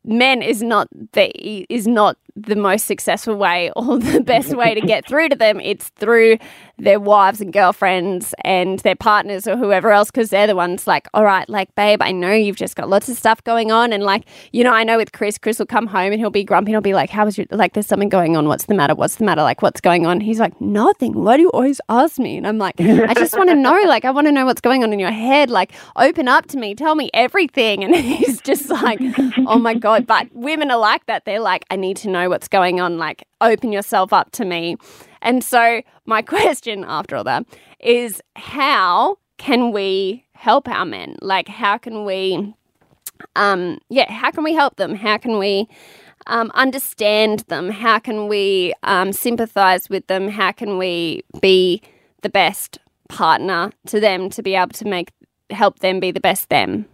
men 0.03 0.41
is 0.41 0.63
not 0.63 0.87
the 1.13 1.31
is 1.69 1.87
not 1.87 2.17
the 2.35 2.55
most 2.55 2.85
successful 2.85 3.35
way 3.35 3.71
or 3.75 3.99
the 3.99 4.21
best 4.21 4.55
way 4.55 4.73
to 4.73 4.81
get 4.81 5.07
through 5.07 5.29
to 5.29 5.35
them. 5.35 5.59
It's 5.59 5.89
through 5.89 6.37
their 6.77 6.99
wives 6.99 7.41
and 7.41 7.53
girlfriends 7.53 8.33
and 8.43 8.79
their 8.79 8.95
partners 8.95 9.47
or 9.47 9.55
whoever 9.55 9.91
else 9.91 10.09
because 10.09 10.29
they're 10.29 10.47
the 10.47 10.55
ones 10.55 10.87
like, 10.87 11.07
all 11.13 11.23
right, 11.23 11.47
like 11.49 11.73
babe, 11.75 12.01
I 12.01 12.11
know 12.11 12.31
you've 12.31 12.55
just 12.55 12.75
got 12.75 12.89
lots 12.89 13.09
of 13.09 13.17
stuff 13.17 13.43
going 13.43 13.71
on 13.71 13.93
and 13.93 14.03
like 14.03 14.25
you 14.51 14.63
know, 14.63 14.73
I 14.73 14.83
know 14.83 14.97
with 14.97 15.11
Chris, 15.11 15.37
Chris 15.37 15.59
will 15.59 15.65
come 15.65 15.87
home 15.87 16.11
and 16.11 16.19
he'll 16.19 16.29
be 16.29 16.43
grumpy 16.43 16.71
and 16.71 16.75
he'll 16.75 16.81
be 16.81 16.93
like, 16.93 17.09
how 17.09 17.25
was 17.25 17.37
your 17.37 17.47
like? 17.51 17.73
There's 17.73 17.87
something 17.87 18.09
going 18.09 18.35
on. 18.35 18.47
What's 18.47 18.65
the 18.65 18.75
matter? 18.75 18.95
What's 18.95 19.15
the 19.15 19.25
matter? 19.25 19.43
Like, 19.43 19.61
what's 19.61 19.81
going 19.81 20.05
on? 20.05 20.21
He's 20.21 20.39
like, 20.39 20.59
nothing. 20.59 21.13
Why 21.13 21.37
do 21.37 21.43
you 21.43 21.49
always 21.49 21.81
ask 21.89 22.17
me? 22.17 22.37
And 22.37 22.47
I'm 22.47 22.57
like, 22.57 22.79
I 22.79 23.13
just 23.13 23.37
want 23.37 23.49
to 23.49 23.55
know. 23.55 23.71
Like, 23.91 24.05
I 24.05 24.11
want 24.11 24.27
to 24.27 24.31
know 24.31 24.45
what's 24.45 24.61
going 24.61 24.83
on 24.83 24.93
in 24.93 24.99
your 24.99 25.11
head. 25.11 25.49
Like, 25.49 25.73
open 25.97 26.27
up 26.27 26.45
to 26.47 26.57
me. 26.57 26.75
Tell 26.75 26.95
me 26.95 27.09
everything. 27.13 27.83
And 27.83 27.93
he's 28.11 28.39
just 28.41 28.69
like, 28.69 28.99
oh 29.47 29.57
my 29.57 29.73
god. 29.73 29.90
But 29.99 30.27
women 30.33 30.71
are 30.71 30.77
like 30.77 31.05
that. 31.07 31.25
They're 31.25 31.39
like, 31.39 31.65
I 31.69 31.75
need 31.75 31.97
to 31.97 32.09
know 32.09 32.29
what's 32.29 32.47
going 32.47 32.79
on. 32.79 32.97
Like, 32.97 33.27
open 33.41 33.71
yourself 33.71 34.13
up 34.13 34.31
to 34.31 34.45
me. 34.45 34.77
And 35.21 35.43
so, 35.43 35.81
my 36.05 36.21
question 36.33 36.85
after 36.87 37.15
all 37.15 37.23
that 37.25 37.45
is 37.79 38.21
how 38.35 39.17
can 39.37 39.71
we 39.71 40.25
help 40.33 40.67
our 40.67 40.85
men? 40.85 41.17
Like, 41.21 41.47
how 41.47 41.77
can 41.77 42.05
we, 42.05 42.53
um, 43.35 43.79
yeah, 43.89 44.11
how 44.11 44.31
can 44.31 44.43
we 44.43 44.53
help 44.53 44.77
them? 44.77 44.95
How 44.95 45.17
can 45.17 45.37
we 45.39 45.67
um, 46.27 46.51
understand 46.53 47.39
them? 47.47 47.69
How 47.69 47.99
can 47.99 48.27
we 48.27 48.73
um, 48.83 49.11
sympathize 49.11 49.89
with 49.89 50.07
them? 50.07 50.27
How 50.27 50.51
can 50.51 50.77
we 50.77 51.23
be 51.41 51.81
the 52.21 52.29
best 52.29 52.79
partner 53.09 53.71
to 53.87 53.99
them 53.99 54.29
to 54.29 54.43
be 54.43 54.55
able 54.55 54.73
to 54.73 54.85
make 54.85 55.11
help 55.49 55.79
them 55.79 55.99
be 55.99 56.11
the 56.11 56.19
best 56.19 56.49
them? 56.49 56.85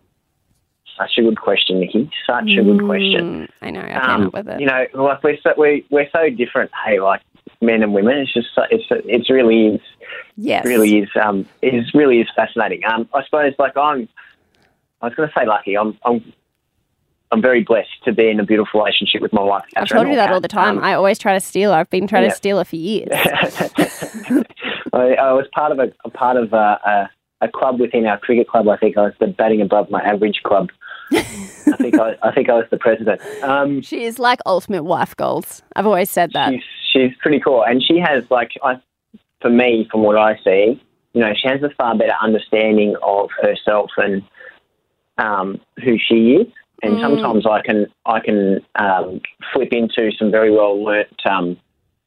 Such 0.97 1.11
a 1.17 1.21
good 1.21 1.39
question, 1.39 1.79
Nikki. 1.79 2.09
Such 2.25 2.49
a 2.57 2.63
good 2.63 2.83
question. 2.83 3.47
Mm, 3.47 3.49
I 3.61 3.69
know. 3.69 3.81
I 3.81 3.87
came 3.87 4.09
Um, 4.09 4.27
up 4.27 4.33
with 4.33 4.47
it. 4.49 4.59
You 4.59 4.65
know, 4.65 4.85
like 4.95 5.23
we're 5.23 5.37
so 5.41 5.53
we 5.57 5.85
we're 5.91 6.09
so 6.15 6.29
different. 6.29 6.71
Hey, 6.85 6.99
like 6.99 7.21
men 7.61 7.83
and 7.83 7.93
women. 7.93 8.17
It's 8.17 8.33
just 8.33 8.47
so, 8.55 8.63
it's 8.71 8.85
it's 8.89 9.29
really 9.29 9.67
is 9.67 9.81
yes. 10.35 10.65
really 10.65 10.99
is 10.99 11.09
um 11.21 11.45
is 11.61 11.93
really 11.93 12.19
is 12.19 12.27
fascinating. 12.35 12.81
Um, 12.85 13.07
I 13.13 13.23
suppose 13.25 13.53
like 13.59 13.77
I'm. 13.77 14.09
I 14.99 15.07
was 15.07 15.15
going 15.15 15.29
to 15.29 15.35
say 15.37 15.45
lucky. 15.45 15.77
I'm 15.77 15.95
I'm 16.03 16.33
I'm 17.31 17.41
very 17.41 17.63
blessed 17.63 18.03
to 18.05 18.13
be 18.13 18.29
in 18.29 18.39
a 18.39 18.43
beautiful 18.43 18.79
relationship 18.79 19.21
with 19.21 19.33
my 19.33 19.43
wife. 19.43 19.65
I've 19.75 19.87
told 19.87 20.07
you 20.07 20.15
that 20.15 20.31
all 20.31 20.39
the 20.39 20.47
time. 20.47 20.77
Um, 20.77 20.83
I 20.83 20.93
always 20.93 21.19
try 21.19 21.33
to 21.33 21.39
steal 21.39 21.71
her. 21.71 21.77
I've 21.77 21.89
been 21.89 22.07
trying 22.07 22.23
yeah. 22.23 22.29
to 22.29 22.35
steal 22.35 22.57
her 22.57 22.65
for 22.65 22.77
years. 22.77 23.09
I, 24.93 25.13
I 25.15 25.33
was 25.33 25.45
part 25.53 25.71
of 25.71 25.79
a, 25.79 25.91
a 26.05 26.09
part 26.09 26.37
of 26.37 26.53
a, 26.53 26.79
a, 26.85 27.09
a 27.41 27.47
club 27.49 27.79
within 27.79 28.05
our 28.05 28.17
cricket 28.17 28.47
club. 28.47 28.67
I 28.69 28.77
think 28.77 28.97
I 28.97 29.01
was 29.01 29.13
the 29.19 29.27
batting 29.27 29.61
above 29.61 29.91
my 29.91 30.01
average 30.01 30.41
club. 30.43 30.69
I 31.13 31.77
think 31.77 31.99
I, 31.99 32.15
I 32.23 32.31
think 32.33 32.49
I 32.49 32.53
was 32.53 32.65
the 32.71 32.77
president. 32.77 33.21
Um, 33.43 33.81
She 33.81 34.03
is 34.03 34.19
like 34.19 34.39
ultimate 34.45 34.83
wife 34.83 35.15
goals. 35.15 35.61
I've 35.75 35.85
always 35.85 36.09
said 36.09 36.31
that. 36.33 36.51
she's 36.51 36.63
she's 36.91 37.11
pretty 37.21 37.39
cool, 37.39 37.63
and 37.63 37.81
she 37.83 37.99
has 37.99 38.23
like 38.29 38.51
I, 38.63 38.81
for 39.41 39.49
me, 39.49 39.87
from 39.91 40.03
what 40.03 40.17
I 40.17 40.37
see, 40.43 40.81
you 41.13 41.21
know, 41.21 41.33
she 41.35 41.47
has 41.47 41.61
a 41.63 41.69
far 41.77 41.97
better 41.97 42.15
understanding 42.21 42.95
of 43.03 43.29
herself 43.41 43.91
and 43.97 44.23
um, 45.17 45.59
who 45.83 45.97
she 45.97 46.33
is. 46.33 46.47
And 46.83 46.97
Mm. 46.97 47.01
sometimes 47.01 47.45
I 47.47 47.61
can 47.61 47.87
I 48.05 48.19
can 48.19 48.59
um, 48.75 49.19
flip 49.53 49.69
into 49.71 50.11
some 50.17 50.29
very 50.29 50.51
well 50.51 50.83
learnt 50.83 51.09
um, 51.27 51.57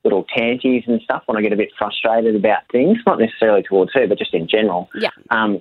little 0.05 0.25
tanties 0.37 0.85
and 0.87 1.01
stuff 1.03 1.23
when 1.27 1.37
I 1.37 1.43
get 1.43 1.53
a 1.53 1.57
bit 1.57 1.71
frustrated 1.77 2.37
about 2.37 2.63
things, 2.71 2.99
not 3.05 3.19
necessarily 3.19 3.63
towards 3.65 3.93
her, 3.95 4.07
but 4.07 4.17
just 4.19 4.33
in 4.33 4.47
general. 4.49 4.89
Yeah. 4.95 5.11
Um, 5.31 5.61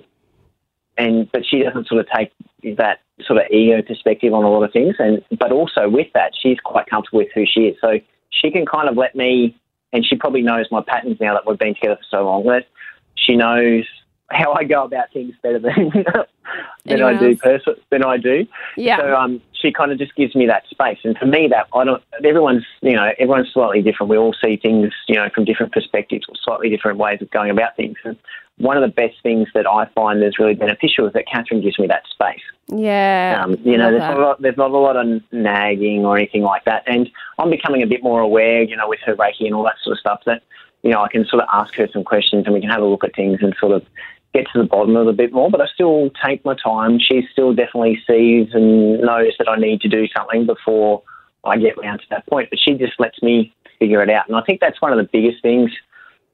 and 0.98 1.30
but 1.32 1.44
she 1.46 1.62
doesn't 1.62 1.86
sort 1.88 2.00
of 2.00 2.06
take 2.14 2.32
that 2.76 3.00
sort 3.22 3.38
of 3.38 3.50
ego 3.50 3.82
perspective 3.82 4.32
on 4.32 4.44
a 4.44 4.50
lot 4.50 4.62
of 4.62 4.72
things, 4.72 4.96
and 4.98 5.22
but 5.38 5.52
also 5.52 5.88
with 5.88 6.08
that, 6.14 6.32
she's 6.40 6.58
quite 6.60 6.86
comfortable 6.86 7.18
with 7.18 7.28
who 7.34 7.44
she 7.46 7.62
is, 7.62 7.76
so 7.80 7.98
she 8.30 8.50
can 8.50 8.66
kind 8.66 8.88
of 8.88 8.96
let 8.96 9.14
me, 9.14 9.56
and 9.92 10.04
she 10.04 10.16
probably 10.16 10.42
knows 10.42 10.66
my 10.70 10.82
patterns 10.86 11.18
now 11.20 11.34
that 11.34 11.46
we've 11.46 11.58
been 11.58 11.74
together 11.74 11.96
for 11.96 12.16
so 12.18 12.24
long 12.24 12.44
that 12.44 12.66
she 13.14 13.36
knows 13.36 13.84
how 14.30 14.52
I 14.52 14.64
go 14.64 14.84
about 14.84 15.12
things 15.12 15.34
better 15.42 15.58
than 15.58 15.90
than 16.84 17.02
I 17.02 17.18
do 17.18 17.30
else? 17.30 17.40
person 17.40 17.74
than 17.90 18.04
I 18.04 18.16
do. 18.16 18.46
Yeah. 18.76 18.98
So 18.98 19.14
um, 19.14 19.42
she 19.52 19.72
kind 19.72 19.92
of 19.92 19.98
just 19.98 20.14
gives 20.14 20.34
me 20.34 20.46
that 20.46 20.66
space, 20.68 20.98
and 21.04 21.16
for 21.18 21.26
me, 21.26 21.48
that 21.48 21.66
I 21.74 21.84
don't. 21.84 22.02
Everyone's 22.24 22.64
you 22.80 22.92
know 22.92 23.12
everyone's 23.18 23.52
slightly 23.52 23.82
different. 23.82 24.10
We 24.10 24.16
all 24.16 24.34
see 24.42 24.56
things 24.56 24.92
you 25.08 25.16
know 25.16 25.28
from 25.34 25.44
different 25.44 25.72
perspectives 25.72 26.26
or 26.28 26.34
slightly 26.42 26.68
different 26.70 26.98
ways 26.98 27.20
of 27.20 27.30
going 27.30 27.50
about 27.50 27.76
things. 27.76 27.96
And 28.04 28.16
one 28.58 28.76
of 28.76 28.82
the 28.82 28.88
best 28.88 29.16
things 29.22 29.48
that 29.54 29.66
I 29.66 29.86
find 29.94 30.22
is 30.22 30.38
really 30.38 30.54
beneficial 30.54 31.06
is 31.06 31.12
that 31.14 31.26
Catherine 31.26 31.62
gives 31.62 31.78
me 31.78 31.86
that 31.86 32.02
space. 32.10 32.42
yeah. 32.68 33.40
Um, 33.42 33.56
you 33.64 33.78
know, 33.78 33.90
there's 33.90 34.02
that. 34.02 34.10
not, 34.10 34.18
a 34.18 34.22
lot, 34.22 34.42
there's 34.42 34.56
not 34.56 34.70
a 34.70 34.76
lot 34.76 34.96
of 34.96 35.22
nagging 35.32 36.04
or 36.04 36.16
anything 36.16 36.42
like 36.42 36.64
that, 36.64 36.84
and 36.86 37.10
I'm 37.38 37.50
becoming 37.50 37.82
a 37.82 37.86
bit 37.86 38.02
more 38.02 38.20
aware. 38.20 38.62
You 38.62 38.76
know, 38.76 38.88
with 38.88 39.00
her 39.06 39.14
Reiki 39.14 39.46
and 39.46 39.54
all 39.54 39.64
that 39.64 39.76
sort 39.82 39.96
of 39.96 40.00
stuff, 40.00 40.20
that 40.26 40.42
you 40.82 40.90
know 40.90 41.02
I 41.02 41.08
can 41.08 41.26
sort 41.26 41.42
of 41.42 41.48
ask 41.52 41.74
her 41.74 41.88
some 41.92 42.04
questions 42.04 42.46
and 42.46 42.54
we 42.54 42.60
can 42.60 42.70
have 42.70 42.82
a 42.82 42.86
look 42.86 43.04
at 43.04 43.14
things 43.14 43.38
and 43.42 43.54
sort 43.60 43.72
of 43.72 43.84
get 44.32 44.46
to 44.52 44.58
the 44.58 44.68
bottom 44.68 44.96
of 44.96 45.06
it 45.06 45.10
a 45.10 45.14
bit 45.14 45.32
more. 45.32 45.50
But 45.50 45.60
I 45.60 45.66
still 45.74 46.10
take 46.24 46.44
my 46.44 46.54
time. 46.54 46.98
She 46.98 47.22
still 47.32 47.54
definitely 47.54 48.00
sees 48.06 48.48
and 48.52 49.00
knows 49.00 49.32
that 49.38 49.48
I 49.48 49.56
need 49.56 49.80
to 49.82 49.88
do 49.88 50.06
something 50.16 50.46
before 50.46 51.02
I 51.44 51.56
get 51.56 51.78
round 51.78 52.00
to 52.00 52.06
that 52.10 52.26
point. 52.26 52.50
But 52.50 52.58
she 52.58 52.74
just 52.74 52.98
lets 52.98 53.22
me 53.22 53.54
figure 53.78 54.02
it 54.02 54.10
out, 54.10 54.28
and 54.28 54.36
I 54.36 54.42
think 54.42 54.60
that's 54.60 54.80
one 54.80 54.92
of 54.92 54.98
the 54.98 55.08
biggest 55.10 55.42
things. 55.42 55.70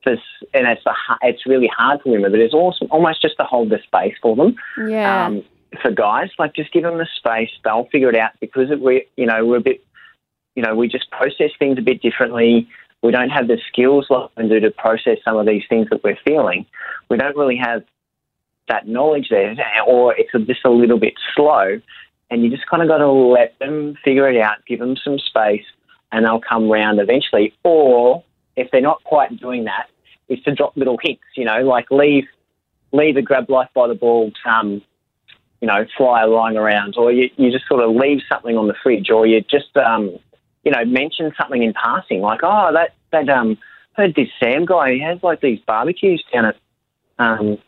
For, 0.03 0.13
and 0.55 0.67
it's 0.67 0.85
the, 0.85 0.95
it's 1.23 1.47
really 1.47 1.71
hard 1.75 2.01
for 2.03 2.13
women, 2.13 2.31
but 2.31 2.41
it's 2.41 2.55
also 2.55 2.87
almost 2.87 3.23
just 3.23 3.37
to 3.39 3.45
hold 3.45 3.71
the 3.71 3.79
space 3.85 4.15
for 4.23 4.37
them 4.37 4.55
yeah. 4.89 5.27
um, 5.27 5.43
for 5.83 5.91
guys. 5.91 6.31
Like, 6.39 6.55
just 6.55 6.73
give 6.73 6.83
them 6.83 6.99
the 6.99 7.09
space; 7.17 7.51
they'll 7.65 7.87
figure 7.87 8.11
it 8.11 8.17
out 8.17 8.33
because 8.41 8.71
it, 8.71 8.81
we, 8.81 9.07
you 9.17 9.27
know, 9.27 9.45
we're 9.45 9.57
a 9.57 9.61
bit, 9.61 9.85
you 10.55 10.63
know, 10.63 10.75
we 10.75 10.89
just 10.89 11.11
process 11.11 11.51
things 11.59 11.79
a 11.79 11.83
bit 11.83 12.03
differently. 12.03 12.69
We 13.07 13.13
don't 13.13 13.31
have 13.31 13.47
the 13.47 13.59
skills 13.69 14.07
like 14.11 14.31
we 14.37 14.49
do 14.49 14.59
to 14.61 14.71
process 14.73 15.19
some 15.25 15.37
of 15.37 15.47
these 15.47 15.63
things 15.69 15.89
that 15.91 16.03
we're 16.03 16.19
feeling. 16.25 16.67
We 17.09 17.17
don't 17.17 17.37
really 17.37 17.57
have 17.57 17.85
that 18.69 18.89
knowledge 18.89 19.29
there, 19.31 19.55
or 19.87 20.13
it's 20.17 20.33
just 20.33 20.65
a 20.65 20.71
little 20.71 20.99
bit 20.99 21.15
slow. 21.37 21.81
And 22.31 22.43
you 22.43 22.51
just 22.51 22.67
kind 22.67 22.83
of 22.83 22.89
got 22.89 22.99
to 22.99 23.09
let 23.09 23.57
them 23.61 23.97
figure 24.05 24.29
it 24.29 24.41
out, 24.41 24.57
give 24.67 24.81
them 24.81 24.97
some 24.97 25.21
space, 25.21 25.65
and 26.11 26.27
they'll 26.27 26.41
come 26.41 26.69
round 26.69 26.99
eventually. 26.99 27.55
Or 27.63 28.25
if 28.57 28.73
they're 28.73 28.81
not 28.81 29.05
quite 29.05 29.39
doing 29.39 29.65
that, 29.65 29.87
is 30.29 30.43
to 30.43 30.53
drop 30.53 30.77
little 30.77 30.99
hints. 31.01 31.23
You 31.37 31.45
know, 31.45 31.61
like 31.61 31.93
leave 31.93 32.25
leave 32.91 33.17
a 33.17 33.23
grab 33.23 33.49
life 33.49 33.69
by 33.73 33.87
the 33.87 33.95
ball, 33.95 34.33
um, 34.45 34.83
you 35.61 35.69
know, 35.69 35.87
flyer 35.97 36.27
lying 36.27 36.57
around, 36.57 36.97
or 36.97 37.13
you, 37.13 37.31
you 37.37 37.53
just 37.53 37.69
sort 37.69 37.85
of 37.85 37.95
leave 37.95 38.21
something 38.29 38.57
on 38.57 38.67
the 38.67 38.75
fridge, 38.83 39.11
or 39.11 39.29
you 39.29 39.41
just, 39.43 39.77
um, 39.77 40.19
you 40.65 40.73
know, 40.73 40.85
mention 40.85 41.33
something 41.41 41.63
in 41.63 41.73
passing, 41.73 42.21
like, 42.21 42.41
oh, 42.43 42.71
that, 42.73 42.96
that, 43.13 43.29
um, 43.29 43.59
heard 43.95 44.15
this 44.15 44.29
Sam 44.41 44.65
guy, 44.65 44.93
he 44.95 45.01
has 45.01 45.23
like 45.23 45.41
these 45.41 45.61
barbecues 45.61 46.25
down 46.33 46.47
at, 46.47 46.57
um, 47.19 47.59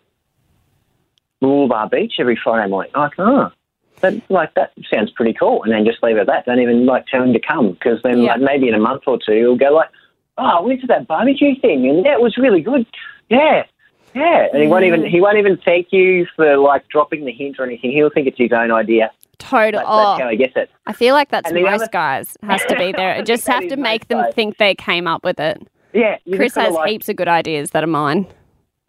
Bar 1.40 1.88
Beach 1.88 2.14
every 2.18 2.37
Friday 2.42 2.68
morning. 2.68 2.92
Like, 2.94 3.12
oh, 3.18 3.51
that, 4.01 4.14
like, 4.31 4.55
that 4.55 4.72
sounds 4.92 5.11
pretty 5.11 5.33
cool. 5.33 5.62
And 5.62 5.72
then 5.72 5.85
just 5.85 6.03
leave 6.03 6.16
it 6.16 6.20
at 6.20 6.27
that. 6.27 6.46
Don't 6.46 6.61
even, 6.61 6.87
like, 6.87 7.07
tell 7.07 7.22
him 7.22 7.33
to 7.33 7.40
come, 7.40 7.72
because 7.72 8.01
then, 8.03 8.22
Yeah. 8.22 8.33
like, 8.33 8.40
maybe 8.40 8.68
in 8.68 8.74
a 8.74 8.79
month 8.79 9.03
or 9.07 9.18
two, 9.18 9.33
he'll 9.33 9.57
go 9.57 9.70
like, 9.72 9.88
oh, 10.37 10.44
I 10.44 10.61
went 10.61 10.81
to 10.83 10.87
that 10.88 11.07
barbecue 11.07 11.55
thing, 11.61 11.88
and 11.88 12.05
that 12.05 12.20
was 12.20 12.37
really 12.37 12.61
good. 12.61 12.87
Yeah, 13.29 13.64
yeah, 14.14 14.48
and 14.53 14.62
he 14.62 14.68
won't 14.68 14.85
even 14.85 15.05
he 15.05 15.20
won't 15.20 15.37
even 15.37 15.59
thank 15.59 15.88
you 15.92 16.27
for 16.35 16.57
like 16.57 16.88
dropping 16.88 17.24
the 17.24 17.33
hint 17.33 17.57
or 17.59 17.64
anything. 17.64 17.90
He'll 17.92 18.11
think 18.11 18.27
it's 18.27 18.38
his 18.38 18.53
own 18.53 18.70
idea. 18.70 19.11
Total. 19.39 19.80
That, 19.80 19.86
Oh, 19.89 19.97
That's 20.16 20.22
how 20.22 20.28
he 20.30 20.36
gets 20.36 20.53
it. 20.57 20.70
I 20.86 20.93
feel 20.93 21.14
like 21.14 21.30
that's 21.30 21.53
most 21.53 21.66
other- 21.82 21.89
guys. 21.93 22.36
Has 22.43 22.64
to 22.66 22.76
be 22.76 22.93
there. 22.97 23.14
I 23.14 23.22
Just 23.22 23.47
have 23.47 23.66
to 23.68 23.76
make 23.76 24.09
them 24.09 24.18
guys. 24.22 24.34
think 24.34 24.57
they 24.59 24.74
came 24.74 25.07
up 25.07 25.24
with 25.24 25.39
it. 25.41 25.61
Yeah, 25.95 26.18
Chris 26.34 26.55
has 26.57 26.74
like, 26.74 26.91
heaps 26.91 27.09
of 27.09 27.16
good 27.16 27.28
ideas 27.28 27.70
that 27.70 27.82
are 27.82 27.89
mine. 27.89 28.26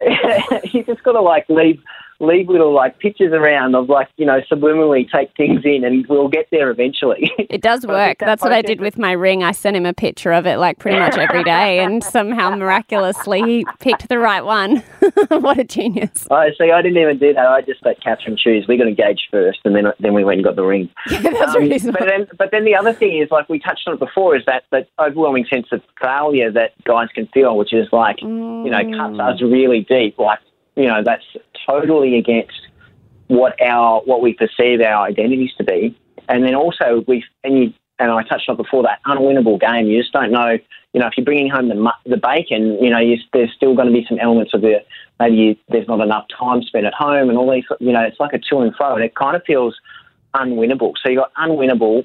you 0.72 0.82
just 0.84 1.02
got 1.02 1.12
to 1.12 1.20
like 1.20 1.46
leave 1.48 1.80
leave 2.20 2.48
little 2.48 2.72
like 2.74 2.98
pictures 2.98 3.32
around 3.32 3.74
of 3.74 3.88
like 3.88 4.08
you 4.16 4.26
know 4.26 4.40
subliminally 4.50 5.10
take 5.10 5.34
things 5.36 5.60
in, 5.64 5.84
and 5.84 6.06
we'll 6.06 6.28
get 6.28 6.46
there 6.50 6.70
eventually. 6.70 7.30
It 7.50 7.62
does 7.62 7.84
work. 7.84 8.18
that 8.18 8.26
That's 8.26 8.42
what 8.42 8.52
I 8.52 8.62
did 8.62 8.80
with 8.80 8.96
my 8.96 9.10
ring. 9.12 9.42
I 9.42 9.50
sent 9.52 9.76
him 9.76 9.84
a 9.84 9.92
picture 9.92 10.30
of 10.32 10.46
it 10.46 10.58
like 10.58 10.78
pretty 10.78 10.98
much 11.00 11.18
every 11.18 11.42
day, 11.42 11.80
and 11.80 12.02
somehow 12.04 12.50
miraculously 12.54 13.42
he 13.42 13.66
picked 13.80 14.08
the 14.08 14.18
right 14.18 14.44
one. 14.44 14.76
what 15.28 15.58
a 15.58 15.64
genius! 15.64 16.28
I 16.30 16.50
see. 16.58 16.70
I 16.70 16.80
didn't 16.82 16.98
even 16.98 17.18
do 17.18 17.34
that. 17.34 17.46
I 17.46 17.62
just 17.62 17.84
let 17.84 18.00
Catherine 18.02 18.36
choose. 18.36 18.66
We 18.68 18.76
got 18.76 18.86
engaged 18.86 19.28
first, 19.30 19.60
and 19.64 19.74
then 19.74 19.86
then 19.98 20.14
we 20.14 20.24
went 20.24 20.38
and 20.38 20.44
got 20.44 20.56
the 20.56 20.62
ring. 20.64 20.88
That's 21.08 21.54
Um, 21.56 21.62
reasonable. 21.62 21.98
but 21.98 22.08
then, 22.08 22.26
but 22.38 22.50
then 22.52 22.64
the 22.64 22.74
other 22.76 22.92
thing 22.92 23.18
is, 23.18 23.30
like 23.30 23.48
we 23.48 23.58
touched 23.58 23.82
on 23.88 23.94
it 23.94 24.00
before, 24.00 24.36
is 24.36 24.44
that 24.46 24.64
that 24.70 24.88
overwhelming 24.98 25.46
sense 25.52 25.66
of 25.72 25.82
failure 26.00 26.50
that 26.52 26.72
guys 26.84 27.08
can 27.14 27.26
feel, 27.34 27.56
which 27.56 27.72
is 27.72 27.88
like, 27.92 28.20
you 28.22 28.28
know, 28.28 28.78
cuts 28.96 29.10
Mm. 29.16 29.34
us 29.34 29.42
really 29.42 29.80
deep. 29.88 30.18
Like, 30.18 30.38
you 30.76 30.86
know, 30.86 31.02
that's 31.04 31.24
totally 31.66 32.16
against 32.16 32.60
what 33.28 33.60
our 33.62 34.00
what 34.02 34.20
we 34.22 34.32
perceive 34.32 34.80
our 34.80 35.06
identities 35.06 35.52
to 35.58 35.64
be. 35.64 35.96
And 36.28 36.44
then 36.44 36.54
also 36.54 37.04
we 37.06 37.24
and 37.44 37.58
you 37.58 37.72
and 37.98 38.10
I 38.10 38.22
touched 38.22 38.48
on 38.48 38.56
before 38.56 38.82
that 38.82 39.00
unwinnable 39.06 39.60
game. 39.60 39.86
You 39.86 40.00
just 40.00 40.12
don't 40.12 40.32
know. 40.32 40.58
You 40.92 41.00
know, 41.00 41.06
if 41.06 41.12
you're 41.16 41.24
bringing 41.24 41.50
home 41.50 41.68
the 41.68 41.92
the 42.06 42.16
bacon, 42.16 42.82
you 42.82 42.90
know, 42.90 42.98
you, 42.98 43.18
there's 43.32 43.52
still 43.52 43.74
going 43.74 43.86
to 43.86 43.92
be 43.92 44.04
some 44.08 44.18
elements 44.18 44.54
of 44.54 44.62
the 44.62 44.82
maybe 45.20 45.36
you, 45.36 45.56
there's 45.68 45.86
not 45.86 46.00
enough 46.00 46.26
time 46.36 46.62
spent 46.62 46.86
at 46.86 46.94
home 46.94 47.28
and 47.28 47.38
all 47.38 47.50
these. 47.52 47.64
You 47.78 47.92
know, 47.92 48.02
it's 48.02 48.18
like 48.18 48.32
a 48.32 48.38
to 48.38 48.58
and 48.58 48.74
fro, 48.74 48.94
and 48.94 49.04
it 49.04 49.14
kind 49.14 49.36
of 49.36 49.44
feels 49.44 49.76
unwinnable. 50.34 50.94
So 51.02 51.10
you 51.10 51.16
got 51.16 51.32
unwinnable, 51.34 52.04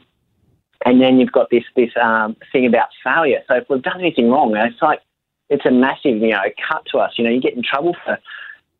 and 0.85 1.01
then 1.01 1.19
you've 1.19 1.31
got 1.31 1.49
this 1.49 1.63
this 1.75 1.91
um, 2.01 2.35
thing 2.51 2.65
about 2.67 2.89
failure. 3.03 3.41
So 3.47 3.55
if 3.55 3.69
we've 3.69 3.81
done 3.81 3.99
anything 3.99 4.29
wrong, 4.29 4.55
it's 4.55 4.81
like 4.81 5.01
it's 5.49 5.65
a 5.65 5.71
massive 5.71 6.17
you 6.17 6.31
know 6.31 6.43
cut 6.69 6.85
to 6.91 6.99
us. 6.99 7.13
You 7.17 7.23
know, 7.23 7.31
you 7.31 7.41
get 7.41 7.53
in 7.53 7.63
trouble 7.63 7.95
for 8.05 8.19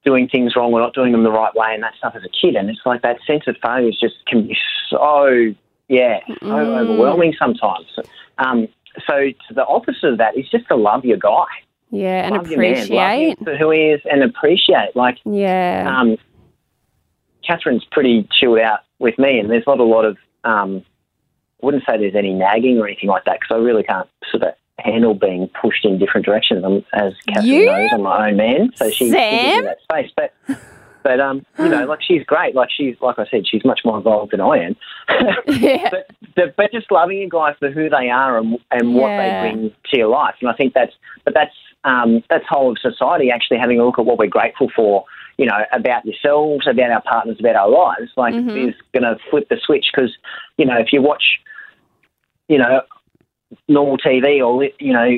doing 0.06 0.30
things 0.30 0.56
wrong 0.56 0.72
or 0.72 0.80
not 0.80 0.94
doing 0.94 1.12
them 1.12 1.24
the 1.24 1.32
right 1.32 1.54
way 1.56 1.70
and 1.74 1.84
that 1.84 1.96
stuff 1.98 2.14
as 2.16 2.24
a 2.24 2.30
kid, 2.30 2.56
and 2.56 2.70
it's 2.70 2.80
like 2.86 3.02
that 3.02 3.18
sense 3.28 3.44
of 3.48 3.58
failure 3.62 3.90
is 3.90 4.00
just 4.00 4.16
can 4.28 4.48
be 4.48 4.56
so 4.90 5.54
yeah 5.90 6.20
so 6.28 6.46
Mm. 6.46 6.80
overwhelming 6.82 7.34
sometimes. 7.38 7.88
Um, 8.38 8.68
so 9.08 9.16
to 9.48 9.54
the 9.54 9.66
opposite 9.66 10.12
of 10.14 10.18
that 10.20 10.38
is 10.38 10.48
just 10.50 10.68
to 10.70 10.76
love 10.76 11.04
your 11.04 11.18
guy, 11.18 11.46
Yeah, 11.92 12.26
and 12.26 12.36
love 12.36 12.44
love 12.48 12.52
appreciate. 12.54 13.38
who 13.60 13.72
he 13.72 13.82
is, 13.90 14.02
and 14.10 14.24
appreciate 14.24 14.96
like 14.96 15.18
Yeah. 15.26 15.86
um, 16.00 16.18
Catherine's 17.48 17.86
pretty 17.92 18.28
chilled 18.32 18.60
out 18.60 18.80
with 19.00 19.18
me, 19.20 19.40
and 19.40 19.50
there's 19.50 19.68
not 19.68 19.80
a 19.80 19.84
lot 19.84 20.06
of. 20.06 20.18
Um, 20.44 20.84
I 21.62 21.66
wouldn't 21.66 21.84
say 21.90 21.98
there's 21.98 22.16
any 22.16 22.34
nagging 22.34 22.78
or 22.80 22.86
anything 22.88 23.10
like 23.10 23.24
that 23.26 23.40
because 23.40 23.56
I 23.56 23.58
really 23.60 23.82
can't 23.84 24.08
sort 24.30 24.44
of 24.44 24.54
handle 24.80 25.14
being 25.14 25.50
pushed 25.62 25.86
in 25.86 25.98
different 26.00 26.26
directions. 26.26 26.64
I'm, 26.66 26.86
as 26.94 27.14
Catherine 27.28 27.46
You? 27.54 27.66
knows, 27.66 27.90
I'm 27.94 28.02
my 28.04 28.30
own 28.30 28.38
man, 28.38 28.72
so 28.76 28.86
she's 28.90 28.98
she 28.98 29.06
gives 29.12 29.14
Sam? 29.20 29.58
me 29.58 29.68
that 29.68 29.78
space. 29.82 30.12
But 30.16 30.34
but 31.04 31.20
um, 31.20 31.46
you 31.60 31.70
know, 31.70 31.86
like 31.86 32.00
she's 32.02 32.24
great. 32.24 32.56
Like 32.56 32.70
she's 32.76 32.96
like 33.02 33.20
I 33.20 33.26
said, 33.30 33.44
she's 33.48 33.64
much 33.64 33.82
more 33.86 33.98
involved 33.98 34.32
than 34.34 34.42
I 34.42 34.58
am. 34.66 34.76
yeah. 35.48 35.90
but 35.92 36.56
but 36.58 36.72
just 36.72 36.92
loving 36.92 37.22
a 37.24 37.30
guy 37.30 37.54
for 37.60 37.70
who 37.72 37.90
they 37.90 38.10
are 38.10 38.38
and 38.38 38.58
and 38.72 38.96
what 38.96 39.10
Yeah. 39.10 39.44
they 39.44 39.50
bring 39.50 39.72
to 39.92 39.98
your 39.98 40.08
life, 40.08 40.36
and 40.42 40.50
I 40.50 40.54
think 40.54 40.74
that's 40.74 40.94
but 41.24 41.34
that's 41.34 41.54
um, 41.84 42.24
that's 42.30 42.44
whole 42.50 42.72
of 42.72 42.80
society 42.80 43.30
actually 43.30 43.60
having 43.60 43.80
a 43.80 43.86
look 43.86 44.00
at 44.00 44.06
what 44.06 44.18
we're 44.18 44.28
grateful 44.28 44.70
for. 44.76 45.06
You 45.38 45.46
know, 45.46 45.60
about 45.74 46.06
yourselves, 46.06 46.66
about 46.66 46.92
our 46.92 47.02
partners, 47.02 47.38
about 47.42 47.56
our 47.58 47.70
lives. 47.70 48.10
Like 48.18 48.34
Mhm. 48.34 48.70
is 48.70 48.76
going 48.94 49.04
to 49.04 49.18
flip 49.30 49.48
the 49.50 49.58
switch 49.64 49.88
because 49.94 50.12
you 50.58 50.66
know 50.66 50.78
if 50.78 50.94
you 50.94 51.02
watch, 51.02 51.24
you 52.48 52.58
know, 52.58 52.82
normal 53.68 53.98
TV 53.98 54.46
or 54.46 54.64
you 54.80 54.94
know. 54.94 55.18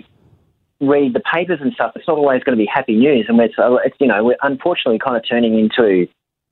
Read 0.80 1.14
the 1.16 1.22
papers 1.22 1.58
and 1.60 1.74
stuff. 1.74 1.94
It's 1.96 2.08
not 2.08 2.20
always 2.20 2.44
going 2.44 2.56
to 2.56 2.64
be 2.64 2.70
happy 2.72 2.96
news, 2.96 3.26
and 3.28 3.40
it's, 3.42 3.56
uh, 3.58 3.78
it's 3.84 3.96
you 4.00 4.06
know 4.06 4.24
we're 4.24 4.38
unfortunately 4.44 5.00
kind 5.00 5.18
of 5.18 5.24
turning 5.28 5.58
into 5.58 6.06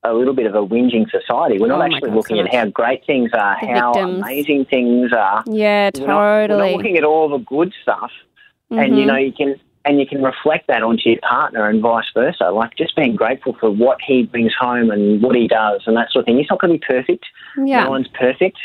a 0.03 0.13
little 0.13 0.33
bit 0.33 0.47
of 0.47 0.55
a 0.55 0.65
whinging 0.65 1.05
society. 1.11 1.59
We're 1.59 1.67
Oh 1.67 1.77
not 1.77 1.77
my 1.77 1.85
actually 1.95 2.09
God, 2.09 2.15
looking 2.15 2.37
so 2.37 2.41
at 2.41 2.51
how 2.55 2.65
great 2.71 3.05
things 3.05 3.29
are, 3.37 3.55
The 3.61 3.67
how 3.67 3.93
victims. 3.93 4.23
amazing 4.23 4.65
things 4.65 5.11
are. 5.13 5.43
Yeah, 5.45 5.91
We're 5.93 6.07
not, 6.07 6.17
we're 6.17 6.47
totally. 6.47 6.71
not 6.71 6.77
looking 6.77 6.97
at 6.97 7.03
all 7.03 7.29
the 7.29 7.37
good 7.37 7.71
stuff, 7.83 8.09
and 8.71 8.97
you 8.97 9.03
Mhm. 9.03 9.07
know 9.09 9.15
you 9.17 9.31
can 9.31 9.59
and 9.85 9.99
you 9.99 10.07
can 10.07 10.23
reflect 10.23 10.65
that 10.69 10.81
onto 10.81 11.07
your 11.07 11.19
partner 11.19 11.69
and 11.69 11.79
vice 11.83 12.05
versa. 12.15 12.49
Like 12.49 12.75
just 12.75 12.95
being 12.95 13.15
grateful 13.15 13.53
for 13.59 13.69
what 13.69 13.99
he 14.01 14.23
brings 14.23 14.53
home 14.59 14.89
and 14.89 15.21
what 15.21 15.35
he 15.35 15.47
does 15.47 15.83
and 15.85 15.95
that 15.97 16.09
sort 16.11 16.23
of 16.23 16.25
thing. 16.25 16.39
He's 16.39 16.47
not 16.49 16.59
going 16.59 16.73
to 16.73 16.79
be 16.79 16.83
perfect. 16.87 17.25
yeah. 17.63 17.83
No 17.83 17.91
one's 17.91 18.07
perfect. 18.07 18.57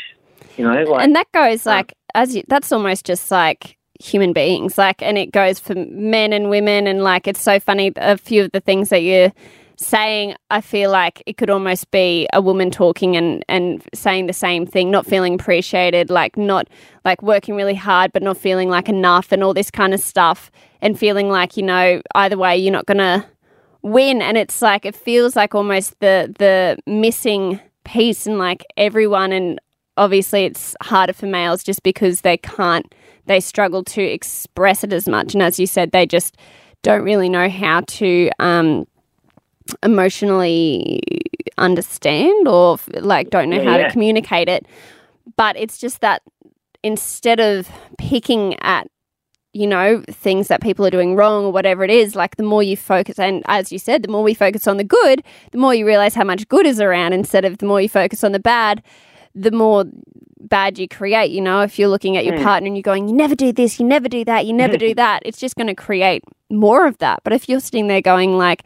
You 0.57 0.65
know, 0.65 0.83
like 0.83 1.03
and 1.03 1.15
that 1.15 1.31
goes 1.33 1.65
like 1.67 1.93
as 2.15 2.35
you, 2.35 2.43
that's 2.47 2.71
almost 2.71 3.05
just 3.05 3.31
like 3.31 3.77
human 3.99 4.33
beings 4.33 4.77
like 4.77 5.01
and 5.01 5.17
it 5.17 5.31
goes 5.31 5.59
for 5.59 5.75
men 5.75 6.33
and 6.33 6.49
women 6.49 6.87
and 6.87 7.03
like 7.03 7.27
it's 7.27 7.41
so 7.41 7.59
funny 7.59 7.91
a 7.97 8.17
few 8.17 8.43
of 8.43 8.51
the 8.51 8.59
things 8.59 8.89
that 8.89 9.03
you're 9.03 9.31
saying 9.77 10.35
i 10.49 10.59
feel 10.59 10.91
like 10.91 11.21
it 11.25 11.37
could 11.37 11.49
almost 11.49 11.89
be 11.91 12.27
a 12.33 12.41
woman 12.41 12.71
talking 12.71 13.15
and 13.15 13.45
and 13.47 13.83
saying 13.93 14.25
the 14.25 14.33
same 14.33 14.65
thing 14.65 14.89
not 14.89 15.05
feeling 15.05 15.35
appreciated 15.35 16.09
like 16.09 16.35
not 16.35 16.67
like 17.05 17.21
working 17.21 17.55
really 17.55 17.75
hard 17.75 18.11
but 18.11 18.23
not 18.23 18.37
feeling 18.37 18.69
like 18.69 18.89
enough 18.89 19.31
and 19.31 19.43
all 19.43 19.53
this 19.53 19.69
kind 19.69 19.93
of 19.93 19.99
stuff 19.99 20.51
and 20.81 20.97
feeling 20.97 21.29
like 21.29 21.55
you 21.55 21.63
know 21.63 22.01
either 22.15 22.37
way 22.37 22.57
you're 22.57 22.73
not 22.73 22.85
gonna 22.87 23.25
win 23.83 24.21
and 24.21 24.37
it's 24.37 24.61
like 24.61 24.85
it 24.85 24.95
feels 24.95 25.35
like 25.35 25.55
almost 25.55 25.99
the 25.99 26.33
the 26.37 26.77
missing 26.91 27.59
piece 27.83 28.27
and 28.27 28.37
like 28.37 28.63
everyone 28.77 29.31
and 29.31 29.59
obviously 29.97 30.45
it's 30.45 30.75
harder 30.81 31.13
for 31.13 31.25
males 31.25 31.63
just 31.63 31.83
because 31.83 32.21
they 32.21 32.37
can't 32.37 32.93
they 33.25 33.39
struggle 33.39 33.83
to 33.83 34.01
express 34.01 34.83
it 34.83 34.93
as 34.93 35.07
much 35.07 35.33
and 35.33 35.43
as 35.43 35.59
you 35.59 35.67
said 35.67 35.91
they 35.91 36.05
just 36.05 36.37
don't 36.81 37.03
really 37.03 37.29
know 37.29 37.49
how 37.49 37.81
to 37.81 38.29
um 38.39 38.85
emotionally 39.83 41.01
understand 41.57 42.47
or 42.47 42.77
like 42.99 43.29
don't 43.29 43.49
know 43.49 43.61
Yeah, 43.61 43.69
how 43.71 43.77
yeah. 43.77 43.87
to 43.87 43.91
communicate 43.93 44.49
it 44.49 44.65
but 45.37 45.55
it's 45.57 45.77
just 45.77 46.01
that 46.01 46.21
instead 46.83 47.39
of 47.39 47.69
picking 47.97 48.59
at 48.61 48.87
you 49.53 49.67
know 49.67 50.01
things 50.09 50.47
that 50.47 50.61
people 50.61 50.85
are 50.85 50.89
doing 50.89 51.15
wrong 51.15 51.45
or 51.45 51.51
whatever 51.51 51.83
it 51.83 51.91
is 51.91 52.15
like 52.15 52.37
the 52.37 52.43
more 52.43 52.63
you 52.63 52.75
focus 52.77 53.19
and 53.19 53.43
as 53.45 53.71
you 53.71 53.77
said 53.77 54.01
the 54.01 54.07
more 54.09 54.23
we 54.23 54.33
focus 54.33 54.65
on 54.67 54.77
the 54.77 54.83
good 54.83 55.21
the 55.51 55.57
more 55.57 55.75
you 55.75 55.85
realize 55.85 56.15
how 56.15 56.23
much 56.23 56.47
good 56.47 56.65
is 56.65 56.79
around 56.79 57.13
instead 57.13 57.45
of 57.45 57.57
the 57.59 57.65
more 57.65 57.81
you 57.81 57.89
focus 57.89 58.23
on 58.23 58.31
the 58.31 58.39
bad 58.39 58.81
the 59.35 59.51
more 59.51 59.85
bad 60.39 60.77
you 60.79 60.87
create 60.87 61.31
you 61.31 61.39
know 61.41 61.61
if 61.61 61.77
you're 61.79 61.87
looking 61.87 62.17
at 62.17 62.25
your 62.25 62.35
Mm. 62.35 62.43
partner 62.43 62.67
and 62.67 62.75
you're 62.75 62.81
going 62.81 63.07
you 63.07 63.13
never 63.15 63.35
do 63.35 63.51
this 63.53 63.79
you 63.79 63.85
never 63.85 64.09
do 64.09 64.25
that 64.25 64.45
you 64.45 64.53
never 64.53 64.75
do 64.75 64.93
that 65.03 65.21
it's 65.25 65.39
just 65.39 65.55
going 65.55 65.67
to 65.67 65.75
create 65.75 66.23
more 66.49 66.85
of 66.87 66.97
that 66.97 67.21
but 67.23 67.31
if 67.31 67.47
you're 67.47 67.59
sitting 67.59 67.87
there 67.87 68.01
going 68.01 68.37
like 68.37 68.63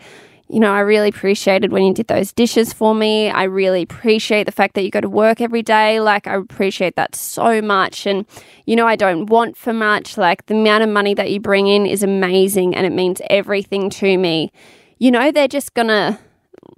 you 0.47 0.59
know, 0.59 0.72
I 0.72 0.82
really 0.82 1.09
appreciated 1.09 1.72
when 1.72 1.82
you 1.82 1.91
did 1.91 2.05
those 2.05 2.32
dishes 2.32 2.72
for 2.72 2.93
me. 2.93 3.32
I 3.32 3.45
really 3.45 3.82
appreciate 3.82 4.43
the 4.43 4.51
fact 4.51 4.76
that 4.76 4.84
you 4.84 4.91
go 4.91 5.01
to 5.01 5.09
work 5.09 5.41
every 5.41 5.63
day. 5.63 5.99
Like, 5.99 6.28
I 6.28 6.36
appreciate 6.36 6.95
that 6.97 7.16
so 7.16 7.63
much. 7.63 8.05
And, 8.05 8.28
you 8.68 8.76
know, 8.76 8.86
I 8.86 8.95
don't 8.95 9.26
want 9.26 9.57
for 9.57 9.74
much. 9.74 10.20
Like, 10.20 10.45
the 10.45 10.53
amount 10.53 10.84
of 10.84 10.89
money 10.89 11.16
that 11.16 11.32
you 11.32 11.39
bring 11.39 11.66
in 11.66 11.88
is 11.88 12.03
amazing 12.03 12.76
and 12.76 12.86
it 12.86 12.91
means 12.91 13.24
everything 13.28 13.89
to 13.89 14.20
me. 14.20 14.51
You 14.99 15.09
know, 15.09 15.32
they're 15.32 15.47
just 15.47 15.74
gonna, 15.74 16.20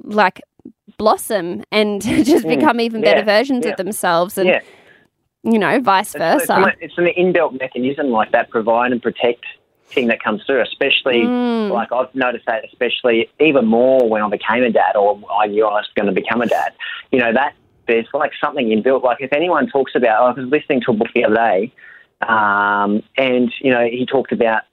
like, 0.02 0.42
blossom 0.98 1.64
and 1.72 2.02
just 2.02 2.46
Mm, 2.46 2.60
become 2.60 2.80
even 2.80 3.02
yeah, 3.02 3.14
better 3.14 3.26
versions 3.26 3.66
yeah. 3.66 3.72
of 3.72 3.78
themselves 3.78 4.38
and, 4.38 4.48
yeah. 4.50 4.62
you 5.44 5.60
know, 5.60 5.80
vice 5.80 6.16
It's, 6.16 6.24
it's, 6.24 6.48
versa. 6.48 6.54
an, 6.56 6.72
it's 6.82 6.98
an 6.98 7.06
inbuilt 7.18 7.60
mechanism 7.60 8.08
like 8.10 8.32
that, 8.32 8.50
provide 8.50 8.92
and 8.92 9.02
protect 9.02 9.46
thing 9.88 10.08
that 10.08 10.22
comes 10.22 10.44
through, 10.46 10.62
especially 10.62 11.22
Mm. 11.24 11.72
like 11.72 11.92
I've 11.94 12.14
noticed 12.14 12.46
that 12.48 12.66
especially 12.66 13.30
even 13.40 13.66
more 13.66 14.08
when 14.10 14.22
I 14.22 14.30
became 14.30 14.64
a 14.64 14.70
dad 14.70 14.96
or 14.98 15.20
I 15.32 15.48
knew 15.48 15.66
I 15.66 15.74
was 15.76 15.88
going 15.96 16.08
to 16.08 16.12
become 16.12 16.42
a 16.42 16.46
dad. 16.48 16.74
You 17.12 17.20
know, 17.20 17.32
that 17.34 17.54
there's 17.88 18.08
like 18.14 18.32
something 18.44 18.68
inbuilt. 18.68 19.04
Like 19.04 19.22
if 19.22 19.32
anyone 19.32 19.68
talks 19.68 19.94
about, 19.96 20.22
I 20.38 20.40
was 20.42 20.50
listening 20.50 20.82
to 20.82 20.92
a 20.92 20.94
book 20.94 21.08
the 21.16 21.24
other 21.24 21.36
day, 21.36 21.72
um, 22.28 23.02
and, 23.18 23.54
you 23.62 23.72
know, 23.72 23.86
he 23.86 24.06
talked 24.06 24.32
about 24.32 24.64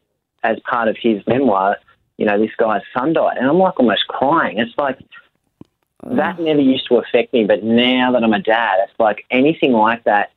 as 0.42 0.58
part 0.68 0.88
of 0.88 0.96
his 1.00 1.24
memoir, 1.26 1.76
you 2.16 2.26
know, 2.26 2.38
this 2.38 2.50
guy's 2.58 2.82
son 2.96 3.12
died. 3.12 3.36
And 3.36 3.48
I'm 3.48 3.58
like 3.58 3.78
almost 3.78 4.06
crying. 4.08 4.58
It's 4.58 4.76
like, 4.78 4.98
that 6.06 6.38
never 6.38 6.60
used 6.60 6.86
to 6.88 6.96
affect 6.96 7.32
me, 7.32 7.44
but 7.44 7.62
now 7.62 8.12
that 8.12 8.22
I'm 8.22 8.32
a 8.32 8.38
dad, 8.38 8.76
it's 8.84 8.98
like 8.98 9.24
anything 9.30 9.72
like 9.72 10.04
that 10.04 10.30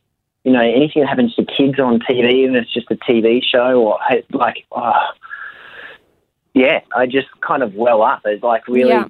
you 0.48 0.54
know, 0.54 0.62
anything 0.62 1.02
that 1.02 1.10
happens 1.10 1.36
to 1.36 1.44
kids 1.44 1.78
on 1.78 2.00
TV, 2.00 2.32
even 2.32 2.56
if 2.56 2.64
it's 2.64 2.74
just 2.74 2.90
a 2.90 2.96
TV 2.96 3.44
show 3.44 3.84
or 3.84 4.00
like, 4.32 4.66
oh, 4.72 5.08
yeah, 6.54 6.80
I 6.96 7.06
just 7.06 7.28
kind 7.42 7.62
of 7.62 7.76
well 7.76 8.02
up. 8.02 8.22
It 8.24 8.42
like 8.42 8.66
really, 8.70 8.92
Yeah. 8.92 9.08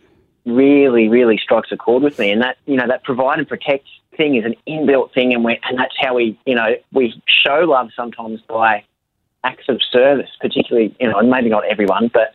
really, 0.48 1.10
really 1.10 1.38
strikes 1.38 1.72
a 1.72 1.78
chord 1.78 2.02
with 2.02 2.18
me. 2.18 2.32
And 2.32 2.42
that, 2.42 2.58
you 2.66 2.76
know, 2.76 2.88
that 2.88 3.04
provide 3.04 3.38
and 3.38 3.48
protect 3.48 3.86
thing 4.16 4.34
is 4.34 4.46
an 4.46 4.56
inbuilt 4.68 5.14
thing. 5.14 5.32
And 5.32 5.44
we, 5.44 5.60
and 5.62 5.78
that's 5.78 5.94
how 6.02 6.16
we, 6.16 6.40
you 6.48 6.56
know, 6.56 6.76
we 6.92 7.14
show 7.28 7.60
love 7.66 7.92
sometimes 7.96 8.42
by 8.50 8.84
acts 9.44 9.70
of 9.70 9.80
service, 9.92 10.32
particularly, 10.42 10.96
you 11.00 11.08
know, 11.08 11.20
and 11.20 11.30
maybe 11.30 11.50
not 11.50 11.66
everyone, 11.66 12.10
but 12.12 12.34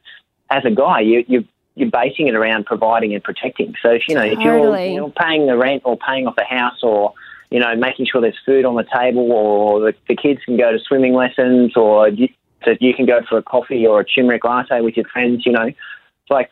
as 0.48 0.64
a 0.64 0.70
guy, 0.70 1.00
you, 1.00 1.24
you, 1.26 1.44
you're 1.74 1.90
basing 1.90 2.28
it 2.28 2.34
around 2.34 2.66
providing 2.66 3.14
and 3.14 3.22
protecting. 3.24 3.74
So, 3.82 3.90
if, 3.90 4.08
you 4.08 4.14
know, 4.14 4.22
if 4.22 4.38
you're, 4.40 4.78
you're 4.94 5.10
paying 5.10 5.46
the 5.46 5.56
rent 5.56 5.82
or 5.84 5.96
paying 5.96 6.26
off 6.26 6.36
the 6.36 6.44
house 6.44 6.82
or, 6.82 7.14
you 7.50 7.58
know, 7.60 7.74
making 7.76 8.06
sure 8.06 8.20
there's 8.20 8.38
food 8.44 8.64
on 8.64 8.76
the 8.76 8.84
table 8.94 9.32
or 9.32 9.80
the, 9.80 9.94
the 10.08 10.16
kids 10.16 10.40
can 10.44 10.56
go 10.56 10.72
to 10.72 10.78
swimming 10.78 11.14
lessons 11.14 11.76
or 11.76 12.08
you, 12.08 12.28
that 12.66 12.80
you 12.82 12.94
can 12.94 13.06
go 13.06 13.20
for 13.28 13.38
a 13.38 13.42
coffee 13.42 13.86
or 13.86 14.00
a 14.00 14.04
turmeric 14.04 14.44
latte 14.44 14.80
with 14.80 14.96
your 14.96 15.06
friends, 15.06 15.44
you 15.46 15.52
know. 15.52 15.66
It's 15.66 16.30
like 16.30 16.50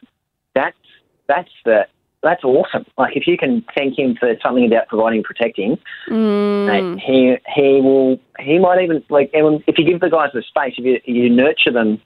that's 0.55 0.77
that's 1.29 1.51
the 1.65 1.87
that's 2.23 2.45
awesome. 2.45 2.85
Like 2.99 3.17
if 3.17 3.27
you 3.27 3.39
can 3.39 3.65
thank 3.75 3.99
him 3.99 4.17
for 4.17 4.35
something 4.43 4.67
about 4.67 4.89
providing, 4.89 5.23
protecting, 5.23 5.79
Mm. 6.09 6.99
he 7.01 7.37
he 7.55 7.81
will 7.81 8.19
he 8.39 8.59
might 8.59 8.83
even 8.83 9.05
like 9.09 9.31
if 9.33 9.79
you 9.79 9.85
give 9.85 10.01
the 10.01 10.11
guys 10.11 10.31
the 10.35 10.43
space, 10.43 10.75
if 10.77 10.85
you 10.85 11.01
you 11.05 11.31
nurture 11.31 11.71
them 11.73 12.01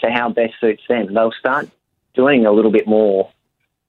to 0.00 0.10
how 0.10 0.28
best 0.28 0.54
suits 0.60 0.82
them, 0.88 1.14
they'll 1.14 1.32
start 1.32 1.70
doing 2.16 2.46
a 2.46 2.52
little 2.52 2.72
bit 2.72 2.86
more. 2.88 3.30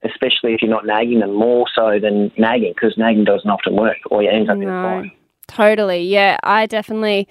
Especially 0.04 0.54
if 0.54 0.62
you're 0.62 0.70
not 0.70 0.86
nagging 0.86 1.18
them 1.18 1.34
more 1.34 1.66
so 1.74 1.98
than 2.00 2.30
nagging, 2.38 2.72
because 2.72 2.94
nagging 2.96 3.24
doesn't 3.24 3.50
often 3.50 3.74
work, 3.74 3.96
or 4.12 4.22
you 4.22 4.30
end 4.30 4.48
up 4.48 4.54
in 4.56 4.62
a 4.62 4.66
No, 4.66 4.82
fight. 5.02 5.10
totally. 5.48 6.04
Yeah, 6.04 6.36
I 6.44 6.66
definitely, 6.66 7.26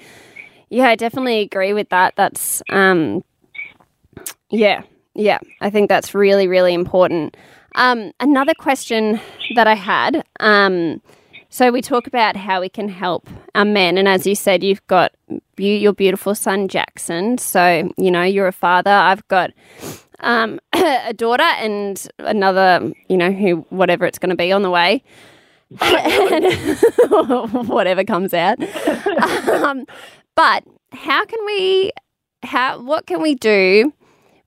yeah, 0.69 0.89
I 0.89 0.95
definitely 0.95 1.39
agree 1.39 1.71
with 1.71 1.87
that. 1.89 2.15
That's, 2.17 2.61
um, 2.69 3.23
yeah, 4.49 4.81
yeah, 5.15 5.39
I 5.61 5.69
think 5.69 5.87
that's 5.87 6.13
really, 6.13 6.49
really 6.49 6.73
important. 6.73 7.37
Um, 7.75 8.11
another 8.19 8.53
question 8.53 9.21
that 9.55 9.67
I 9.67 9.75
had, 9.75 10.25
um, 10.41 11.01
so 11.47 11.71
we 11.71 11.81
talk 11.81 12.05
about 12.05 12.35
how 12.35 12.59
we 12.59 12.67
can 12.67 12.89
help 12.89 13.29
our 13.55 13.63
men, 13.63 13.97
and 13.97 14.09
as 14.09 14.27
you 14.27 14.35
said, 14.35 14.61
you've 14.61 14.85
got 14.87 15.13
you, 15.29 15.71
your 15.71 15.93
beautiful 15.93 16.35
son 16.35 16.67
Jackson. 16.67 17.37
So 17.37 17.89
you 17.97 18.11
know 18.11 18.23
you're 18.23 18.47
a 18.47 18.51
father. 18.51 18.91
I've 18.91 19.25
got 19.29 19.51
um, 20.19 20.59
a 20.73 21.13
daughter 21.13 21.43
and 21.43 22.07
another, 22.19 22.91
you 23.09 23.17
know, 23.17 23.31
who 23.31 23.65
whatever 23.69 24.05
it's 24.05 24.19
going 24.19 24.29
to 24.29 24.35
be 24.35 24.51
on 24.51 24.61
the 24.61 24.69
way. 24.69 25.03
Whatever 27.67 28.05
comes 28.05 28.33
out. 28.33 28.57
um, 29.49 29.85
but 30.33 30.63
how 30.93 31.25
can 31.25 31.45
we, 31.45 31.91
how, 32.41 32.81
what 32.81 33.05
can 33.05 33.21
we 33.21 33.35
do 33.35 33.91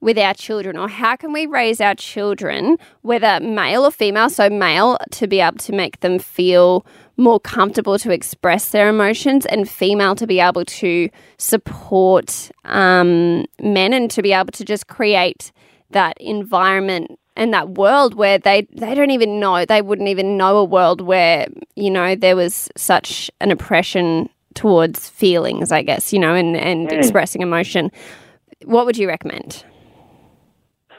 with 0.01 0.19
our 0.19 0.35
children, 0.35 0.77
or 0.77 0.89
how 0.89 1.17
can 1.17 1.33
we 1.33 1.47
raise 1.47 1.81
our 1.81 1.95
children, 1.95 2.79
whether 3.03 3.39
male 3.41 3.85
or 3.85 3.91
female? 3.91 4.31
So, 4.31 4.49
male 4.49 4.99
to 5.13 5.27
be 5.27 5.41
able 5.41 5.59
to 5.59 5.73
make 5.73 6.01
them 6.01 6.19
feel 6.19 6.87
more 7.17 7.39
comfortable 7.39 7.99
to 7.99 8.11
express 8.11 8.71
their 8.71 8.89
emotions, 8.89 9.45
and 9.47 9.69
female 9.69 10.15
to 10.17 10.27
be 10.27 10.41
able 10.41 10.65
to 10.65 11.09
support 11.37 12.51
um, 12.65 13.45
men 13.61 13.93
and 13.93 14.11
to 14.11 14.23
be 14.23 14.33
able 14.33 14.53
to 14.53 14.65
just 14.65 14.87
create 14.87 15.53
that 15.91 16.17
environment 16.21 17.19
and 17.37 17.53
that 17.55 17.71
world 17.71 18.15
where 18.15 18.39
they 18.39 18.67
they 18.73 18.95
don't 18.95 19.11
even 19.11 19.41
know 19.41 19.65
they 19.65 19.83
wouldn't 19.83 20.09
even 20.09 20.37
know 20.37 20.57
a 20.59 20.65
world 20.65 21.01
where 21.01 21.47
you 21.75 21.91
know 21.91 22.15
there 22.15 22.37
was 22.37 22.69
such 22.77 23.31
an 23.41 23.51
oppression 23.51 24.29
towards 24.55 25.09
feelings 25.09 25.73
i 25.73 25.83
guess 25.83 26.13
you 26.13 26.19
know 26.19 26.35
and 26.35 26.57
and 26.57 26.93
expressing 26.93 27.41
emotion 27.41 27.91
what 28.65 28.85
would 28.85 28.99
you 28.99 29.09
recommend 29.09 29.65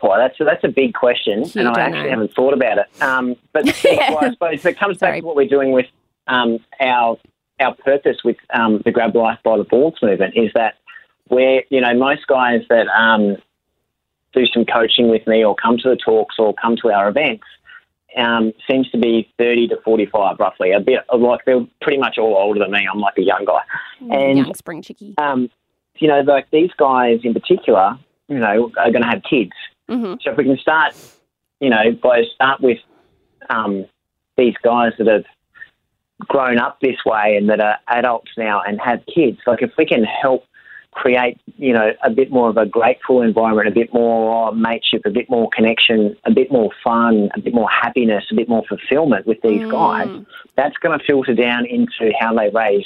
Well, 0.02 0.18
that's 0.18 0.39
a, 0.39 0.43
that's 0.43 0.64
a 0.64 0.70
big 0.70 0.93
question, 0.93 1.43
Huge, 1.43 1.56
and 1.58 1.68
I 1.68 1.82
actually 1.82 2.10
haven't 2.10 2.34
thought 2.34 2.54
about 2.54 2.80
it. 2.80 3.02
Um, 3.02 3.36
but 3.54 3.66
well, 3.84 4.18
I 4.20 4.32
suppose 4.32 4.66
it 4.66 4.80
comes 4.80 4.97
back 4.97 5.10
Sorry. 5.10 5.22
to 5.22 5.28
what 5.28 5.36
we're 5.36 5.47
doing 5.47 5.72
with 5.72 5.88
um, 6.28 6.60
our 6.80 7.18
our 7.60 7.76
purpose 7.76 8.18
with 8.24 8.38
um, 8.54 8.82
the 8.84 8.91
Grab 8.91 9.16
Life 9.16 9.38
by 9.43 9.58
the 9.58 9.64
Balls 9.64 9.95
movement 10.02 10.34
is 10.36 10.52
that 10.56 10.76
we're 11.30 11.64
you 11.70 11.82
know 11.82 11.93
most 11.93 12.26
guys 12.28 12.62
that 12.70 12.88
um, 12.88 13.38
do 14.34 14.45
some 14.47 14.66
coaching 14.66 15.10
with 15.10 15.26
me 15.28 15.45
or 15.45 15.56
come 15.56 15.78
to 15.78 15.89
the 15.89 15.95
talks 15.95 16.36
or 16.39 16.54
come 16.56 16.76
to 16.78 16.91
our 16.91 17.08
events 17.08 17.45
um, 18.18 18.52
seems 18.70 18.89
to 18.89 18.97
be 18.97 19.32
30 19.38 19.70
to 19.70 19.82
45 19.84 20.38
roughly. 20.39 20.72
A 20.72 20.80
bit 20.80 21.02
like 21.18 21.45
they're 21.45 21.66
pretty 21.82 21.97
much 21.97 22.18
all 22.18 22.36
older 22.36 22.60
than 22.60 22.72
me. 22.72 22.88
I'm 22.91 22.99
like 22.99 23.18
a 23.18 23.24
young 23.24 23.45
guy. 23.45 23.62
And 24.14 24.38
young 24.38 24.54
spring 24.56 24.82
chickie 24.82 25.14
um, 25.18 25.49
you 25.97 26.08
know, 26.08 26.22
like 26.22 26.49
these 26.52 26.72
guys 26.78 27.20
in 27.24 27.34
particular, 27.34 27.97
you 28.28 28.39
know, 28.39 28.72
are 28.78 28.91
going 28.91 29.04
to 29.04 29.08
have 29.08 29.22
kids. 29.30 29.52
Hmm 29.90 30.16
So 30.22 30.32
if 30.32 30.38
we 30.38 30.44
can 30.44 30.58
start, 30.58 30.96
you 31.60 31.70
know, 31.70 31.92
by 32.02 32.24
start 32.34 32.62
with 32.62 32.80
um, 33.50 33.86
these 34.38 34.56
guys 34.64 34.94
that 34.98 35.08
have 35.08 35.26
grown 36.20 36.60
up 36.60 36.80
this 36.82 36.98
way 37.06 37.36
and 37.36 37.50
that 37.50 37.60
are 37.60 37.78
adults 37.88 38.32
now 38.38 38.62
and 38.62 38.80
have 38.82 39.04
kids, 39.14 39.40
like 39.48 39.62
if 39.62 39.72
we 39.78 39.86
can 39.86 40.04
help 40.04 40.46
create, 40.92 41.40
you 41.58 41.74
know, 41.74 41.94
a 42.04 42.10
bit 42.10 42.32
more 42.32 42.50
of 42.50 42.58
a 42.58 42.66
grateful 42.66 43.22
environment, 43.22 43.68
a 43.68 43.72
bit 43.72 43.94
more 43.94 44.54
mateship, 44.54 45.02
a 45.06 45.10
bit 45.10 45.30
more 45.30 45.50
connection, 45.56 46.16
a 46.26 46.32
bit 46.32 46.52
more 46.52 46.70
fun, 46.84 47.30
a 47.36 47.40
bit 47.40 47.54
more 47.54 47.70
happiness, 47.70 48.26
a 48.30 48.36
bit 48.36 48.50
more 48.50 48.64
fulfillment 48.68 49.26
with 49.26 49.42
these 49.42 49.70
guys, 49.72 50.10
that's 50.56 50.78
going 50.78 50.98
to 50.98 51.04
filter 51.06 51.34
down 51.34 51.66
into 51.66 52.12
how 52.20 52.34
they 52.34 52.50
raise 52.50 52.86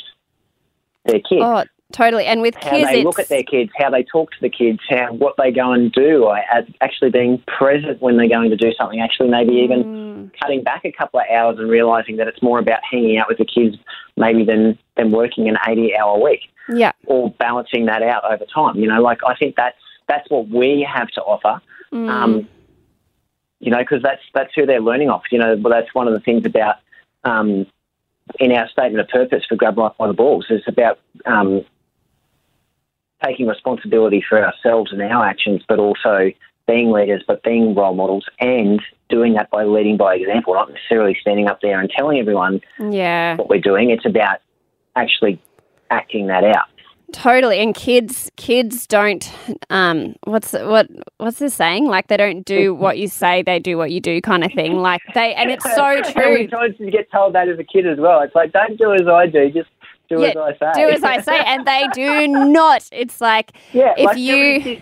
their 1.05 1.19
kids. 1.19 1.41
Oh 1.41 1.63
totally 1.91 2.25
and 2.25 2.41
with 2.41 2.55
how 2.55 2.71
kids 2.71 2.89
they 2.89 3.03
look 3.03 3.19
at 3.19 3.29
their 3.29 3.43
kids, 3.43 3.71
how 3.77 3.89
they 3.89 4.03
talk 4.03 4.31
to 4.31 4.37
the 4.41 4.49
kids, 4.49 4.79
how 4.89 5.13
what 5.13 5.35
they 5.37 5.51
go 5.51 5.71
and 5.71 5.91
do, 5.91 6.29
as 6.51 6.65
actually 6.81 7.09
being 7.09 7.41
present 7.47 8.01
when 8.01 8.17
they're 8.17 8.27
going 8.27 8.49
to 8.49 8.57
do 8.57 8.71
something. 8.77 8.99
Actually, 8.99 9.29
maybe 9.29 9.53
even 9.53 9.83
Mm. 10.15 10.31
cutting 10.41 10.63
back 10.63 10.83
a 10.85 10.91
couple 10.91 11.19
of 11.19 11.25
hours 11.29 11.59
and 11.59 11.69
realizing 11.69 12.17
that 12.17 12.27
it's 12.27 12.41
more 12.41 12.59
about 12.59 12.79
hanging 12.89 13.17
out 13.17 13.27
with 13.27 13.37
the 13.37 13.45
kids, 13.45 13.77
maybe 14.17 14.43
than 14.43 14.77
than 14.97 15.11
working 15.11 15.47
an 15.47 15.57
eighty-hour 15.67 16.21
week, 16.21 16.41
yeah 16.69 16.91
or 17.05 17.29
balancing 17.31 17.85
that 17.85 18.01
out 18.01 18.23
over 18.25 18.45
time. 18.45 18.75
You 18.77 18.87
know, 18.87 19.01
like 19.01 19.19
I 19.25 19.35
think 19.35 19.55
that's 19.55 19.77
that's 20.07 20.29
what 20.29 20.47
we 20.49 20.87
have 20.91 21.09
to 21.09 21.21
offer. 21.21 21.61
Mm. 21.93 22.09
Um, 22.09 22.49
you 23.59 23.71
know, 23.71 23.79
because 23.79 24.01
that's 24.01 24.21
that's 24.33 24.53
who 24.55 24.65
they're 24.65 24.81
learning 24.81 25.09
off. 25.09 25.23
You 25.31 25.39
know, 25.39 25.55
well, 25.55 25.73
that's 25.73 25.93
one 25.93 26.07
of 26.07 26.13
the 26.13 26.19
things 26.19 26.45
about 26.45 26.75
um, 27.23 27.65
in 28.39 28.51
our 28.51 28.67
statement 28.69 28.99
of 28.99 29.07
purpose 29.07 29.43
for 29.47 29.55
Grab 29.55 29.77
Life 29.77 29.93
by 29.97 30.07
the 30.07 30.13
Balls 30.13 30.45
is 30.49 30.61
about 30.67 30.99
um, 31.25 31.63
taking 33.23 33.47
responsibility 33.47 34.23
for 34.27 34.43
ourselves 34.43 34.91
and 34.91 35.01
our 35.01 35.25
actions, 35.25 35.61
but 35.67 35.79
also 35.79 36.31
being 36.67 36.91
leaders, 36.91 37.23
but 37.27 37.43
being 37.43 37.75
role 37.75 37.93
models, 37.93 38.25
and 38.39 38.81
doing 39.09 39.33
that 39.33 39.49
by 39.51 39.63
leading 39.63 39.97
by 39.97 40.15
example, 40.15 40.53
not 40.53 40.69
necessarily 40.69 41.15
standing 41.21 41.47
up 41.47 41.61
there 41.61 41.79
and 41.79 41.89
telling 41.95 42.19
everyone 42.19 42.61
yeah 42.79 43.35
what 43.35 43.49
we're 43.49 43.59
doing. 43.59 43.89
It's 43.91 44.05
about 44.05 44.39
actually 44.95 45.41
acting 45.91 46.27
that 46.27 46.43
out. 46.43 46.67
Totally, 47.11 47.59
and 47.59 47.75
kids 47.75 48.31
kids 48.35 48.87
don't 48.87 49.31
um 49.69 50.15
what's 50.23 50.53
what 50.53 50.87
what's 51.17 51.37
the 51.37 51.51
saying? 51.51 51.85
Like 51.85 52.07
they 52.07 52.17
don't 52.17 52.43
do 52.43 52.73
what 52.83 52.97
you 52.97 53.07
say, 53.07 53.43
they 53.43 53.59
do 53.59 53.77
what 53.77 53.91
you 53.91 54.01
do, 54.01 54.19
kind 54.21 54.43
of 54.43 54.51
thing. 54.53 54.77
Like 54.77 55.01
they, 55.13 55.33
and 55.35 55.51
it's 55.51 55.63
so 55.63 55.71
How 55.75 56.01
many 56.15 56.47
true. 56.47 56.47
times 56.47 56.75
you 56.79 56.89
get 56.89 57.11
told 57.11 57.35
that 57.35 57.47
as 57.47 57.59
a 57.59 57.63
kid 57.63 57.85
as 57.85 57.99
well? 57.99 58.21
It's 58.21 58.33
like, 58.33 58.51
don't 58.51 58.77
do 58.77 58.93
as 58.93 59.07
I 59.07 59.27
do, 59.27 59.51
just 59.51 59.69
do 60.09 60.21
Yeah, 60.21 60.29
as 60.29 60.35
I 60.61 60.73
say. 60.73 60.81
Do 60.81 60.89
as 60.89 61.03
I 61.03 61.21
say, 61.21 61.39
and 61.45 61.65
they 61.65 61.87
do 61.93 62.27
not. 62.27 62.87
It's 62.91 63.21
like 63.21 63.51
Yeah, 63.73 63.93
if 63.97 64.05
like 64.05 64.17
you 64.17 64.81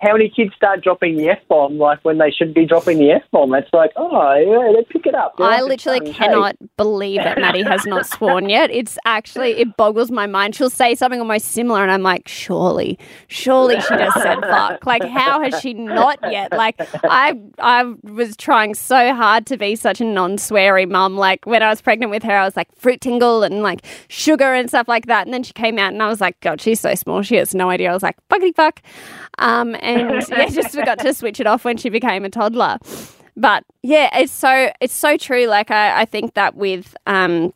how 0.00 0.12
many 0.12 0.28
kids 0.28 0.54
start 0.54 0.82
dropping 0.82 1.16
the 1.16 1.28
f 1.28 1.38
bomb 1.48 1.76
like 1.76 1.98
when 2.04 2.18
they 2.18 2.30
should 2.30 2.54
be 2.54 2.64
dropping 2.64 2.98
the 2.98 3.10
f 3.10 3.22
bomb? 3.32 3.52
It's 3.54 3.72
like, 3.72 3.90
oh 3.96 4.34
yeah, 4.36 4.72
they 4.72 4.84
pick 4.84 5.06
it 5.06 5.14
up. 5.14 5.34
They're 5.36 5.46
I 5.46 5.60
literally 5.60 6.12
cannot 6.12 6.56
believe 6.76 7.22
that 7.24 7.38
Maddie 7.38 7.64
has 7.64 7.84
not 7.84 8.06
sworn 8.12 8.48
yet. 8.48 8.70
It's 8.70 8.96
actually 9.04 9.52
it 9.58 9.76
boggles 9.76 10.12
my 10.12 10.26
mind. 10.26 10.54
She'll 10.54 10.70
say 10.70 10.94
something 10.94 11.18
almost 11.18 11.46
similar, 11.46 11.82
and 11.82 11.90
I'm 11.90 12.04
like, 12.04 12.28
surely, 12.28 12.96
surely 13.26 13.80
she 13.80 13.88
just 13.88 14.22
said 14.22 14.40
fuck. 14.40 14.86
Like, 14.86 15.02
how 15.02 15.42
has 15.42 15.60
she 15.60 15.74
not 15.74 16.20
yet? 16.30 16.52
Like, 16.52 16.76
I 17.04 17.34
I 17.58 17.92
was 18.04 18.36
trying 18.36 18.74
so 18.74 19.12
hard 19.14 19.46
to 19.46 19.56
be 19.56 19.74
such 19.74 20.00
a 20.00 20.04
non-sweary 20.04 20.88
mum. 20.88 21.16
Like 21.16 21.44
when 21.44 21.62
I 21.62 21.70
was 21.70 21.82
pregnant 21.82 22.10
with 22.10 22.22
her, 22.22 22.36
I 22.36 22.44
was 22.44 22.56
like 22.56 22.68
fruit 22.76 23.00
tingle 23.00 23.42
and 23.42 23.62
like 23.62 23.84
sugar 24.06 24.54
and 24.54 24.68
stuff 24.68 24.86
like 24.86 25.06
that. 25.06 25.26
And 25.26 25.34
then 25.34 25.42
she 25.42 25.52
came 25.52 25.76
out, 25.76 25.92
and 25.92 26.00
I 26.00 26.06
was 26.06 26.20
like, 26.20 26.38
God, 26.38 26.60
she's 26.60 26.78
so 26.78 26.94
small. 26.94 27.22
She 27.22 27.34
has 27.34 27.52
no 27.52 27.68
idea. 27.68 27.90
I 27.90 27.94
was 27.94 28.04
like, 28.04 28.16
fuckity 28.28 28.54
fuck. 28.54 28.80
Um, 29.38 29.74
and 29.88 30.24
yeah, 30.28 30.48
just 30.48 30.74
forgot 30.74 30.98
to 31.00 31.14
switch 31.14 31.40
it 31.40 31.46
off 31.46 31.64
when 31.64 31.76
she 31.76 31.88
became 31.88 32.24
a 32.24 32.30
toddler. 32.30 32.78
But 33.36 33.64
yeah, 33.82 34.16
it's 34.18 34.32
so 34.32 34.70
it's 34.80 34.94
so 34.94 35.16
true. 35.16 35.46
Like 35.46 35.70
I, 35.70 36.02
I 36.02 36.04
think 36.04 36.34
that 36.34 36.54
with 36.54 36.96
um 37.06 37.52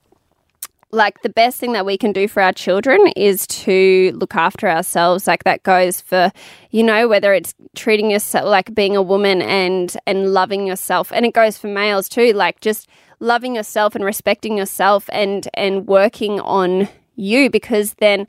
like 0.95 1.23
the 1.23 1.31
best 1.31 1.59
thing 1.59 1.73
that 1.73 1.87
we 1.87 1.97
can 1.97 2.13
do 2.13 2.29
for 2.29 2.43
our 2.43 2.53
children 2.53 3.01
is 3.17 3.47
to 3.47 4.13
look 4.15 4.35
after 4.35 4.69
ourselves 4.69 5.27
like 5.27 5.43
that 5.45 5.63
goes 5.63 6.03
for 6.03 6.31
you 6.71 6.83
know 6.83 7.09
whether 7.09 7.33
it's 7.33 7.55
treating 7.75 8.11
yourself 8.11 8.45
like 8.45 8.75
being 8.75 8.95
a 8.95 9.01
woman 9.01 9.41
and 9.41 9.97
and 10.07 10.35
loving 10.35 10.67
yourself 10.67 11.11
and 11.11 11.25
it 11.25 11.33
goes 11.33 11.57
for 11.57 11.69
males 11.69 12.11
too 12.11 12.35
like 12.35 12.61
just 12.61 12.89
loving 13.21 13.55
yourself 13.55 13.95
and 13.95 14.05
respecting 14.05 14.59
yourself 14.59 15.09
and 15.13 15.49
and 15.55 15.87
working 15.87 16.39
on 16.41 16.87
you 17.17 17.49
because 17.49 17.95
then 17.95 18.27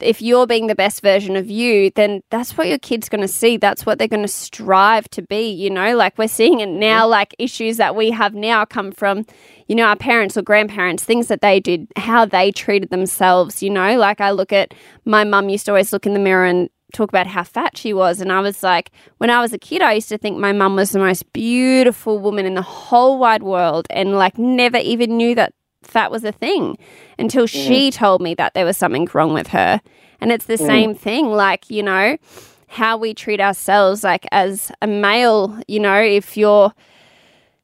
if 0.00 0.22
you're 0.22 0.46
being 0.46 0.66
the 0.66 0.74
best 0.74 1.02
version 1.02 1.36
of 1.36 1.50
you, 1.50 1.90
then 1.90 2.22
that's 2.30 2.56
what 2.56 2.68
your 2.68 2.78
kid's 2.78 3.08
going 3.08 3.20
to 3.20 3.28
see. 3.28 3.56
That's 3.56 3.84
what 3.84 3.98
they're 3.98 4.08
going 4.08 4.22
to 4.22 4.28
strive 4.28 5.08
to 5.10 5.22
be, 5.22 5.50
you 5.50 5.68
know? 5.68 5.96
Like 5.96 6.16
we're 6.16 6.28
seeing 6.28 6.60
it 6.60 6.68
now, 6.68 7.06
like 7.06 7.34
issues 7.38 7.76
that 7.78 7.96
we 7.96 8.10
have 8.10 8.34
now 8.34 8.64
come 8.64 8.92
from, 8.92 9.26
you 9.66 9.74
know, 9.74 9.84
our 9.84 9.96
parents 9.96 10.36
or 10.36 10.42
grandparents, 10.42 11.04
things 11.04 11.26
that 11.28 11.40
they 11.40 11.60
did, 11.60 11.88
how 11.96 12.24
they 12.24 12.52
treated 12.52 12.90
themselves, 12.90 13.62
you 13.62 13.70
know? 13.70 13.98
Like 13.98 14.20
I 14.20 14.30
look 14.30 14.52
at 14.52 14.74
my 15.04 15.24
mum 15.24 15.48
used 15.48 15.66
to 15.66 15.72
always 15.72 15.92
look 15.92 16.06
in 16.06 16.14
the 16.14 16.20
mirror 16.20 16.44
and 16.46 16.70
talk 16.94 17.10
about 17.10 17.26
how 17.26 17.42
fat 17.42 17.76
she 17.76 17.92
was. 17.92 18.20
And 18.20 18.32
I 18.32 18.40
was 18.40 18.62
like, 18.62 18.90
when 19.18 19.28
I 19.28 19.40
was 19.40 19.52
a 19.52 19.58
kid, 19.58 19.82
I 19.82 19.94
used 19.94 20.08
to 20.10 20.18
think 20.18 20.38
my 20.38 20.52
mum 20.52 20.76
was 20.76 20.92
the 20.92 21.00
most 21.00 21.30
beautiful 21.32 22.18
woman 22.20 22.46
in 22.46 22.54
the 22.54 22.62
whole 22.62 23.18
wide 23.18 23.42
world 23.42 23.86
and 23.90 24.14
like 24.14 24.38
never 24.38 24.78
even 24.78 25.16
knew 25.16 25.34
that 25.34 25.52
fat 25.84 26.10
was 26.10 26.24
a 26.24 26.32
thing 26.32 26.76
until 27.18 27.44
mm. 27.44 27.48
she 27.48 27.90
told 27.90 28.20
me 28.20 28.34
that 28.34 28.54
there 28.54 28.64
was 28.64 28.76
something 28.76 29.08
wrong 29.12 29.32
with 29.32 29.48
her. 29.48 29.80
And 30.20 30.32
it's 30.32 30.46
the 30.46 30.54
mm. 30.54 30.66
same 30.66 30.94
thing, 30.94 31.26
like, 31.28 31.70
you 31.70 31.82
know, 31.82 32.16
how 32.68 32.96
we 32.96 33.14
treat 33.14 33.40
ourselves, 33.40 34.02
like 34.02 34.26
as 34.32 34.72
a 34.82 34.86
male, 34.86 35.60
you 35.68 35.80
know, 35.80 36.00
if 36.00 36.36
you're 36.36 36.72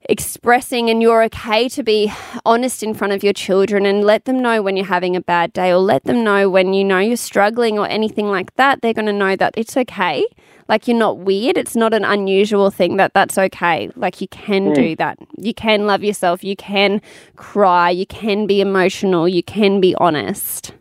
expressing 0.08 0.88
and 0.88 1.02
you're 1.02 1.22
okay 1.24 1.68
to 1.68 1.82
be 1.82 2.12
honest 2.44 2.82
in 2.82 2.94
front 2.94 3.12
of 3.12 3.22
your 3.22 3.32
children 3.32 3.84
and 3.84 4.02
let 4.02 4.24
them 4.24 4.40
know 4.40 4.62
when 4.62 4.76
you're 4.76 4.86
having 4.86 5.14
a 5.14 5.20
bad 5.20 5.52
day 5.52 5.70
or 5.70 5.78
let 5.78 6.04
them 6.04 6.24
know 6.24 6.48
when 6.48 6.72
you 6.72 6.82
know 6.82 6.98
you're 6.98 7.16
struggling 7.16 7.78
or 7.78 7.86
anything 7.86 8.26
like 8.26 8.54
that, 8.56 8.80
they're 8.80 8.94
going 8.94 9.06
to 9.06 9.12
know 9.12 9.36
that 9.36 9.52
it's 9.56 9.76
okay. 9.76 10.24
Like 10.70 10.86
you're 10.86 10.96
not 10.96 11.18
weird. 11.18 11.58
It's 11.58 11.74
not 11.74 11.92
an 11.92 12.04
unusual 12.04 12.70
thing 12.70 12.96
that 12.96 13.12
that's 13.12 13.36
okay. 13.36 13.90
Like 13.96 14.20
you 14.20 14.28
can 14.28 14.66
mm. 14.66 14.74
do 14.76 14.94
that. 14.96 15.18
You 15.36 15.52
can 15.52 15.88
love 15.88 16.04
yourself. 16.04 16.44
You 16.44 16.54
can 16.54 17.02
cry. 17.34 17.90
You 17.90 18.06
can 18.06 18.46
be 18.46 18.60
emotional. 18.60 19.26
You 19.26 19.42
can 19.42 19.80
be 19.80 19.96
honest. 19.96 20.72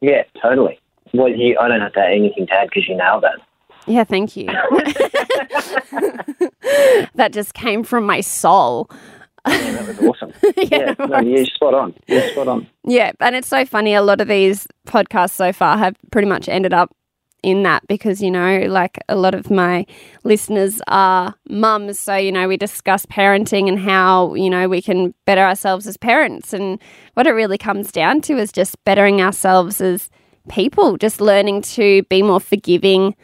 Yeah, 0.00 0.22
totally. 0.40 0.80
Well, 1.12 1.28
you, 1.28 1.58
I 1.60 1.68
don't 1.68 1.82
have 1.82 1.92
to 1.92 2.00
add 2.00 2.12
anything 2.12 2.46
to 2.46 2.54
add 2.54 2.70
because 2.70 2.88
you 2.88 2.96
nailed 2.96 3.24
that. 3.24 3.38
Yeah, 3.86 4.04
thank 4.04 4.34
you. 4.34 4.46
that 7.16 7.32
just 7.32 7.52
came 7.52 7.84
from 7.84 8.04
my 8.04 8.22
soul. 8.22 8.90
Yeah, 9.46 9.72
that 9.72 9.88
was 9.88 9.98
awesome. 9.98 10.32
yeah, 10.56 10.94
yeah 10.98 11.06
no, 11.06 11.20
you're 11.20 11.44
spot 11.44 11.74
on. 11.74 11.92
You're 12.06 12.30
spot 12.30 12.48
on. 12.48 12.66
Yeah, 12.84 13.12
and 13.20 13.36
it's 13.36 13.48
so 13.48 13.66
funny. 13.66 13.92
A 13.92 14.00
lot 14.00 14.22
of 14.22 14.28
these 14.28 14.66
podcasts 14.86 15.34
so 15.34 15.52
far 15.52 15.76
have 15.76 15.96
pretty 16.10 16.28
much 16.28 16.48
ended 16.48 16.72
up 16.72 16.95
in 17.46 17.62
that 17.62 17.86
because, 17.86 18.20
you 18.20 18.30
know, 18.30 18.62
like 18.68 18.98
a 19.08 19.14
lot 19.14 19.32
of 19.32 19.52
my 19.52 19.86
listeners 20.24 20.82
are 20.88 21.32
mums. 21.48 21.96
So, 21.96 22.16
you 22.16 22.32
know, 22.32 22.48
we 22.48 22.56
discuss 22.56 23.06
parenting 23.06 23.68
and 23.68 23.78
how, 23.78 24.34
you 24.34 24.50
know, 24.50 24.68
we 24.68 24.82
can 24.82 25.14
better 25.26 25.42
ourselves 25.42 25.86
as 25.86 25.96
parents. 25.96 26.52
And 26.52 26.80
what 27.14 27.28
it 27.28 27.30
really 27.30 27.56
comes 27.56 27.92
down 27.92 28.20
to 28.22 28.36
is 28.36 28.50
just 28.50 28.82
bettering 28.84 29.22
ourselves 29.22 29.80
as 29.80 30.10
people, 30.48 30.96
just 30.96 31.20
learning 31.20 31.62
to 31.62 32.02
be 32.04 32.20
more 32.20 32.40
forgiving. 32.40 33.14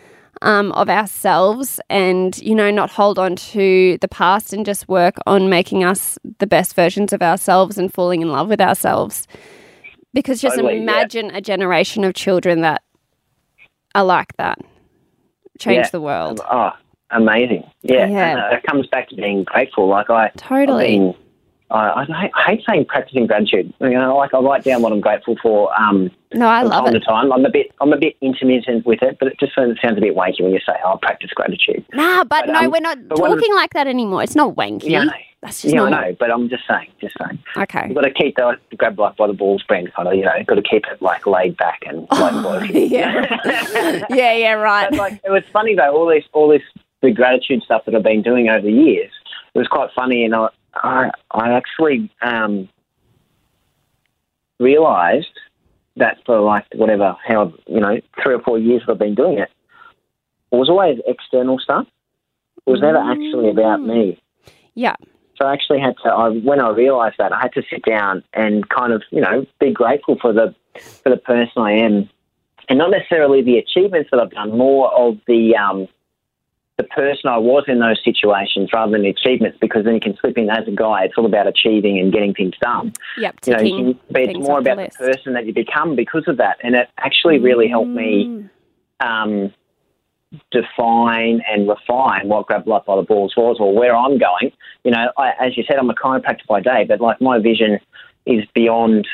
Um, 0.41 0.73
of 0.73 0.89
ourselves 0.89 1.79
and 1.89 2.37
you 2.39 2.53
know 2.53 2.69
not 2.69 2.91
hold 2.91 3.17
on 3.17 3.37
to 3.37 3.97
the 4.01 4.09
past 4.09 4.53
and 4.53 4.67
just 4.67 4.89
work 4.89 5.15
on 5.25 5.49
making 5.49 5.85
us 5.85 6.19
the 6.41 6.49
best 6.49 6.75
versions 6.75 7.13
of 7.13 7.23
ourselves 7.23 7.79
and 7.79 7.95
falling 7.95 8.23
in 8.23 8.33
love 8.33 8.49
with 8.49 8.61
ourselves 8.61 9.29
because 10.15 10.41
just 10.41 10.57
totally, 10.57 10.79
imagine 10.79 11.27
yeah. 11.27 11.37
a 11.37 11.41
generation 11.41 12.03
of 12.03 12.15
children 12.15 12.61
that 12.63 12.83
are 13.95 14.05
like 14.05 14.37
that. 14.37 14.59
Change 15.59 15.87
yeah. 15.87 15.91
the 15.91 16.01
world. 16.01 16.41
Oh, 16.51 16.71
amazing. 17.11 17.65
Yeah. 17.83 18.07
yeah. 18.07 18.31
And, 18.31 18.41
uh, 18.41 18.57
it 18.57 18.63
comes 18.65 18.87
back 18.89 19.09
to 19.11 19.17
being 19.17 19.45
grateful. 19.45 19.89
Like 19.89 20.11
I 20.11 20.31
totally. 20.37 21.17
Been, 21.73 21.79
I, 21.79 22.31
I, 22.35 22.43
hate 22.45 22.63
saying 22.69 22.87
practicing 22.87 23.27
gratitude. 23.27 23.73
You 23.81 23.91
know, 23.91 24.17
like 24.17 24.35
I 24.35 24.39
write 24.39 24.65
down 24.65 24.83
what 24.83 24.93
I'm 24.93 25.01
grateful 25.01 25.37
for. 25.43 25.73
Um, 25.81 26.11
no, 26.35 26.47
I 26.47 26.63
love 26.63 26.85
time 26.85 26.95
it. 26.95 26.99
To 26.99 27.05
time, 27.05 27.33
I'm 27.33 27.45
a 27.45 27.51
bit, 27.51 27.73
I'm 27.81 27.93
a 27.93 27.99
bit 27.99 28.17
intermittent 28.21 28.87
with 28.87 29.03
it, 29.03 29.19
but 29.19 29.29
it 29.29 29.41
just 29.41 29.55
sounds 29.55 29.79
a 29.83 30.01
bit 30.01 30.15
wanky 30.15 30.43
when 30.43 30.53
you 30.53 30.61
say, 30.67 30.75
"I'll 30.85 30.95
oh, 30.95 30.99
practice 30.99 31.31
gratitude." 31.35 31.85
Nah, 31.93 32.25
but, 32.25 32.47
but 32.47 32.53
no, 32.53 32.61
um, 32.61 32.71
we're 32.71 32.81
not 32.81 32.99
talking 33.11 33.55
like 33.55 33.73
that 33.75 33.87
anymore. 33.87 34.23
It's 34.23 34.37
not 34.37 34.55
wanky. 34.55 34.91
Yeah, 34.91 35.07
that's 35.43 35.63
just 35.63 35.75
yeah, 35.75 35.83
I 35.83 35.91
know, 35.91 36.17
but 36.21 36.31
I'm 36.31 36.49
just 36.49 36.63
saying, 36.69 36.89
just 37.01 37.17
saying. 37.19 37.43
Okay. 37.57 37.87
You've 37.87 37.97
got 37.97 38.03
to 38.03 38.13
keep 38.13 38.37
the 38.37 38.57
grab 38.77 38.97
life 38.97 39.17
by 39.17 39.27
the 39.27 39.33
balls 39.33 39.65
brand 39.65 39.93
kind 39.93 40.07
of, 40.07 40.15
you 40.15 40.23
know, 40.23 40.33
got 40.47 40.55
to 40.55 40.63
keep 40.63 40.85
it 40.87 41.03
like 41.03 41.27
laid 41.27 41.57
back 41.57 41.81
and 41.85 42.07
like 42.13 42.33
oh, 42.33 42.63
yeah. 42.63 44.07
yeah, 44.09 44.33
yeah, 44.35 44.53
right. 44.53 44.89
But, 44.91 44.99
like 44.99 45.21
it 45.25 45.31
was 45.31 45.43
funny 45.53 45.75
though, 45.75 45.93
all 45.93 46.07
this, 46.07 46.25
all 46.33 46.49
this, 46.49 46.63
the 47.03 47.11
gratitude 47.11 47.63
stuff 47.65 47.85
that 47.87 47.95
I've 47.97 48.05
been 48.05 48.23
doing 48.23 48.49
over 48.49 48.65
the 48.65 48.73
years. 48.73 49.11
It 49.55 49.59
was 49.59 49.69
quite 49.69 49.91
funny, 49.95 50.25
and 50.25 50.35
I, 50.35 50.49
I, 50.75 51.11
I 51.31 51.53
actually 51.53 52.11
um, 52.23 52.69
realised 54.59 55.39
that 55.97 56.19
for 56.25 56.41
like 56.41 56.65
whatever, 56.75 57.17
how 57.27 57.53
you 57.67 57.81
know, 57.81 58.01
three 58.23 58.35
or 58.35 58.41
four 58.41 58.59
years 58.59 58.83
that 58.87 58.93
I've 58.93 58.99
been 58.99 59.15
doing 59.15 59.39
it, 59.39 59.51
it 60.51 60.57
was 60.57 60.69
always 60.69 60.99
external 61.07 61.59
stuff. 61.59 61.87
It 62.67 62.71
was 62.71 62.81
never 62.81 62.99
actually 62.99 63.51
about 63.51 63.83
me. 63.83 64.23
Yeah. 64.75 64.97
So 65.37 65.47
I 65.47 65.53
actually 65.53 65.81
had 65.81 65.97
to. 66.05 66.11
I, 66.11 66.29
when 66.31 66.61
I 66.61 66.71
realised 66.71 67.17
that, 67.19 67.33
I 67.33 67.41
had 67.41 67.53
to 67.55 67.63
sit 67.69 67.85
down 67.85 68.23
and 68.33 68.69
kind 68.69 68.93
of, 68.93 69.03
you 69.11 69.21
know, 69.21 69.47
be 69.61 69.73
grateful 69.73 70.17
for 70.21 70.33
the 70.33 70.55
for 71.03 71.11
the 71.11 71.17
person 71.17 71.63
I 71.63 71.73
am, 71.73 72.09
and 72.69 72.79
not 72.79 72.91
necessarily 72.91 73.43
the 73.43 73.59
achievements 73.59 74.11
that 74.13 74.21
I've 74.21 74.31
done. 74.31 74.57
More 74.57 74.93
of 74.93 75.19
the 75.27 75.57
um, 75.57 75.89
the 76.79 76.85
person 76.85 77.29
I 77.29 77.39
was 77.39 77.65
in 77.69 77.81
those 77.81 78.01
situations 78.03 78.71
rather 78.73 78.93
than 78.93 79.03
the 79.03 79.11
achievements, 79.11 79.59
because 79.61 79.85
then 79.85 79.95
you 79.95 80.01
can 80.01 80.17
slip 80.21 80.39
in 80.39 80.49
as 80.49 80.67
a 80.67 80.71
guy. 80.71 81.05
It's 81.05 81.15
all 81.19 81.27
about 81.27 81.47
achieving 81.47 81.99
and 81.99 82.13
getting 82.13 82.35
things 82.35 82.55
done. 82.61 82.93
Yep, 83.19 83.37
you 83.47 83.53
know, 83.53 83.61
you 83.61 83.77
can, 83.77 84.01
but 84.11 84.23
it's 84.23 84.39
more 84.39 84.59
about 84.59 84.79
the, 84.79 84.85
the, 84.85 85.13
person 85.13 85.35
that 85.35 85.47
you 85.47 85.53
become 85.53 85.95
because 85.97 86.25
of 86.27 86.39
that, 86.39 86.57
and 86.63 86.75
it 86.75 86.89
actually 86.99 87.39
really 87.39 87.69
helped 87.69 87.91
me. 87.91 88.27
Mm. 88.27 88.51
Um, 89.01 89.55
define 90.51 91.43
and 91.47 91.69
refine 91.69 92.27
what 92.29 92.47
grab 92.47 92.67
life 92.67 92.85
by 92.87 92.97
the 92.97 93.03
balls 93.03 93.35
was 93.37 93.59
or 93.61 93.75
where 93.75 93.95
I'm 93.95 94.17
going. 94.17 94.51
You 94.83 94.93
know, 94.93 95.13
I, 95.19 95.33
as 95.39 95.59
you 95.59 95.65
said, 95.69 95.77
I'm 95.77 95.91
a 95.91 95.95
chiropractor 95.95 96.47
by 96.49 96.61
day, 96.61 96.85
but 96.89 97.03
like 97.03 97.21
my 97.21 97.39
vision 97.39 97.79
is 98.25 98.45
beyond 98.55 99.07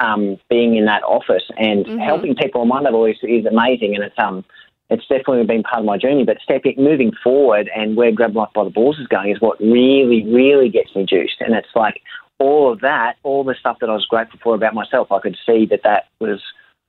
um, 0.00 0.36
being 0.50 0.76
in 0.76 0.84
that 0.86 1.02
office 1.04 1.44
and 1.56 1.86
mm-hmm. 1.86 1.98
helping 1.98 2.34
people 2.34 2.60
on 2.60 2.68
my 2.68 2.80
level 2.80 3.06
is, 3.06 3.16
is 3.22 3.46
amazing 3.46 3.94
and 3.94 4.04
it's 4.04 4.18
um 4.18 4.44
it's 4.90 5.06
definitely 5.06 5.44
been 5.44 5.62
part 5.62 5.80
of 5.80 5.84
my 5.84 5.98
journey. 5.98 6.24
But 6.24 6.38
stepping 6.42 6.74
moving 6.78 7.12
forward 7.22 7.70
and 7.74 7.96
where 7.96 8.12
grab 8.12 8.36
life 8.36 8.50
by 8.54 8.64
the 8.64 8.70
balls 8.70 8.98
is 8.98 9.06
going 9.06 9.30
is 9.30 9.40
what 9.40 9.60
really, 9.60 10.24
really 10.26 10.68
gets 10.68 10.94
me 10.94 11.04
juiced. 11.04 11.40
And 11.40 11.54
it's 11.54 11.74
like 11.74 12.00
all 12.38 12.72
of 12.72 12.80
that, 12.80 13.16
all 13.22 13.44
the 13.44 13.54
stuff 13.58 13.78
that 13.80 13.90
I 13.90 13.94
was 13.94 14.06
grateful 14.06 14.38
for 14.42 14.54
about 14.54 14.74
myself, 14.74 15.10
I 15.10 15.18
could 15.18 15.36
see 15.46 15.66
that 15.66 15.80
that 15.84 16.04
was 16.20 16.42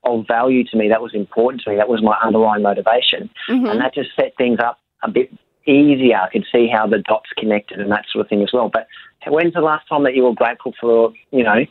of 0.03 0.25
value 0.27 0.63
to 0.65 0.77
me. 0.77 0.89
That 0.89 1.01
was 1.01 1.13
important 1.13 1.63
to 1.63 1.71
me. 1.71 1.75
That 1.77 1.89
was 1.89 2.03
my 2.03 2.17
underlying 2.23 2.63
motivation. 2.63 3.29
Mm-hmm. 3.49 3.65
And 3.65 3.81
that 3.81 3.93
just 3.93 4.09
set 4.15 4.35
things 4.37 4.59
up 4.59 4.79
a 5.03 5.09
bit 5.09 5.31
easier. 5.65 6.17
I 6.17 6.29
could 6.29 6.45
see 6.51 6.67
how 6.71 6.87
the 6.87 6.99
dots 6.99 7.29
connected 7.37 7.79
and 7.79 7.91
that 7.91 8.05
sort 8.11 8.25
of 8.25 8.29
thing 8.29 8.41
as 8.41 8.51
well. 8.53 8.69
But 8.69 8.87
when's 9.27 9.53
the 9.53 9.61
last 9.61 9.87
time 9.87 10.03
that 10.03 10.15
you 10.15 10.23
were 10.23 10.33
grateful 10.33 10.73
for, 10.79 11.11
you 11.31 11.43
know, 11.43 11.65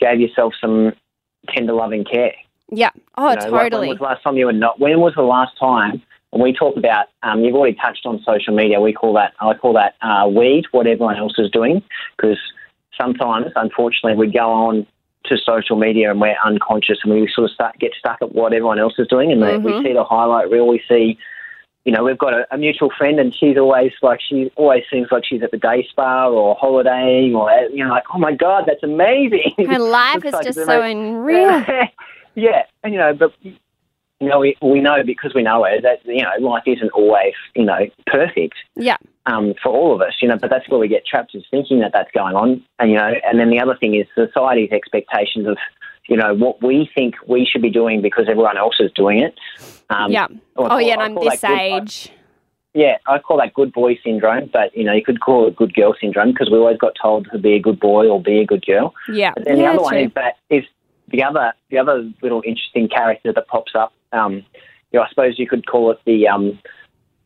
gave 0.00 0.20
yourself 0.20 0.54
some 0.60 0.92
tender 1.48 1.72
loving 1.72 2.04
care? 2.04 2.34
Yeah. 2.70 2.90
Oh, 3.16 3.30
you 3.30 3.36
know, 3.36 3.50
totally. 3.50 3.60
Like 3.60 3.70
when 3.70 3.88
was 3.88 3.98
the 3.98 4.04
last 4.04 4.22
time 4.22 4.36
you 4.36 4.46
were 4.46 4.52
not? 4.52 4.80
When 4.80 5.00
was 5.00 5.14
the 5.14 5.22
last 5.22 5.58
time? 5.58 6.02
When 6.30 6.42
we 6.42 6.52
talk 6.52 6.76
about, 6.76 7.06
um, 7.22 7.44
you've 7.44 7.54
already 7.54 7.76
touched 7.80 8.04
on 8.04 8.22
social 8.26 8.54
media. 8.54 8.80
We 8.80 8.92
call 8.92 9.14
that, 9.14 9.32
I 9.40 9.54
call 9.54 9.72
that 9.74 9.94
uh, 10.02 10.28
weed, 10.28 10.64
what 10.72 10.86
everyone 10.86 11.16
else 11.16 11.34
is 11.38 11.50
doing, 11.50 11.82
because 12.16 12.38
sometimes, 13.00 13.46
unfortunately, 13.54 14.18
we 14.18 14.30
go 14.30 14.50
on 14.50 14.86
to 15.26 15.36
social 15.44 15.76
media 15.76 16.10
and 16.10 16.20
we're 16.20 16.36
unconscious 16.44 16.98
and 17.02 17.12
we 17.12 17.30
sort 17.34 17.46
of 17.46 17.54
start 17.54 17.78
get 17.78 17.92
stuck 17.98 18.18
at 18.22 18.34
what 18.34 18.52
everyone 18.52 18.78
else 18.78 18.94
is 18.98 19.08
doing 19.08 19.32
and 19.32 19.40
mm-hmm. 19.40 19.64
we 19.64 19.82
see 19.82 19.92
the 19.92 20.04
highlight 20.04 20.48
reel 20.50 20.68
we 20.68 20.80
see 20.88 21.18
you 21.84 21.92
know 21.92 22.04
we've 22.04 22.18
got 22.18 22.32
a, 22.32 22.46
a, 22.52 22.58
mutual 22.58 22.90
friend 22.96 23.18
and 23.18 23.34
she's 23.34 23.56
always 23.56 23.92
like 24.02 24.20
she 24.20 24.50
always 24.56 24.84
seems 24.90 25.08
like 25.10 25.24
she's 25.24 25.42
at 25.42 25.50
the 25.50 25.56
day 25.56 25.86
spa 25.90 26.28
or 26.28 26.54
holidaying 26.56 27.34
or 27.34 27.50
you 27.72 27.84
know 27.84 27.90
like 27.90 28.04
oh 28.14 28.18
my 28.18 28.32
god 28.32 28.64
that's 28.66 28.82
amazing 28.82 29.52
her 29.58 29.78
life 29.78 30.24
is 30.24 30.32
like 30.32 30.46
just 30.46 30.64
so 30.64 30.80
unreal 30.82 31.64
yeah 32.36 32.62
and 32.84 32.92
you 32.92 32.98
know 33.00 33.12
but 33.12 33.32
you 34.20 34.28
know, 34.28 34.40
we, 34.40 34.56
we 34.62 34.80
know 34.80 35.02
because 35.04 35.34
we 35.34 35.42
know 35.42 35.64
it 35.64 35.82
that, 35.82 36.04
you 36.04 36.22
know, 36.22 36.30
life 36.40 36.62
isn't 36.66 36.90
always, 36.90 37.34
you 37.54 37.64
know, 37.64 37.80
perfect. 38.06 38.54
Yeah. 38.74 38.96
Um, 39.26 39.54
for 39.62 39.70
all 39.70 39.94
of 39.94 40.00
us, 40.00 40.14
you 40.22 40.28
know, 40.28 40.38
but 40.38 40.50
that's 40.50 40.68
where 40.68 40.78
we 40.78 40.88
get 40.88 41.04
trapped 41.04 41.34
is 41.34 41.44
thinking 41.50 41.80
that 41.80 41.92
that's 41.92 42.10
going 42.12 42.34
on. 42.34 42.64
And, 42.78 42.90
you 42.90 42.96
know, 42.96 43.12
and 43.24 43.38
then 43.38 43.50
the 43.50 43.60
other 43.60 43.76
thing 43.76 43.94
is 43.94 44.06
society's 44.14 44.70
expectations 44.72 45.46
of, 45.46 45.58
you 46.08 46.16
know, 46.16 46.34
what 46.34 46.62
we 46.62 46.88
think 46.94 47.16
we 47.26 47.44
should 47.44 47.60
be 47.60 47.70
doing 47.70 48.00
because 48.00 48.26
everyone 48.28 48.56
else 48.56 48.76
is 48.80 48.90
doing 48.92 49.18
it. 49.18 49.34
Um, 49.90 50.12
yeah. 50.12 50.28
Oh, 50.56 50.78
yeah, 50.78 50.94
and 50.94 51.02
I'm 51.02 51.14
this 51.16 51.44
age. 51.44 52.04
Good, 52.04 52.12
yeah, 52.80 52.98
I 53.06 53.18
call 53.18 53.38
that 53.38 53.54
good 53.54 53.72
boy 53.72 53.98
syndrome, 54.04 54.50
but, 54.52 54.74
you 54.76 54.84
know, 54.84 54.92
you 54.92 55.02
could 55.02 55.20
call 55.20 55.48
it 55.48 55.56
good 55.56 55.74
girl 55.74 55.94
syndrome 56.00 56.32
because 56.32 56.50
we 56.50 56.58
always 56.58 56.78
got 56.78 56.92
told 57.00 57.26
to 57.32 57.38
be 57.38 57.54
a 57.54 57.60
good 57.60 57.80
boy 57.80 58.06
or 58.06 58.22
be 58.22 58.40
a 58.40 58.46
good 58.46 58.64
girl. 58.64 58.94
Yeah. 59.12 59.32
But 59.34 59.46
then 59.46 59.56
yeah, 59.58 59.62
the 59.62 59.68
other 59.68 59.78
true. 59.78 59.84
one 59.84 59.96
is 59.96 60.12
that 60.14 60.36
is 60.50 60.64
the 61.08 61.22
other 61.22 61.52
the 61.70 61.78
other 61.78 62.10
little 62.22 62.42
interesting 62.44 62.88
character 62.88 63.32
that 63.32 63.46
pops 63.48 63.72
up 63.74 63.92
um, 64.12 64.44
you 64.92 65.00
know, 65.00 65.02
I 65.02 65.08
suppose 65.08 65.38
you 65.38 65.46
could 65.46 65.66
call 65.66 65.90
it 65.90 65.98
the 66.04 66.28
um, 66.28 66.58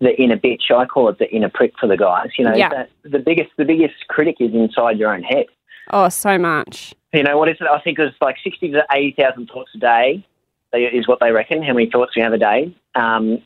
the 0.00 0.20
inner 0.20 0.36
bitch. 0.36 0.70
I 0.74 0.86
call 0.86 1.08
it 1.08 1.18
the 1.18 1.30
inner 1.30 1.50
prick 1.50 1.72
for 1.78 1.86
the 1.86 1.96
guys. 1.96 2.30
You 2.38 2.44
know, 2.46 2.54
yeah. 2.54 2.86
the 3.02 3.18
biggest 3.18 3.50
the 3.56 3.64
biggest 3.64 3.94
critic 4.08 4.36
is 4.40 4.54
inside 4.54 4.98
your 4.98 5.14
own 5.14 5.22
head. 5.22 5.46
Oh, 5.90 6.08
so 6.08 6.38
much. 6.38 6.94
You 7.12 7.22
know 7.22 7.36
what 7.38 7.48
is 7.48 7.56
it? 7.60 7.66
I 7.66 7.80
think 7.80 7.98
it's 7.98 8.16
like 8.20 8.36
sixty 8.42 8.70
to 8.70 8.84
eighty 8.92 9.14
thousand 9.20 9.48
thoughts 9.48 9.70
a 9.74 9.78
day 9.78 10.26
is 10.72 11.08
what 11.08 11.18
they 11.20 11.32
reckon. 11.32 11.62
How 11.62 11.72
many 11.72 11.90
thoughts 11.90 12.14
we 12.14 12.22
have 12.22 12.32
a 12.32 12.38
day? 12.38 12.74
Um, 12.94 13.42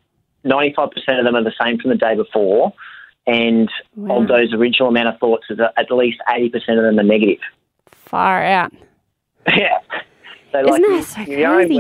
Ninety-five 0.46 0.90
percent 0.90 1.18
of 1.18 1.24
them 1.24 1.36
are 1.36 1.42
the 1.42 1.54
same 1.58 1.78
from 1.78 1.88
the 1.88 1.96
day 1.96 2.14
before, 2.14 2.74
and 3.26 3.70
wow. 3.96 4.20
of 4.20 4.28
those 4.28 4.52
original 4.52 4.90
amount 4.90 5.08
of 5.08 5.18
thoughts, 5.18 5.46
at 5.50 5.90
least 5.90 6.20
eighty 6.34 6.50
percent 6.50 6.78
of 6.78 6.84
them 6.84 6.98
are 6.98 7.02
negative. 7.02 7.40
Far 7.92 8.44
out. 8.44 8.72
Yeah. 9.54 9.78
So 10.54 10.60
Isn't 10.60 10.70
like, 10.70 10.82
that 10.82 11.04
so 11.04 11.24
crazy? 11.24 11.74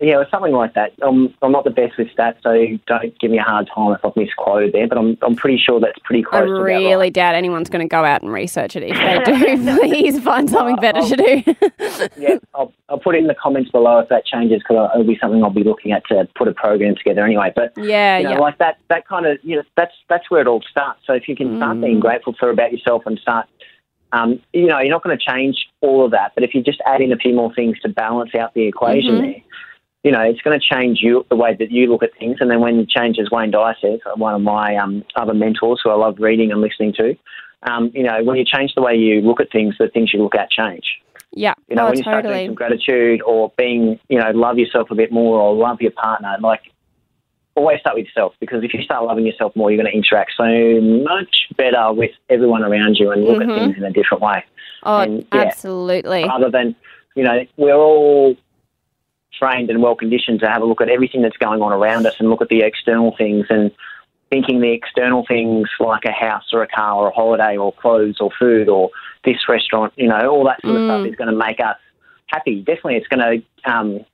yeah, 0.00 0.14
it 0.14 0.18
was 0.18 0.26
something 0.30 0.52
like 0.52 0.74
that. 0.74 0.92
I'm, 1.02 1.34
I'm 1.42 1.50
not 1.52 1.64
the 1.64 1.70
best 1.70 1.96
with 1.96 2.08
stats, 2.08 2.36
so 2.42 2.78
don't 2.86 3.18
give 3.18 3.30
me 3.30 3.38
a 3.38 3.42
hard 3.42 3.68
time 3.74 3.92
if 3.92 4.04
I've 4.04 4.14
misquoted 4.14 4.72
there, 4.74 4.86
but 4.86 4.98
I'm, 4.98 5.16
I'm 5.22 5.34
pretty 5.34 5.56
sure 5.58 5.80
that's 5.80 5.98
pretty 6.04 6.22
I 6.26 6.28
close 6.28 6.46
to 6.48 6.54
about 6.54 6.62
really 6.62 6.94
right. 6.96 7.12
doubt 7.12 7.34
anyone's 7.34 7.70
going 7.70 7.84
to 7.84 7.90
go 7.90 8.04
out 8.04 8.20
and 8.22 8.30
research 8.32 8.76
it. 8.76 8.82
If 8.84 8.94
they 8.96 9.32
do, 9.64 9.80
please 9.88 10.20
find 10.20 10.48
something 10.50 10.76
better 10.76 11.00
to 11.02 11.16
do. 11.16 11.54
Yeah, 12.16 12.38
I'll, 12.54 12.72
I'll 12.88 12.98
put 12.98 13.14
it 13.14 13.18
in 13.18 13.26
the 13.26 13.34
comments 13.34 13.70
below 13.70 13.98
if 14.00 14.08
that 14.10 14.24
changes 14.26 14.60
because 14.60 14.90
it'll 14.94 15.06
be 15.06 15.18
something 15.20 15.42
I'll 15.42 15.50
be 15.50 15.64
looking 15.64 15.90
at 15.92 16.04
to 16.08 16.28
put 16.36 16.46
a 16.46 16.52
program 16.52 16.94
together 16.94 17.24
anyway. 17.24 17.52
But 17.56 17.72
yeah, 17.76 18.18
you 18.18 18.24
know, 18.24 18.30
yeah. 18.32 18.38
like 18.38 18.58
that, 18.58 18.78
that 18.88 19.08
kind 19.08 19.26
of, 19.26 19.38
you 19.42 19.56
know, 19.56 19.62
that's 19.76 19.94
that's 20.08 20.30
where 20.30 20.40
it 20.42 20.46
all 20.46 20.62
starts. 20.70 21.00
So 21.06 21.12
if 21.14 21.26
you 21.28 21.34
can 21.34 21.56
start 21.56 21.78
Mm. 21.78 21.82
being 21.82 22.00
grateful 22.00 22.34
for 22.38 22.50
about 22.50 22.70
yourself 22.72 23.02
and 23.06 23.18
start, 23.18 23.46
um, 24.12 24.40
you 24.52 24.66
know, 24.66 24.78
you're 24.78 24.90
not 24.90 25.02
going 25.02 25.16
to 25.16 25.24
change 25.24 25.66
all 25.80 26.04
of 26.04 26.10
that, 26.12 26.32
but 26.34 26.44
if 26.44 26.54
you 26.54 26.62
just 26.62 26.80
add 26.86 27.00
in 27.00 27.12
a 27.12 27.16
few 27.16 27.34
more 27.34 27.52
things 27.54 27.78
to 27.80 27.88
balance 27.88 28.34
out 28.34 28.54
the 28.54 28.66
equation 28.66 29.14
Mhm. 29.16 29.20
there, 29.20 29.42
you 30.04 30.12
know, 30.12 30.20
it's 30.22 30.40
going 30.40 30.58
to 30.58 30.64
change 30.74 31.00
you 31.02 31.26
the 31.28 31.36
way 31.36 31.54
that 31.58 31.70
you 31.70 31.88
look 31.88 32.02
at 32.02 32.14
things. 32.18 32.38
And 32.40 32.50
then 32.50 32.60
when 32.60 32.76
you 32.76 32.86
change, 32.86 33.18
as 33.18 33.30
Wayne 33.30 33.50
Dyer 33.50 33.76
says, 33.80 34.00
one 34.16 34.34
of 34.34 34.40
my 34.40 34.76
um, 34.76 35.04
other 35.16 35.34
mentors 35.34 35.80
who 35.82 35.90
I 35.90 35.94
love 35.94 36.16
reading 36.18 36.52
and 36.52 36.60
listening 36.60 36.94
to, 36.94 37.16
um, 37.64 37.90
you 37.92 38.04
know, 38.04 38.22
when 38.22 38.36
you 38.36 38.44
change 38.44 38.74
the 38.74 38.82
way 38.82 38.94
you 38.94 39.20
look 39.20 39.40
at 39.40 39.50
things, 39.50 39.74
the 39.78 39.88
things 39.88 40.14
you 40.14 40.22
look 40.22 40.36
at 40.36 40.50
change. 40.50 40.84
yeah. 41.32 41.54
You 41.68 41.76
know, 41.76 41.82
oh, 41.82 41.88
when 41.88 41.98
you 41.98 42.02
start 42.04 42.24
doing 42.24 42.48
some 42.48 42.54
gratitude 42.54 43.20
or 43.22 43.52
being, 43.58 43.98
you 44.08 44.18
know, 44.18 44.30
love 44.30 44.58
yourself 44.58 44.90
a 44.90 44.94
bit 44.94 45.12
more 45.12 45.38
or 45.38 45.54
love 45.54 45.80
your 45.82 45.90
partner, 45.90 46.36
like 46.40 46.62
always 47.58 47.80
start 47.80 47.96
with 47.96 48.06
yourself 48.06 48.34
because 48.40 48.64
if 48.64 48.72
you 48.72 48.82
start 48.82 49.04
loving 49.04 49.26
yourself 49.26 49.54
more, 49.56 49.70
you're 49.70 49.82
going 49.82 49.90
to 49.92 49.96
interact 49.96 50.32
so 50.36 50.80
much 50.80 51.48
better 51.56 51.92
with 51.92 52.12
everyone 52.30 52.62
around 52.62 52.96
you 52.96 53.10
and 53.10 53.24
look 53.24 53.38
Mhm. 53.42 53.48
at 53.50 53.54
things 53.58 53.76
in 53.76 53.84
a 53.84 53.90
different 53.90 54.22
way. 54.22 54.44
Oh, 54.84 55.00
and, 55.00 55.26
yeah. 55.32 55.40
absolutely. 55.42 56.24
Rather 56.24 56.50
than, 56.50 56.74
you 57.14 57.24
know, 57.24 57.44
we're 57.56 57.74
all 57.74 58.36
trained 59.32 59.70
and 59.70 59.82
well 59.82 59.94
conditioned 59.94 60.40
to 60.40 60.46
have 60.48 60.62
a 60.62 60.64
look 60.64 60.80
at 60.80 60.88
everything 60.88 61.22
that's 61.22 61.36
going 61.36 61.60
on 61.60 61.72
around 61.72 62.06
us 62.06 62.14
and 62.18 62.30
look 62.30 62.42
at 62.42 62.48
the 62.48 62.60
external 62.62 63.14
things 63.16 63.46
and 63.50 63.70
thinking 64.30 64.60
the 64.60 64.72
external 64.72 65.24
things 65.26 65.68
like 65.80 66.04
a 66.04 66.12
house 66.12 66.52
or 66.52 66.62
a 66.62 66.68
car 66.68 66.94
or 66.96 67.08
a 67.08 67.12
holiday 67.14 67.56
or 67.56 67.72
clothes 67.72 68.20
or 68.20 68.30
food 68.38 68.68
or 68.68 68.90
this 69.24 69.48
restaurant, 69.48 69.92
you 69.96 70.06
know, 70.08 70.28
all 70.30 70.44
that 70.44 70.60
sort 70.62 70.76
of 70.76 70.82
Mm. 70.82 70.86
stuff 70.86 71.06
is 71.06 71.16
going 71.16 71.30
to 71.30 71.36
make 71.36 71.60
us 71.60 71.76
happy. 72.26 72.56
Definitely, 72.60 72.96
it's 72.96 73.08
going 73.08 73.42
to 73.64 73.70
um, 73.72 74.04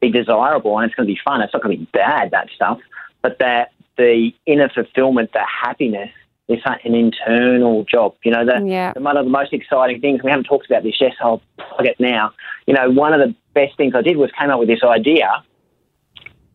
be 0.00 0.10
desirable 0.10 0.78
and 0.78 0.86
it's 0.86 0.94
going 0.94 1.06
to 1.06 1.12
be 1.14 1.20
fun. 1.24 1.40
It's 1.42 1.52
not 1.52 1.62
going 1.62 1.76
to 1.76 1.84
be 1.84 1.88
bad, 1.92 2.30
that 2.30 2.48
stuff, 2.54 2.78
but 3.22 3.38
that 3.38 3.72
the 3.98 4.30
inner 4.46 4.68
fulfillment, 4.68 5.32
the 5.32 5.40
happiness, 5.44 6.10
is 6.48 6.58
an 6.84 6.94
internal 6.94 7.84
job. 7.84 8.14
You 8.24 8.32
know, 8.32 8.44
the, 8.44 8.64
Yeah. 8.66 8.92
one 8.98 9.16
of 9.16 9.24
the 9.24 9.30
most 9.30 9.52
exciting 9.52 10.00
things, 10.00 10.22
we 10.22 10.30
haven't 10.30 10.44
talked 10.44 10.66
about 10.66 10.82
this 10.82 10.94
yet, 11.00 11.12
so 11.20 11.24
I'll 11.24 11.42
plug 11.58 11.86
it 11.86 12.00
now. 12.00 12.32
You 12.66 12.74
know, 12.74 12.90
one 12.90 13.12
of 13.12 13.20
the 13.20 13.34
best 13.54 13.76
things 13.76 13.94
I 13.94 14.02
did 14.02 14.16
was 14.16 14.30
came 14.38 14.50
up 14.50 14.58
with 14.58 14.68
this 14.68 14.82
idea. 14.82 15.30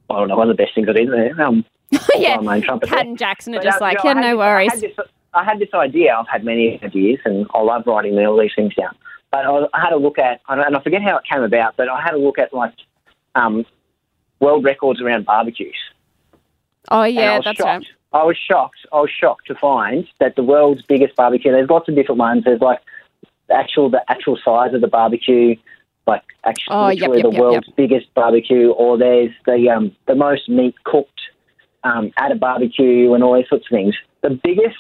I 0.10 0.20
don't 0.20 0.28
know, 0.28 0.36
one 0.38 0.50
of 0.50 0.58
the 0.58 0.62
best 0.62 0.76
things 0.76 0.88
I 0.90 0.94
did 0.94 1.10
there. 1.12 1.42
Um, 1.42 1.64
yeah. 2.16 2.38
my 2.38 2.56
own 2.58 2.62
trumpet 2.62 2.90
there. 2.90 2.98
Cat 2.98 3.08
and 3.08 3.18
Jackson 3.18 3.54
are 3.56 3.60
But, 3.60 3.64
just 3.64 3.78
uh, 3.78 3.86
like, 3.86 3.98
you 4.04 4.10
yeah, 4.10 4.14
know, 4.14 4.22
had 4.22 4.32
no 4.32 4.38
this- 4.38 4.44
I 4.44 4.54
worries. 4.54 4.72
had, 4.74 4.82
this, 4.82 4.98
I 5.34 5.44
had 5.44 5.60
this 5.60 5.70
idea. 5.74 6.16
I've 6.18 6.28
had 6.28 6.44
many 6.44 6.80
ideas, 6.84 7.20
and 7.26 7.46
I 7.54 7.62
love 7.62 7.84
writing 7.86 8.18
all 8.26 8.38
these 8.40 8.52
things 8.56 8.74
down. 8.76 8.96
But 9.32 9.46
I, 9.46 9.66
I 9.74 9.82
had 9.82 9.94
a 9.94 9.98
look 9.98 10.18
at, 10.20 10.42
and 10.50 10.76
I 10.76 10.82
forget 10.82 11.02
how 11.02 11.18
it 11.18 11.24
came 11.32 11.44
about, 11.44 11.76
but 11.78 11.90
I 11.90 12.02
had 12.02 12.14
a 12.14 12.18
look 12.18 12.38
at 12.40 12.54
like 12.54 12.74
um, 13.36 13.66
world 14.40 14.64
records 14.64 15.02
around 15.02 15.26
barbecues. 15.26 15.76
Oh, 16.90 17.04
yeah, 17.04 17.40
that's 17.44 17.58
shocked. 17.58 17.62
right. 17.62 17.86
I 18.14 18.24
was 18.24 18.38
shocked. 18.38 18.78
I 18.94 19.02
was 19.02 19.10
shocked 19.10 19.48
to 19.48 19.56
find 19.56 20.08
that 20.20 20.36
the 20.36 20.44
world's 20.44 20.82
biggest 20.84 21.16
barbecue. 21.16 21.52
There's 21.52 21.70
lots 21.70 21.90
of 21.90 21.96
different 21.96 22.20
ones. 22.20 22.44
There's 22.46 22.62
like 22.62 22.80
the 23.48 23.56
actual 23.56 23.90
the 23.90 24.02
actual 24.10 24.38
size 24.44 24.74
of 24.74 24.82
the 24.82 24.88
barbecue, 24.88 25.56
like 26.08 26.24
actually 26.46 26.76
Oh, 26.76 26.90
yep, 26.90 27.10
yep, 27.14 27.24
the 27.24 27.32
yep, 27.32 27.42
world's 27.42 27.70
biggest 27.76 28.14
barbecue, 28.14 28.72
or 28.72 28.98
there's 28.98 29.32
the 29.46 29.70
um, 29.70 29.94
the 30.08 30.16
most 30.16 30.48
meat 30.48 30.76
cooked 30.86 31.20
um, 31.84 32.12
at 32.18 32.32
a 32.32 32.36
barbecue 32.36 33.14
and 33.14 33.24
all 33.24 33.36
these 33.36 33.50
sorts 33.50 33.66
of 33.66 33.76
things. 33.76 33.96
The 34.22 34.30
biggest 34.30 34.78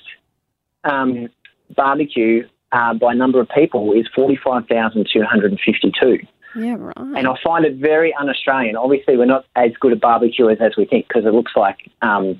um, 0.86 1.28
barbecue 1.76 2.48
uh, 2.72 2.94
by 2.94 3.14
number 3.14 3.42
of 3.42 3.50
people 3.50 3.92
is 3.94 4.08
forty 4.16 4.38
five 4.38 4.68
thousand 4.68 5.08
two 5.12 5.24
hundred 5.24 5.52
and 5.52 5.60
fifty 5.60 5.92
two. 6.00 6.20
Yeah, 6.56 6.76
right. 6.80 6.96
And 6.98 7.28
I 7.28 7.36
find 7.44 7.66
it 7.66 7.76
very 7.76 8.14
un-Australian. 8.14 8.76
Obviously, 8.76 9.18
we're 9.18 9.26
not 9.26 9.46
as 9.56 9.72
good 9.80 9.92
at 9.92 10.00
barbecuers 10.02 10.58
as 10.62 10.78
we 10.78 10.86
think 10.86 11.08
because 11.08 11.26
it 11.26 11.34
looks 11.34 11.52
like 11.56 11.90
um, 12.02 12.40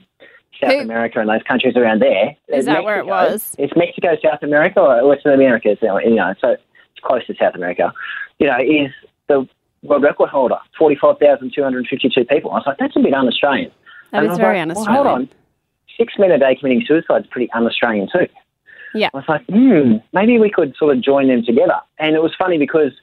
South 0.62 0.72
Who- 0.72 0.80
America 0.80 1.20
and 1.20 1.30
those 1.30 1.44
countries 1.44 1.76
around 1.76 2.02
there. 2.02 2.36
Is 2.48 2.66
that 2.66 2.84
where 2.84 3.00
it 3.00 3.06
was? 3.06 3.56
It's 3.60 3.74
Mexico, 3.76 4.16
South 4.24 4.42
America, 4.42 4.80
or 4.80 5.08
Western 5.08 5.34
America. 5.34 5.76
You 5.82 6.16
know, 6.16 6.34
so 6.40 6.50
it's 6.50 6.64
close 7.04 7.26
to 7.28 7.36
South 7.40 7.56
America. 7.56 7.92
You 8.40 8.48
know, 8.48 8.58
is 8.60 8.92
the 9.28 9.48
world 9.84 10.04
record 10.04 10.30
holder 10.30 10.58
forty-five 10.78 11.20
thousand 11.20 11.52
two 11.54 11.64
hundred 11.64 11.88
fifty-two 11.88 12.26
people. 12.26 12.52
I 12.52 12.56
was 12.56 12.64
like, 12.66 12.78
that's 12.78 12.96
a 12.96 13.00
bit 13.00 13.14
un-Australian. 13.14 13.72
That 14.12 14.24
And 14.24 14.32
is 14.32 14.38
very 14.38 14.58
like, 14.60 14.62
un-Australian. 14.64 15.04
hold 15.06 15.08
on, 15.08 15.30
six 15.98 16.14
men 16.18 16.32
a 16.32 16.38
day 16.40 16.56
committing 16.56 16.84
suicide 16.88 17.22
is 17.24 17.28
pretty 17.28 17.52
un-Australian 17.52 18.08
too. 18.12 18.28
Yeah. 18.94 19.10
I 19.14 19.18
was 19.18 19.26
like, 19.28 19.46
hmm, 19.48 19.96
maybe 20.14 20.40
we 20.40 20.50
could 20.50 20.74
sort 20.78 20.96
of 20.96 21.04
join 21.04 21.28
them 21.28 21.44
together. 21.44 21.82
And 22.00 22.16
it 22.16 22.22
was 22.22 22.34
funny 22.40 22.58
because 22.58 22.94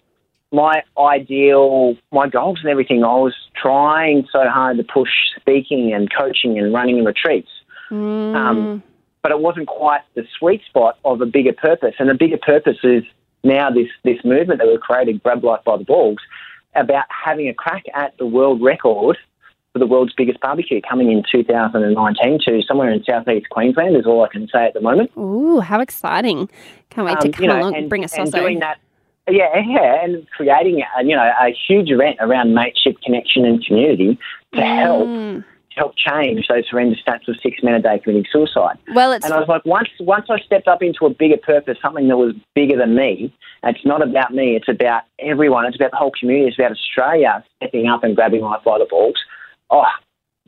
my 0.53 0.83
ideal, 0.99 1.97
my 2.13 2.29
goals 2.29 2.59
and 2.61 2.69
everything, 2.71 3.03
I 3.05 3.15
was 3.17 3.35
trying 3.57 4.27
so 4.31 4.49
hard 4.49 4.77
to 4.77 4.85
push 4.85 5.09
speaking 5.41 5.93
and 5.95 6.13
coaching 6.13 6.59
and 6.59 6.73
running 6.73 7.05
retreats. 7.05 7.49
Mm, 7.91 8.35
Um, 8.37 8.83
but 9.23 9.33
it 9.33 9.41
wasn't 9.41 9.67
quite 9.69 10.01
the 10.15 10.27
sweet 10.39 10.63
spot 10.69 10.99
of 11.05 11.21
a 11.21 11.27
bigger 11.27 11.53
purpose. 11.53 11.95
And 11.99 12.09
the 12.09 12.15
bigger 12.15 12.39
purpose 12.39 12.79
is 12.83 13.03
now 13.45 13.71
this, 13.71 13.89
this 14.05 14.19
movement 14.25 14.59
that 14.61 14.67
we've 14.69 14.81
created, 14.81 15.23
Grab 15.23 15.43
Life 15.45 15.65
by 15.65 15.77
the 15.77 15.85
Balls, 15.85 16.19
about 16.75 17.05
having 17.09 17.49
a 17.49 17.55
crack 17.55 17.85
at 17.95 18.17
the 18.19 18.27
world 18.27 18.61
record 18.63 19.17
for 19.73 19.79
the 19.79 19.87
world's 19.87 20.13
biggest 20.15 20.39
barbecue 20.41 20.81
coming 20.83 21.11
in 21.11 21.23
2019 21.33 22.41
to 22.47 22.63
somewhere 22.67 22.91
in 22.91 23.03
southeast 23.05 23.49
Queensland 23.51 23.97
is 23.97 24.07
all 24.07 24.23
I 24.23 24.29
can 24.29 24.47
say 24.53 24.67
at 24.67 24.75
the 24.75 24.81
moment. 24.83 25.11
Ooh, 25.17 25.61
how 25.61 25.81
exciting. 25.81 26.51
Can't 26.91 27.07
wait 27.07 27.21
to 27.21 27.29
Um, 27.29 27.33
come 27.33 27.43
you 27.43 27.49
know, 27.49 27.59
along 27.61 27.75
and 27.75 27.77
and, 27.85 27.89
bring 27.89 28.03
a 28.03 28.05
and 28.05 28.11
sausage. 28.11 28.35
doing 28.35 28.59
that. 28.59 28.79
Yeah, 29.31 29.57
yeah, 29.67 30.05
and 30.05 30.27
creating 30.37 30.83
a, 30.99 31.05
you 31.05 31.15
know 31.15 31.23
a 31.41 31.55
huge 31.69 31.91
event 31.91 32.17
around 32.21 32.55
mateship, 32.55 32.97
connection, 33.05 33.45
and 33.45 33.65
community 33.65 34.19
to 34.55 34.61
help 34.61 35.07
Mm. 35.09 35.45
to 35.71 35.77
help 35.77 35.95
change 35.97 36.49
those 36.49 36.69
horrendous 36.69 36.99
stats 37.07 37.29
of 37.29 37.37
six 37.43 37.63
men 37.63 37.75
a 37.75 37.81
day 37.81 37.99
committing 38.01 38.27
suicide. 38.33 38.79
Well, 38.95 39.13
it's 39.13 39.25
And 39.25 39.33
I 39.33 39.39
was 39.39 39.49
like, 39.49 39.65
once 39.65 39.89
once 40.01 40.27
I 40.29 40.39
stepped 40.41 40.67
up 40.67 40.83
into 40.83 41.07
a 41.07 41.11
bigger 41.11 41.37
purpose, 41.37 41.79
something 41.81 42.09
that 42.09 42.17
was 42.17 42.35
bigger 42.55 42.77
than 42.77 42.95
me. 42.97 43.33
It's 43.63 43.85
not 43.85 44.03
about 44.03 44.35
me. 44.35 44.57
It's 44.57 44.69
about 44.69 45.03
everyone. 45.21 45.67
It's 45.67 45.77
about 45.77 45.93
the 45.93 45.97
whole 45.99 46.11
community. 46.19 46.49
It's 46.49 46.59
about 46.59 46.73
Australia 46.73 47.45
stepping 47.57 47.87
up 47.87 48.03
and 48.03 48.17
grabbing 48.17 48.41
life 48.41 48.65
by 48.65 48.79
the 48.79 48.87
balls. 48.87 49.15
Oh, 49.71 49.85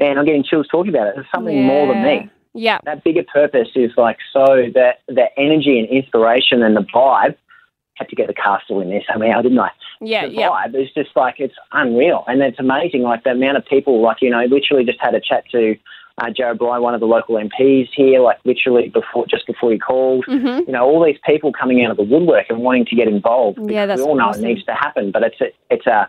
man, 0.00 0.18
I'm 0.18 0.24
getting 0.24 0.42
chills 0.42 0.66
talking 0.68 0.92
about 0.92 1.06
it. 1.06 1.14
There's 1.14 1.26
something 1.32 1.62
more 1.62 1.86
than 1.86 2.02
me. 2.02 2.28
Yeah. 2.54 2.78
That 2.84 3.04
bigger 3.04 3.22
purpose 3.32 3.68
is 3.76 3.92
like 3.96 4.18
so 4.32 4.66
that 4.74 5.00
the 5.08 5.26
energy 5.38 5.78
and 5.78 5.88
inspiration 5.88 6.62
and 6.62 6.76
the 6.76 6.82
vibe. 6.82 7.36
Had 7.94 8.08
to 8.08 8.16
get 8.16 8.26
the 8.26 8.34
castle 8.34 8.80
in 8.80 8.90
there 8.90 9.02
somehow, 9.10 9.40
didn't 9.40 9.58
I? 9.58 9.70
Yeah, 10.00 10.24
yeah. 10.24 10.66
is 10.74 10.90
just 10.94 11.10
like 11.14 11.36
it's 11.38 11.54
unreal, 11.72 12.24
and 12.26 12.42
it's 12.42 12.58
amazing. 12.58 13.02
Like 13.02 13.24
the 13.24 13.30
amount 13.30 13.56
of 13.56 13.64
people, 13.66 14.02
like 14.02 14.18
you 14.20 14.30
know, 14.30 14.44
literally 14.44 14.84
just 14.84 14.98
had 15.00 15.14
a 15.14 15.20
chat 15.20 15.44
to 15.52 15.76
uh, 16.18 16.26
Jarrod 16.26 16.58
Bleijie, 16.58 16.80
one 16.80 16.94
of 16.94 17.00
the 17.00 17.06
local 17.06 17.36
MPs 17.36 17.88
here, 17.94 18.20
like 18.20 18.38
literally 18.44 18.88
before, 18.88 19.26
just 19.26 19.46
before 19.46 19.72
he 19.72 19.78
called. 19.78 20.24
hmm 20.26 20.46
You 20.66 20.72
know, 20.72 20.84
all 20.84 21.04
these 21.04 21.18
people 21.26 21.52
coming 21.52 21.84
out 21.84 21.90
of 21.90 21.96
the 21.96 22.04
woodwork 22.04 22.46
and 22.48 22.60
wanting 22.60 22.86
to 22.86 22.96
get 22.96 23.08
involved. 23.08 23.58
Yeah, 23.70 23.86
that's 23.86 24.00
we 24.00 24.06
all 24.06 24.16
know 24.16 24.28
awesome. 24.28 24.44
it 24.44 24.48
needs 24.48 24.64
to 24.64 24.74
happen, 24.74 25.10
but 25.10 25.22
it's 25.22 25.40
a, 25.40 25.46
it's 25.70 25.86
a 25.86 26.08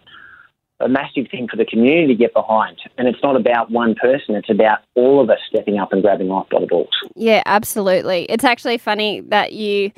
a 0.82 0.90
massive 0.90 1.28
thing 1.32 1.48
for 1.48 1.56
the 1.56 1.64
community 1.64 2.08
to 2.08 2.16
get 2.16 2.34
behind, 2.34 2.78
and 2.98 3.08
it's 3.08 3.24
not 3.24 3.38
about 3.38 3.72
one 3.72 3.96
person. 3.96 4.36
It's 4.36 4.50
about 4.50 4.80
all 4.96 5.22
of 5.22 5.30
us 5.30 5.40
stepping 5.50 5.78
up 5.78 5.94
and 5.94 6.02
grabbing 6.02 6.28
life 6.28 6.48
by 6.52 6.60
the 6.60 6.68
balls. 6.68 6.90
Yeah, 7.16 7.44
absolutely. 7.46 8.24
It's 8.24 8.44
actually 8.44 8.78
funny 8.78 9.22
that 9.22 9.54
you 9.54 9.92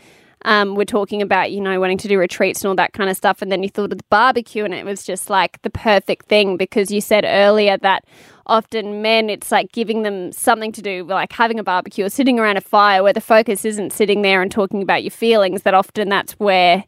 um, 0.48 0.76
were 0.76 0.86
talking 0.86 1.22
about, 1.22 1.52
you 1.52 1.60
know, 1.60 1.78
wanting 1.78 1.98
to 1.98 2.08
do 2.08 2.18
retreats 2.18 2.62
and 2.62 2.70
all 2.70 2.76
that 2.76 2.94
kind 2.94 3.10
of 3.10 3.18
stuff, 3.18 3.42
and 3.42 3.52
then 3.52 3.64
you 3.64 3.70
thought 3.70 3.92
of 3.92 3.98
the 3.98 4.04
barbecue, 4.10 4.64
and 4.64 4.74
it 4.74 4.86
was 4.86 5.04
just 5.04 5.30
like 5.30 5.62
the 5.62 5.70
perfect 5.70 6.28
thing 6.28 6.56
because 6.56 6.90
you 6.90 7.02
said 7.02 7.26
earlier 7.28 7.78
that 7.78 8.06
often 8.46 9.02
men, 9.02 9.30
it's 9.30 9.52
like 9.52 9.74
giving 9.74 10.04
them 10.04 10.32
something 10.32 10.72
to 10.72 10.82
do, 10.82 11.04
like 11.04 11.34
having 11.34 11.60
a 11.60 11.64
barbecue 11.64 12.06
or 12.06 12.10
sitting 12.10 12.40
around 12.40 12.56
a 12.56 12.62
fire 12.62 13.04
where 13.04 13.12
the 13.12 13.20
focus 13.20 13.66
isn't 13.66 13.92
sitting 13.92 14.22
there 14.22 14.42
and 14.42 14.50
talking 14.50 14.82
about 14.82 15.04
your 15.04 15.12
feelings, 15.12 15.64
that 15.64 15.74
often 15.74 16.10
that's 16.10 16.32
where. 16.34 16.86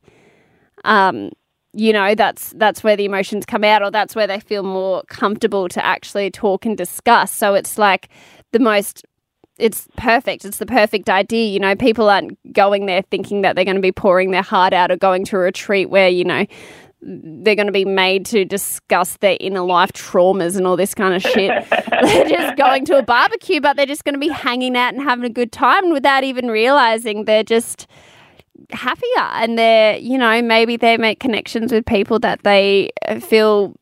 Um, 0.85 1.31
you 1.73 1.93
know 1.93 2.15
that's 2.15 2.51
that's 2.53 2.83
where 2.83 2.95
the 2.95 3.05
emotions 3.05 3.45
come 3.45 3.63
out 3.63 3.83
or 3.83 3.91
that's 3.91 4.15
where 4.15 4.25
they 4.25 4.39
feel 4.39 4.63
more 4.63 5.03
comfortable 5.07 5.69
to 5.69 5.85
actually 5.85 6.31
talk 6.31 6.65
and 6.65 6.75
discuss 6.75 7.31
so 7.31 7.53
it's 7.53 7.77
like 7.77 8.09
the 8.53 8.59
most 8.59 9.05
it's 9.59 9.87
perfect 9.97 10.45
it's 10.45 10.57
the 10.57 10.65
perfect 10.65 11.09
idea 11.09 11.45
you 11.47 11.59
know 11.59 11.75
people 11.75 12.09
aren't 12.09 12.37
going 12.53 12.85
there 12.85 13.01
thinking 13.11 13.41
that 13.41 13.55
they're 13.55 13.65
going 13.65 13.75
to 13.75 13.81
be 13.81 13.91
pouring 13.91 14.31
their 14.31 14.41
heart 14.41 14.73
out 14.73 14.91
or 14.91 14.95
going 14.95 15.25
to 15.25 15.35
a 15.35 15.39
retreat 15.39 15.89
where 15.89 16.09
you 16.09 16.23
know 16.23 16.45
they're 17.01 17.55
going 17.55 17.67
to 17.67 17.71
be 17.71 17.85
made 17.85 18.25
to 18.25 18.43
discuss 18.43 19.17
their 19.17 19.37
inner 19.39 19.61
life 19.61 19.91
traumas 19.93 20.57
and 20.57 20.67
all 20.67 20.75
this 20.75 20.93
kind 20.93 21.13
of 21.13 21.21
shit. 21.21 21.49
they're 22.01 22.27
just 22.27 22.57
going 22.57 22.85
to 22.85 22.97
a 22.97 23.01
barbecue, 23.01 23.61
but 23.61 23.77
they're 23.77 23.85
just 23.85 24.03
going 24.03 24.15
to 24.15 24.19
be 24.19 24.27
hanging 24.27 24.75
out 24.75 24.93
and 24.93 25.01
having 25.01 25.23
a 25.23 25.29
good 25.29 25.51
time 25.51 25.91
without 25.91 26.23
even 26.23 26.49
realizing 26.49 27.25
they're 27.25 27.43
just 27.43 27.87
happier 28.71 29.21
and 29.33 29.57
they're 29.57 29.97
you 29.97 30.17
know 30.17 30.41
maybe 30.41 30.75
they 30.75 30.97
make 30.97 31.19
connections 31.19 31.71
with 31.71 31.85
people 31.85 32.19
that 32.19 32.43
they 32.43 32.89
feel 33.21 33.73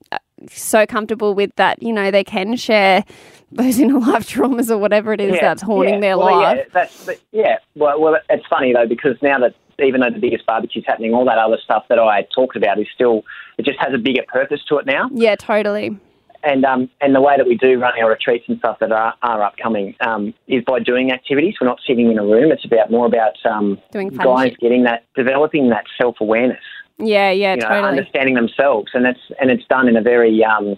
so 0.49 0.85
comfortable 0.85 1.33
with 1.33 1.55
that, 1.55 1.81
you 1.81 1.93
know, 1.93 2.11
they 2.11 2.23
can 2.23 2.55
share 2.55 3.03
those 3.51 3.79
inner 3.79 3.99
life 3.99 4.27
traumas 4.27 4.69
or 4.69 4.77
whatever 4.77 5.13
it 5.13 5.21
is 5.21 5.35
Yeah, 5.35 5.41
that's 5.41 5.61
haunting 5.61 5.95
yeah. 5.95 5.99
their 6.01 6.17
well, 6.17 6.39
life. 6.39 6.57
Yeah, 6.57 6.63
that's, 6.73 7.05
but, 7.05 7.19
yeah. 7.31 7.57
Well, 7.75 7.99
well, 7.99 8.17
it's 8.29 8.45
funny 8.47 8.73
though 8.73 8.87
because 8.87 9.17
now 9.21 9.39
that 9.39 9.55
even 9.79 10.01
though 10.01 10.09
the 10.09 10.19
biggest 10.19 10.45
barbecue's 10.45 10.85
happening, 10.87 11.13
all 11.13 11.25
that 11.25 11.37
other 11.37 11.57
stuff 11.63 11.85
that 11.89 11.99
I 11.99 12.27
talked 12.33 12.55
about 12.55 12.79
is 12.79 12.87
still 12.93 13.23
it 13.57 13.65
just 13.65 13.79
has 13.79 13.93
a 13.93 13.97
bigger 13.97 14.23
purpose 14.27 14.61
to 14.69 14.77
it 14.77 14.85
now. 14.85 15.09
Yeah, 15.13 15.35
totally. 15.35 15.97
And 16.43 16.65
um, 16.65 16.89
and 17.01 17.15
the 17.15 17.21
way 17.21 17.35
that 17.37 17.47
we 17.47 17.57
do 17.57 17.79
run 17.79 17.93
our 17.99 18.09
retreats 18.09 18.45
and 18.47 18.59
stuff 18.59 18.77
that 18.79 18.91
are, 18.91 19.13
are 19.23 19.43
upcoming 19.43 19.95
um, 20.01 20.33
is 20.47 20.63
by 20.65 20.79
doing 20.79 21.11
activities. 21.11 21.55
We're 21.59 21.67
not 21.67 21.79
sitting 21.85 22.11
in 22.11 22.17
a 22.17 22.23
room. 22.23 22.51
It's 22.51 22.63
about 22.65 22.91
more 22.91 23.05
about 23.07 23.33
um, 23.45 23.79
Doing 23.91 24.09
guys 24.09 24.49
shit. 24.49 24.59
getting 24.59 24.83
that 24.83 25.05
developing 25.15 25.69
that 25.69 25.85
self 25.99 26.17
awareness. 26.21 26.61
Yeah, 26.99 27.31
yeah, 27.31 27.55
you 27.55 27.61
know, 27.61 27.67
totally. 27.69 27.89
understanding 27.89 28.35
themselves, 28.35 28.91
and 28.93 29.05
it's 29.05 29.19
and 29.39 29.51
it's 29.51 29.65
done 29.65 29.87
in 29.87 29.95
a 29.97 30.01
very 30.01 30.43
um, 30.43 30.77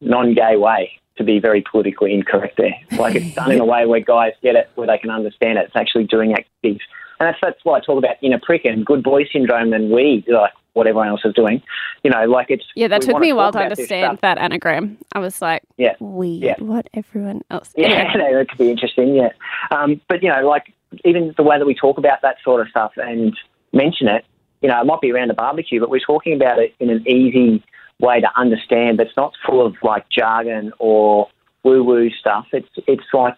non-gay 0.00 0.56
way. 0.56 0.92
To 1.18 1.22
be 1.22 1.38
very 1.38 1.62
politically 1.70 2.12
incorrect, 2.12 2.56
there, 2.56 2.74
like 2.98 3.14
it's 3.14 3.36
done 3.36 3.52
in 3.52 3.60
a 3.60 3.64
way 3.64 3.86
where 3.86 4.00
guys 4.00 4.32
get 4.42 4.56
it, 4.56 4.68
where 4.74 4.88
they 4.88 4.98
can 4.98 5.10
understand 5.10 5.58
it. 5.58 5.66
It's 5.66 5.76
actually 5.76 6.04
doing 6.06 6.32
activities, 6.32 6.80
and 7.20 7.28
that's 7.28 7.38
that's 7.40 7.64
why 7.64 7.78
I 7.78 7.80
talk 7.80 7.98
about 7.98 8.16
inner 8.20 8.40
prick 8.42 8.64
and 8.64 8.84
good 8.84 9.04
boy 9.04 9.24
syndrome 9.32 9.72
and 9.72 9.92
we 9.92 10.24
like 10.26 10.52
what 10.72 10.88
everyone 10.88 11.08
else 11.08 11.20
is 11.24 11.32
doing. 11.34 11.62
You 12.02 12.10
know, 12.10 12.24
like 12.24 12.50
it's 12.50 12.64
Yeah, 12.74 12.88
that 12.88 13.02
took 13.02 13.18
me 13.18 13.30
a 13.30 13.36
while 13.36 13.52
to 13.52 13.60
understand 13.60 14.18
that 14.22 14.38
anagram. 14.38 14.98
I 15.12 15.20
was 15.20 15.40
like, 15.40 15.62
Yeah. 15.76 15.94
weird. 16.00 16.42
Yeah. 16.42 16.54
What 16.58 16.88
everyone 16.94 17.42
else? 17.50 17.72
Yeah, 17.76 17.88
Anyway. 17.88 18.12
no, 18.32 18.38
that 18.38 18.48
could 18.48 18.58
be 18.58 18.70
interesting. 18.70 19.14
Yeah, 19.14 19.30
um, 19.70 20.00
but 20.08 20.22
you 20.22 20.28
know, 20.28 20.46
like 20.46 20.72
even 21.04 21.32
the 21.36 21.42
way 21.42 21.58
that 21.58 21.66
we 21.66 21.74
talk 21.74 21.96
about 21.98 22.22
that 22.22 22.36
sort 22.44 22.60
of 22.60 22.68
stuff 22.68 22.92
and 22.96 23.36
mention 23.72 24.08
it, 24.08 24.24
you 24.64 24.70
know, 24.70 24.80
it 24.80 24.86
might 24.86 25.02
be 25.02 25.12
around 25.12 25.30
a 25.30 25.34
barbecue, 25.34 25.78
but 25.78 25.90
we're 25.90 26.00
talking 26.00 26.32
about 26.32 26.58
it 26.58 26.74
in 26.80 26.88
an 26.88 27.06
easy 27.06 27.62
way 28.00 28.18
to 28.18 28.28
understand. 28.34 28.98
That's 28.98 29.14
not 29.14 29.34
full 29.46 29.64
of 29.64 29.74
like 29.82 30.08
jargon 30.08 30.72
or 30.78 31.28
woo 31.64 31.84
woo 31.84 32.08
stuff. 32.08 32.46
It's 32.50 32.70
it's 32.86 33.04
like 33.12 33.36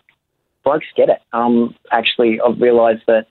blokes 0.63 0.87
get 0.97 1.09
it. 1.09 1.19
Um, 1.33 1.75
actually, 1.91 2.41
I've 2.41 2.61
realised 2.61 3.03
that 3.09 3.27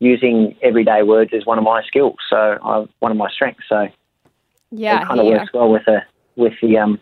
using 0.00 0.56
everyday 0.62 1.04
words 1.04 1.30
is 1.32 1.46
one 1.46 1.58
of 1.58 1.64
my 1.64 1.84
skills. 1.84 2.16
So 2.28 2.58
I, 2.60 2.86
one 2.98 3.12
of 3.12 3.16
my 3.16 3.30
strengths. 3.30 3.62
So 3.68 3.86
Yeah, 4.72 5.02
it 5.02 5.06
kind 5.06 5.20
of 5.20 5.26
yeah. 5.26 5.38
works 5.38 5.52
well 5.54 5.70
with 5.70 5.84
the 5.86 6.02
with 6.34 6.54
the 6.60 6.76
um 6.76 6.98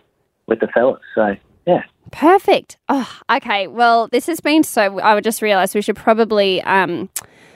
with 0.46 0.60
the 0.60 0.68
fellas. 0.68 1.00
So 1.14 1.34
yeah. 1.66 1.84
Perfect. 2.10 2.76
Oh, 2.90 3.10
okay. 3.30 3.68
Well, 3.68 4.08
this 4.08 4.26
has 4.26 4.40
been 4.40 4.64
so. 4.64 5.00
I 5.00 5.14
would 5.14 5.24
just 5.24 5.40
realised 5.40 5.74
we 5.74 5.80
should 5.80 5.96
probably 5.96 6.60
um 6.64 7.08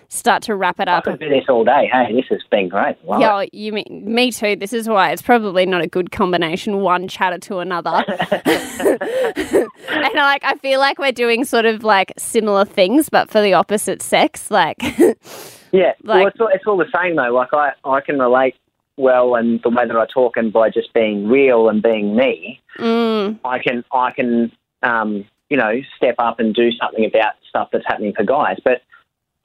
start 0.08 0.42
to 0.44 0.56
wrap 0.56 0.80
it 0.80 0.88
up. 0.88 1.06
I 1.06 1.12
could 1.12 1.20
do 1.20 1.28
this 1.28 1.44
all 1.48 1.64
day. 1.64 1.88
Hey, 1.92 2.14
this 2.14 2.24
has 2.30 2.40
been 2.50 2.68
great. 2.68 2.96
Love 3.04 3.20
it. 3.20 3.24
Yeah, 3.24 3.44
you 3.52 3.72
mean 3.72 4.02
me 4.04 4.32
too. 4.32 4.56
This 4.56 4.72
is 4.72 4.88
why 4.88 5.12
it's 5.12 5.22
probably 5.22 5.66
not 5.66 5.82
a 5.82 5.86
good 5.86 6.10
combination. 6.10 6.80
One 6.80 7.08
chatter 7.08 7.38
to 7.38 7.58
another, 7.58 8.04
and 8.08 10.14
like 10.14 10.44
I 10.44 10.58
feel 10.60 10.80
like 10.80 10.98
we're 10.98 11.12
doing 11.12 11.44
sort 11.44 11.64
of 11.64 11.84
like 11.84 12.12
similar 12.18 12.64
things, 12.64 13.08
but 13.08 13.30
for 13.30 13.40
the 13.40 13.54
opposite 13.54 14.02
sex. 14.02 14.50
Like, 14.50 14.82
Yeah, 15.72 15.92
well, 16.04 16.26
it's 16.26 16.40
all, 16.40 16.48
it's 16.52 16.64
all 16.66 16.76
the 16.76 16.90
same 16.94 17.16
though. 17.16 17.32
Like 17.32 17.52
I, 17.52 17.72
I 17.84 18.00
can 18.00 18.18
relate 18.18 18.54
well, 18.96 19.34
and 19.34 19.60
the 19.62 19.70
way 19.70 19.86
that 19.86 19.96
I 19.96 20.06
talk, 20.12 20.36
and 20.36 20.52
by 20.52 20.70
just 20.70 20.92
being 20.92 21.28
real 21.28 21.68
and 21.68 21.82
being 21.82 22.16
me, 22.16 22.60
mm, 22.78 23.38
I 23.44 23.58
can, 23.58 23.84
I 23.92 24.10
can, 24.10 24.50
um, 24.82 25.24
you 25.50 25.56
know, 25.56 25.80
step 25.96 26.16
up 26.18 26.40
and 26.40 26.54
do 26.54 26.70
something 26.72 27.04
about 27.04 27.34
stuff 27.48 27.68
that's 27.72 27.84
happening 27.86 28.12
for 28.16 28.24
guys. 28.24 28.58
But 28.64 28.82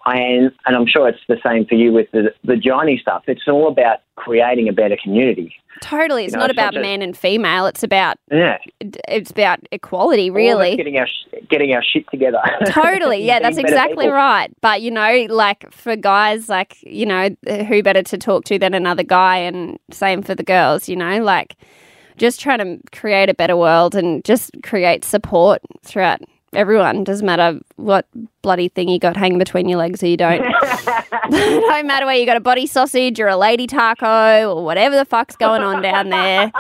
Am, 0.07 0.51
and 0.65 0.75
I'm 0.75 0.85
sure 0.87 1.07
it's 1.07 1.19
the 1.27 1.37
same 1.45 1.65
for 1.65 1.75
you 1.75 1.91
with 1.93 2.11
the 2.11 2.33
the 2.43 2.55
Johnny 2.57 2.97
stuff. 3.01 3.23
It's 3.27 3.47
all 3.47 3.67
about 3.67 3.99
creating 4.15 4.67
a 4.69 4.73
better 4.73 4.97
community. 5.01 5.55
totally. 5.81 6.25
It's 6.25 6.33
You 6.33 6.37
know, 6.37 6.43
not 6.43 6.49
it's 6.51 6.59
about 6.59 6.73
man 6.75 7.01
and 7.01 7.15
female. 7.17 7.65
It's 7.67 7.83
about 7.83 8.17
Yeah, 8.31 8.57
it's 9.07 9.31
about 9.31 9.59
equality, 9.71 10.29
All 10.29 10.35
of 10.37 10.41
us 10.41 10.47
really. 10.59 10.75
getting 10.75 10.97
our 10.97 11.07
getting 11.49 11.73
our 11.73 11.83
shit 11.83 12.05
together. 12.11 12.39
Totally. 12.67 13.23
Yeah, 13.25 13.39
that's 13.39 13.57
exactly 13.57 14.05
people. 14.05 14.11
right. 14.17 14.49
But, 14.61 14.81
you 14.81 14.91
know, 14.91 15.25
like 15.29 15.71
for 15.71 15.95
guys, 15.95 16.49
like, 16.49 16.77
you 16.83 17.05
know, 17.05 17.29
who 17.67 17.81
better 17.83 18.03
to 18.03 18.17
talk 18.17 18.43
to 18.45 18.59
than 18.59 18.73
another 18.73 19.03
guy? 19.03 19.37
And 19.37 19.79
same 19.91 20.21
for 20.21 20.35
the 20.35 20.43
girls, 20.43 20.87
you 20.89 20.95
know, 20.95 21.21
like 21.23 21.55
just 22.17 22.39
trying 22.39 22.59
to 22.59 22.79
create 22.97 23.29
a 23.29 23.33
better 23.33 23.55
world 23.57 23.95
and 23.95 24.23
just 24.25 24.51
create 24.63 25.03
support 25.03 25.61
throughout 25.83 26.21
everyone. 26.55 27.03
Doesn't 27.03 27.25
matter 27.25 27.59
what 27.75 28.07
bloody 28.41 28.69
thing 28.69 28.89
you 28.89 28.99
got 28.99 29.15
hanging 29.17 29.37
between 29.39 29.67
your 29.67 29.79
legs 29.79 30.03
or 30.03 30.07
you 30.07 30.17
don't. 30.17 30.41
don't 31.31 31.87
matter 31.87 32.05
whether 32.05 32.19
you 32.19 32.25
got 32.25 32.37
a 32.37 32.41
body 32.41 32.67
sausage 32.67 33.19
or 33.19 33.27
a 33.27 33.37
lady 33.37 33.67
taco 33.67 34.53
or 34.53 34.63
whatever 34.63 34.95
the 34.95 35.05
fuck's 35.05 35.35
going 35.35 35.61
on 35.61 35.81
down 35.81 36.09
there. 36.09 36.51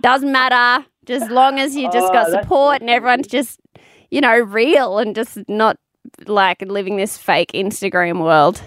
Doesn't 0.00 0.32
matter. 0.32 0.84
Just 1.06 1.30
long 1.30 1.58
as 1.60 1.76
you 1.76 1.90
just 1.92 2.10
Oh, 2.10 2.12
got 2.12 2.30
support 2.30 2.80
and 2.80 2.90
everyone's 2.90 3.28
just, 3.28 3.60
you 4.10 4.20
know, 4.20 4.36
real 4.36 4.98
and 4.98 5.14
just 5.14 5.38
not 5.48 5.78
like 6.26 6.62
living 6.62 6.96
this 6.96 7.16
fake 7.16 7.52
Instagram 7.54 8.22
world. 8.22 8.60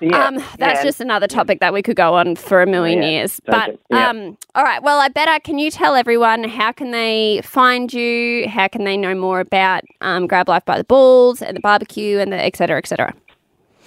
Yeah, 0.00 0.26
um, 0.26 0.36
that's 0.58 0.80
yeah. 0.80 0.84
just 0.84 1.00
another 1.00 1.26
topic 1.26 1.60
that 1.60 1.72
we 1.72 1.82
could 1.82 1.96
go 1.96 2.14
on 2.14 2.36
for 2.36 2.62
a 2.62 2.66
million 2.66 3.02
Yeah, 3.02 3.08
years. 3.10 3.40
But 3.46 3.78
yeah. 3.90 4.08
um, 4.10 4.36
all 4.54 4.62
right, 4.64 4.82
well, 4.82 4.98
I 5.00 5.08
better. 5.08 5.38
Can 5.40 5.58
you 5.58 5.70
tell 5.70 5.94
everyone 5.96 6.44
how 6.44 6.72
can 6.72 6.90
they 6.92 7.40
find 7.44 7.92
you? 7.92 8.48
How 8.48 8.68
can 8.68 8.84
they 8.84 8.96
know 8.96 9.14
more 9.14 9.40
about 9.40 9.82
um, 10.00 10.26
Grab 10.26 10.48
Life 10.48 10.64
by 10.64 10.78
the 10.78 10.84
Balls 10.84 11.42
and 11.42 11.54
the 11.56 11.60
barbecue 11.60 12.18
and 12.18 12.32
the 12.32 12.36
et 12.36 12.56
cetera, 12.56 12.78
et 12.78 12.86
cetera? 12.86 13.12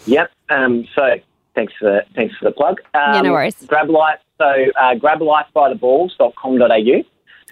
Yep. 0.06 0.32
Um, 0.50 0.88
so 0.96 1.16
thanks 1.56 1.74
for 1.80 1.86
the, 1.86 2.04
thanks 2.16 2.36
for 2.38 2.46
the 2.46 2.52
plug. 2.52 2.80
Um, 2.94 3.14
Yeah, 3.16 3.22
no 3.22 3.32
worries. 3.32 3.56
Grab 3.68 3.90
Life. 3.90 4.20
So 4.38 4.46
uh, 4.80 4.96
grablifebytheballs.com.au. 4.96 7.04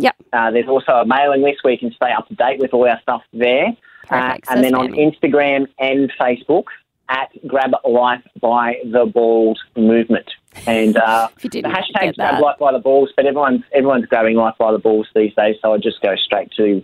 Yep. 0.01 0.15
Uh, 0.31 0.51
there's 0.51 0.67
also 0.67 0.91
a 0.93 1.05
mailing 1.05 1.41
list 1.41 1.59
where 1.63 1.73
you 1.73 1.79
can 1.79 1.91
stay 1.91 2.11
up 2.11 2.27
to 2.29 2.35
date 2.35 2.59
with 2.59 2.73
all 2.73 2.87
our 2.89 2.99
stuff 3.01 3.21
there. 3.33 3.67
Uh, 4.09 4.35
So 4.45 4.53
and 4.53 4.63
then 4.63 4.73
on. 4.73 4.93
Instagram 4.93 5.67
and 5.77 6.09
Facebook 6.19 6.65
at 7.09 7.29
Grab 7.47 7.71
Life 7.83 8.23
by 8.39 8.75
the 8.83 9.05
Balls 9.05 9.59
Movement. 9.75 10.29
And 10.65 10.95
uh, 10.97 11.29
the 11.41 11.49
didn't 11.49 11.71
hashtag's 11.71 12.15
Grab. 12.15 12.41
Life 12.41 12.59
by 12.59 12.71
the 12.71 12.79
Balls, 12.79 13.11
but 13.15 13.25
everyone's 13.25 13.63
everyone's 13.73 14.05
grabbing 14.05 14.35
Life 14.35 14.55
by 14.57 14.71
the 14.71 14.79
Balls 14.79 15.07
these 15.13 15.33
days. 15.35 15.55
So 15.61 15.73
I 15.73 15.77
just 15.77 16.01
go 16.01 16.15
straight 16.15 16.51
to 16.57 16.83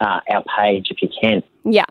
uh, 0.00 0.20
our 0.30 0.44
page 0.56 0.88
if 0.90 1.02
you 1.02 1.08
can. 1.20 1.42
Yeah. 1.64 1.86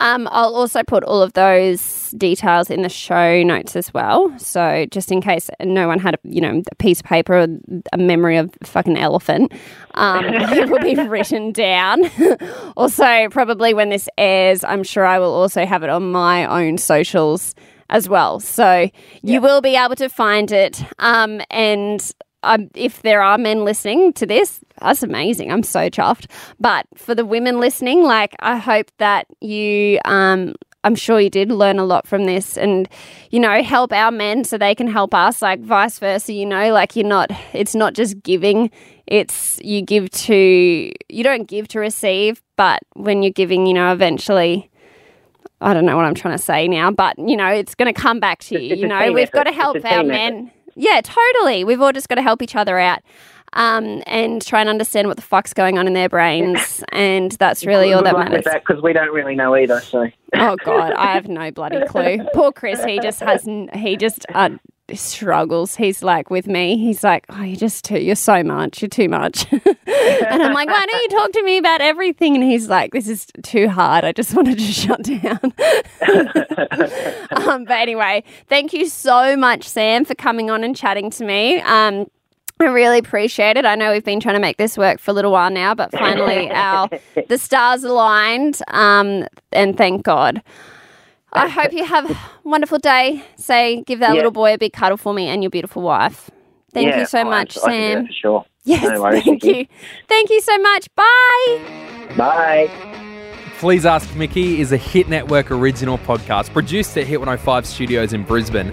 Um, 0.00 0.28
I'll 0.32 0.56
also 0.56 0.82
put 0.82 1.04
all 1.04 1.22
of 1.22 1.34
those 1.34 2.10
details 2.16 2.70
in 2.70 2.82
the 2.82 2.88
show 2.88 3.42
notes 3.42 3.76
as 3.76 3.92
well. 3.94 4.36
So 4.38 4.86
just 4.90 5.12
in 5.12 5.20
case 5.20 5.50
no 5.62 5.86
one 5.86 5.98
had 5.98 6.14
a 6.14 6.18
you 6.24 6.40
know 6.40 6.62
a 6.70 6.74
piece 6.76 7.00
of 7.00 7.06
paper 7.06 7.38
or 7.38 7.46
a 7.92 7.98
memory 7.98 8.38
of 8.38 8.50
a 8.62 8.66
fucking 8.66 8.96
elephant, 8.96 9.52
um, 9.94 10.24
it 10.28 10.70
will 10.70 10.80
be 10.80 10.94
written 10.94 11.52
down. 11.52 12.10
also, 12.76 13.28
probably 13.30 13.74
when 13.74 13.90
this 13.90 14.08
airs, 14.16 14.64
I'm 14.64 14.82
sure 14.82 15.04
I 15.04 15.18
will 15.18 15.32
also 15.32 15.66
have 15.66 15.82
it 15.82 15.90
on 15.90 16.10
my 16.10 16.46
own 16.46 16.78
socials 16.78 17.54
as 17.90 18.08
well. 18.08 18.40
So 18.40 18.88
you 19.22 19.40
will 19.40 19.60
be 19.60 19.76
able 19.76 19.96
to 19.96 20.08
find 20.08 20.50
it. 20.50 20.82
Um, 20.98 21.42
and 21.50 22.10
um, 22.42 22.70
if 22.74 23.02
there 23.02 23.22
are 23.22 23.38
men 23.38 23.64
listening 23.64 24.12
to 24.14 24.26
this, 24.26 24.60
that's 24.80 25.02
amazing. 25.02 25.52
I'm 25.52 25.62
so 25.62 25.90
chuffed. 25.90 26.26
But 26.58 26.86
for 26.96 27.14
the 27.14 27.24
women 27.24 27.60
listening, 27.60 28.02
like 28.02 28.34
I 28.40 28.56
hope 28.56 28.90
that 28.98 29.26
you, 29.40 29.98
um, 30.04 30.54
I'm 30.82 30.94
sure 30.94 31.20
you 31.20 31.28
did 31.28 31.52
learn 31.52 31.78
a 31.78 31.84
lot 31.84 32.06
from 32.06 32.24
this, 32.24 32.56
and 32.56 32.88
you 33.30 33.40
know, 33.40 33.62
help 33.62 33.92
our 33.92 34.10
men 34.10 34.44
so 34.44 34.56
they 34.56 34.74
can 34.74 34.86
help 34.86 35.12
us. 35.12 35.42
Like 35.42 35.60
vice 35.60 35.98
versa, 35.98 36.32
you 36.32 36.46
know, 36.46 36.72
like 36.72 36.96
you're 36.96 37.06
not. 37.06 37.30
It's 37.52 37.74
not 37.74 37.94
just 37.94 38.22
giving. 38.22 38.70
It's 39.06 39.60
you 39.62 39.82
give 39.82 40.10
to. 40.10 40.92
You 41.08 41.24
don't 41.24 41.46
give 41.46 41.68
to 41.68 41.80
receive, 41.80 42.42
but 42.56 42.80
when 42.94 43.22
you're 43.22 43.32
giving, 43.32 43.66
you 43.66 43.74
know, 43.74 43.92
eventually. 43.92 44.66
I 45.62 45.74
don't 45.74 45.84
know 45.84 45.94
what 45.94 46.06
I'm 46.06 46.14
trying 46.14 46.38
to 46.38 46.42
say 46.42 46.66
now, 46.68 46.90
but 46.90 47.18
you 47.18 47.36
know, 47.36 47.48
it's 47.48 47.74
going 47.74 47.92
to 47.92 48.00
come 48.00 48.18
back 48.18 48.38
to 48.44 48.54
you. 48.58 48.72
It's 48.72 48.80
You 48.80 48.88
know, 48.88 49.12
we've 49.12 49.30
got 49.30 49.44
to 49.44 49.52
help 49.52 49.84
our 49.84 50.02
men. 50.02 50.50
Yeah, 50.74 51.00
totally. 51.02 51.64
We've 51.64 51.80
all 51.80 51.92
just 51.92 52.08
got 52.08 52.16
to 52.16 52.22
help 52.22 52.42
each 52.42 52.56
other 52.56 52.78
out 52.78 53.00
um, 53.52 54.02
and 54.06 54.44
try 54.44 54.60
and 54.60 54.68
understand 54.68 55.08
what 55.08 55.16
the 55.16 55.22
fuck's 55.22 55.52
going 55.52 55.78
on 55.78 55.86
in 55.86 55.92
their 55.94 56.08
brains. 56.08 56.82
And 56.92 57.32
that's 57.32 57.64
really 57.64 57.92
all 57.92 58.02
that 58.02 58.16
matters. 58.16 58.44
because 58.52 58.82
we 58.82 58.92
don't 58.92 59.12
really 59.14 59.34
know 59.34 59.54
either. 59.56 59.80
So 59.80 60.08
Oh 60.34 60.56
God, 60.64 60.92
I 60.92 61.12
have 61.12 61.28
no 61.28 61.50
bloody 61.50 61.84
clue. 61.86 62.18
Poor 62.34 62.52
Chris, 62.52 62.84
he 62.84 62.98
just 63.00 63.20
has, 63.20 63.46
n- 63.48 63.70
he 63.74 63.96
just 63.96 64.26
uh, 64.34 64.50
struggles. 64.96 65.76
He's 65.76 66.02
like 66.02 66.30
with 66.30 66.46
me. 66.46 66.76
He's 66.76 67.02
like, 67.02 67.24
oh, 67.28 67.42
you're 67.42 67.56
just 67.56 67.84
too, 67.84 68.00
you're 68.00 68.14
so 68.14 68.42
much, 68.42 68.82
you're 68.82 68.88
too 68.88 69.08
much. 69.08 69.50
and 69.52 70.42
I'm 70.42 70.52
like, 70.52 70.68
why 70.68 70.86
don't 70.86 71.02
you 71.02 71.08
talk 71.08 71.32
to 71.32 71.42
me 71.42 71.58
about 71.58 71.80
everything? 71.80 72.34
And 72.34 72.44
he's 72.44 72.68
like, 72.68 72.92
this 72.92 73.08
is 73.08 73.26
too 73.42 73.68
hard. 73.68 74.04
I 74.04 74.12
just 74.12 74.34
wanted 74.34 74.58
to 74.58 74.64
shut 74.64 75.02
down. 75.02 75.40
um, 77.48 77.64
but 77.64 77.76
anyway, 77.76 78.22
thank 78.48 78.72
you 78.72 78.86
so 78.86 79.36
much, 79.36 79.68
Sam, 79.68 80.04
for 80.04 80.14
coming 80.14 80.50
on 80.50 80.64
and 80.64 80.76
chatting 80.76 81.10
to 81.10 81.24
me. 81.24 81.60
Um, 81.60 82.06
I 82.60 82.64
really 82.64 82.98
appreciate 82.98 83.56
it. 83.56 83.64
I 83.64 83.74
know 83.74 83.92
we've 83.92 84.04
been 84.04 84.20
trying 84.20 84.34
to 84.34 84.40
make 84.40 84.58
this 84.58 84.76
work 84.76 85.00
for 85.00 85.12
a 85.12 85.14
little 85.14 85.32
while 85.32 85.50
now, 85.50 85.74
but 85.74 85.90
finally 85.92 86.50
our 86.50 86.90
the 87.28 87.38
stars 87.38 87.84
aligned. 87.84 88.60
Um, 88.68 89.26
and 89.50 89.78
thank 89.78 90.02
God. 90.02 90.42
I 91.32 91.48
hope 91.48 91.72
you 91.72 91.84
have 91.84 92.10
a 92.10 92.18
wonderful 92.44 92.78
day. 92.78 93.22
Say, 93.36 93.82
give 93.86 94.00
that 94.00 94.10
Yeah. 94.10 94.14
little 94.16 94.30
boy 94.32 94.54
a 94.54 94.58
big 94.58 94.72
cuddle 94.72 94.96
for 94.96 95.12
me 95.14 95.28
and 95.28 95.42
your 95.42 95.50
beautiful 95.50 95.82
wife. 95.82 96.30
Thank 96.72 96.88
Yeah, 96.88 97.00
you 97.00 97.06
so 97.06 97.20
I- 97.20 97.24
much, 97.24 97.56
I 97.58 97.60
can 97.60 97.70
do 97.70 97.76
that 97.78 97.92
Sam. 97.94 98.06
for 98.06 98.12
sure. 98.12 98.44
Yes, 98.64 98.82
No 98.84 99.00
worries, 99.02 99.24
thank 99.24 99.42
Vicky. 99.42 99.58
you. 99.58 99.66
Thank 100.08 100.30
you 100.30 100.40
so 100.40 100.58
much. 100.58 100.86
Bye. 100.94 101.60
Bye. 102.16 102.70
Please 103.58 103.84
Ask 103.86 104.14
Mickey 104.16 104.60
is 104.60 104.72
a 104.72 104.76
Hit 104.76 105.08
Network 105.08 105.50
original 105.50 105.98
podcast 105.98 106.52
produced 106.52 106.96
at 106.96 107.06
Hit 107.06 107.20
105 107.20 107.66
Studios 107.66 108.12
in 108.12 108.22
Brisbane. 108.22 108.70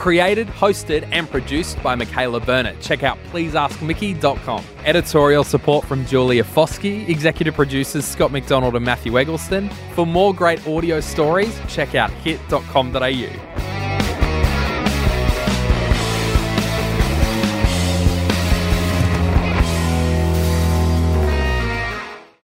Created, 0.00 0.46
hosted, 0.46 1.06
and 1.12 1.30
produced 1.30 1.82
by 1.82 1.94
Michaela 1.94 2.40
Burnett. 2.40 2.80
Check 2.80 3.02
out 3.02 3.18
pleaseaskmickey.com. 3.30 4.64
Editorial 4.86 5.44
support 5.44 5.84
from 5.84 6.06
Julia 6.06 6.42
Foskey, 6.42 7.06
executive 7.06 7.52
producers 7.52 8.06
Scott 8.06 8.32
McDonald 8.32 8.76
and 8.76 8.84
Matthew 8.84 9.18
Eggleston. 9.18 9.68
For 9.94 10.06
more 10.06 10.34
great 10.34 10.66
audio 10.66 11.00
stories, 11.00 11.60
check 11.68 11.94
out 11.94 12.10
hit.com.au. 12.10 13.49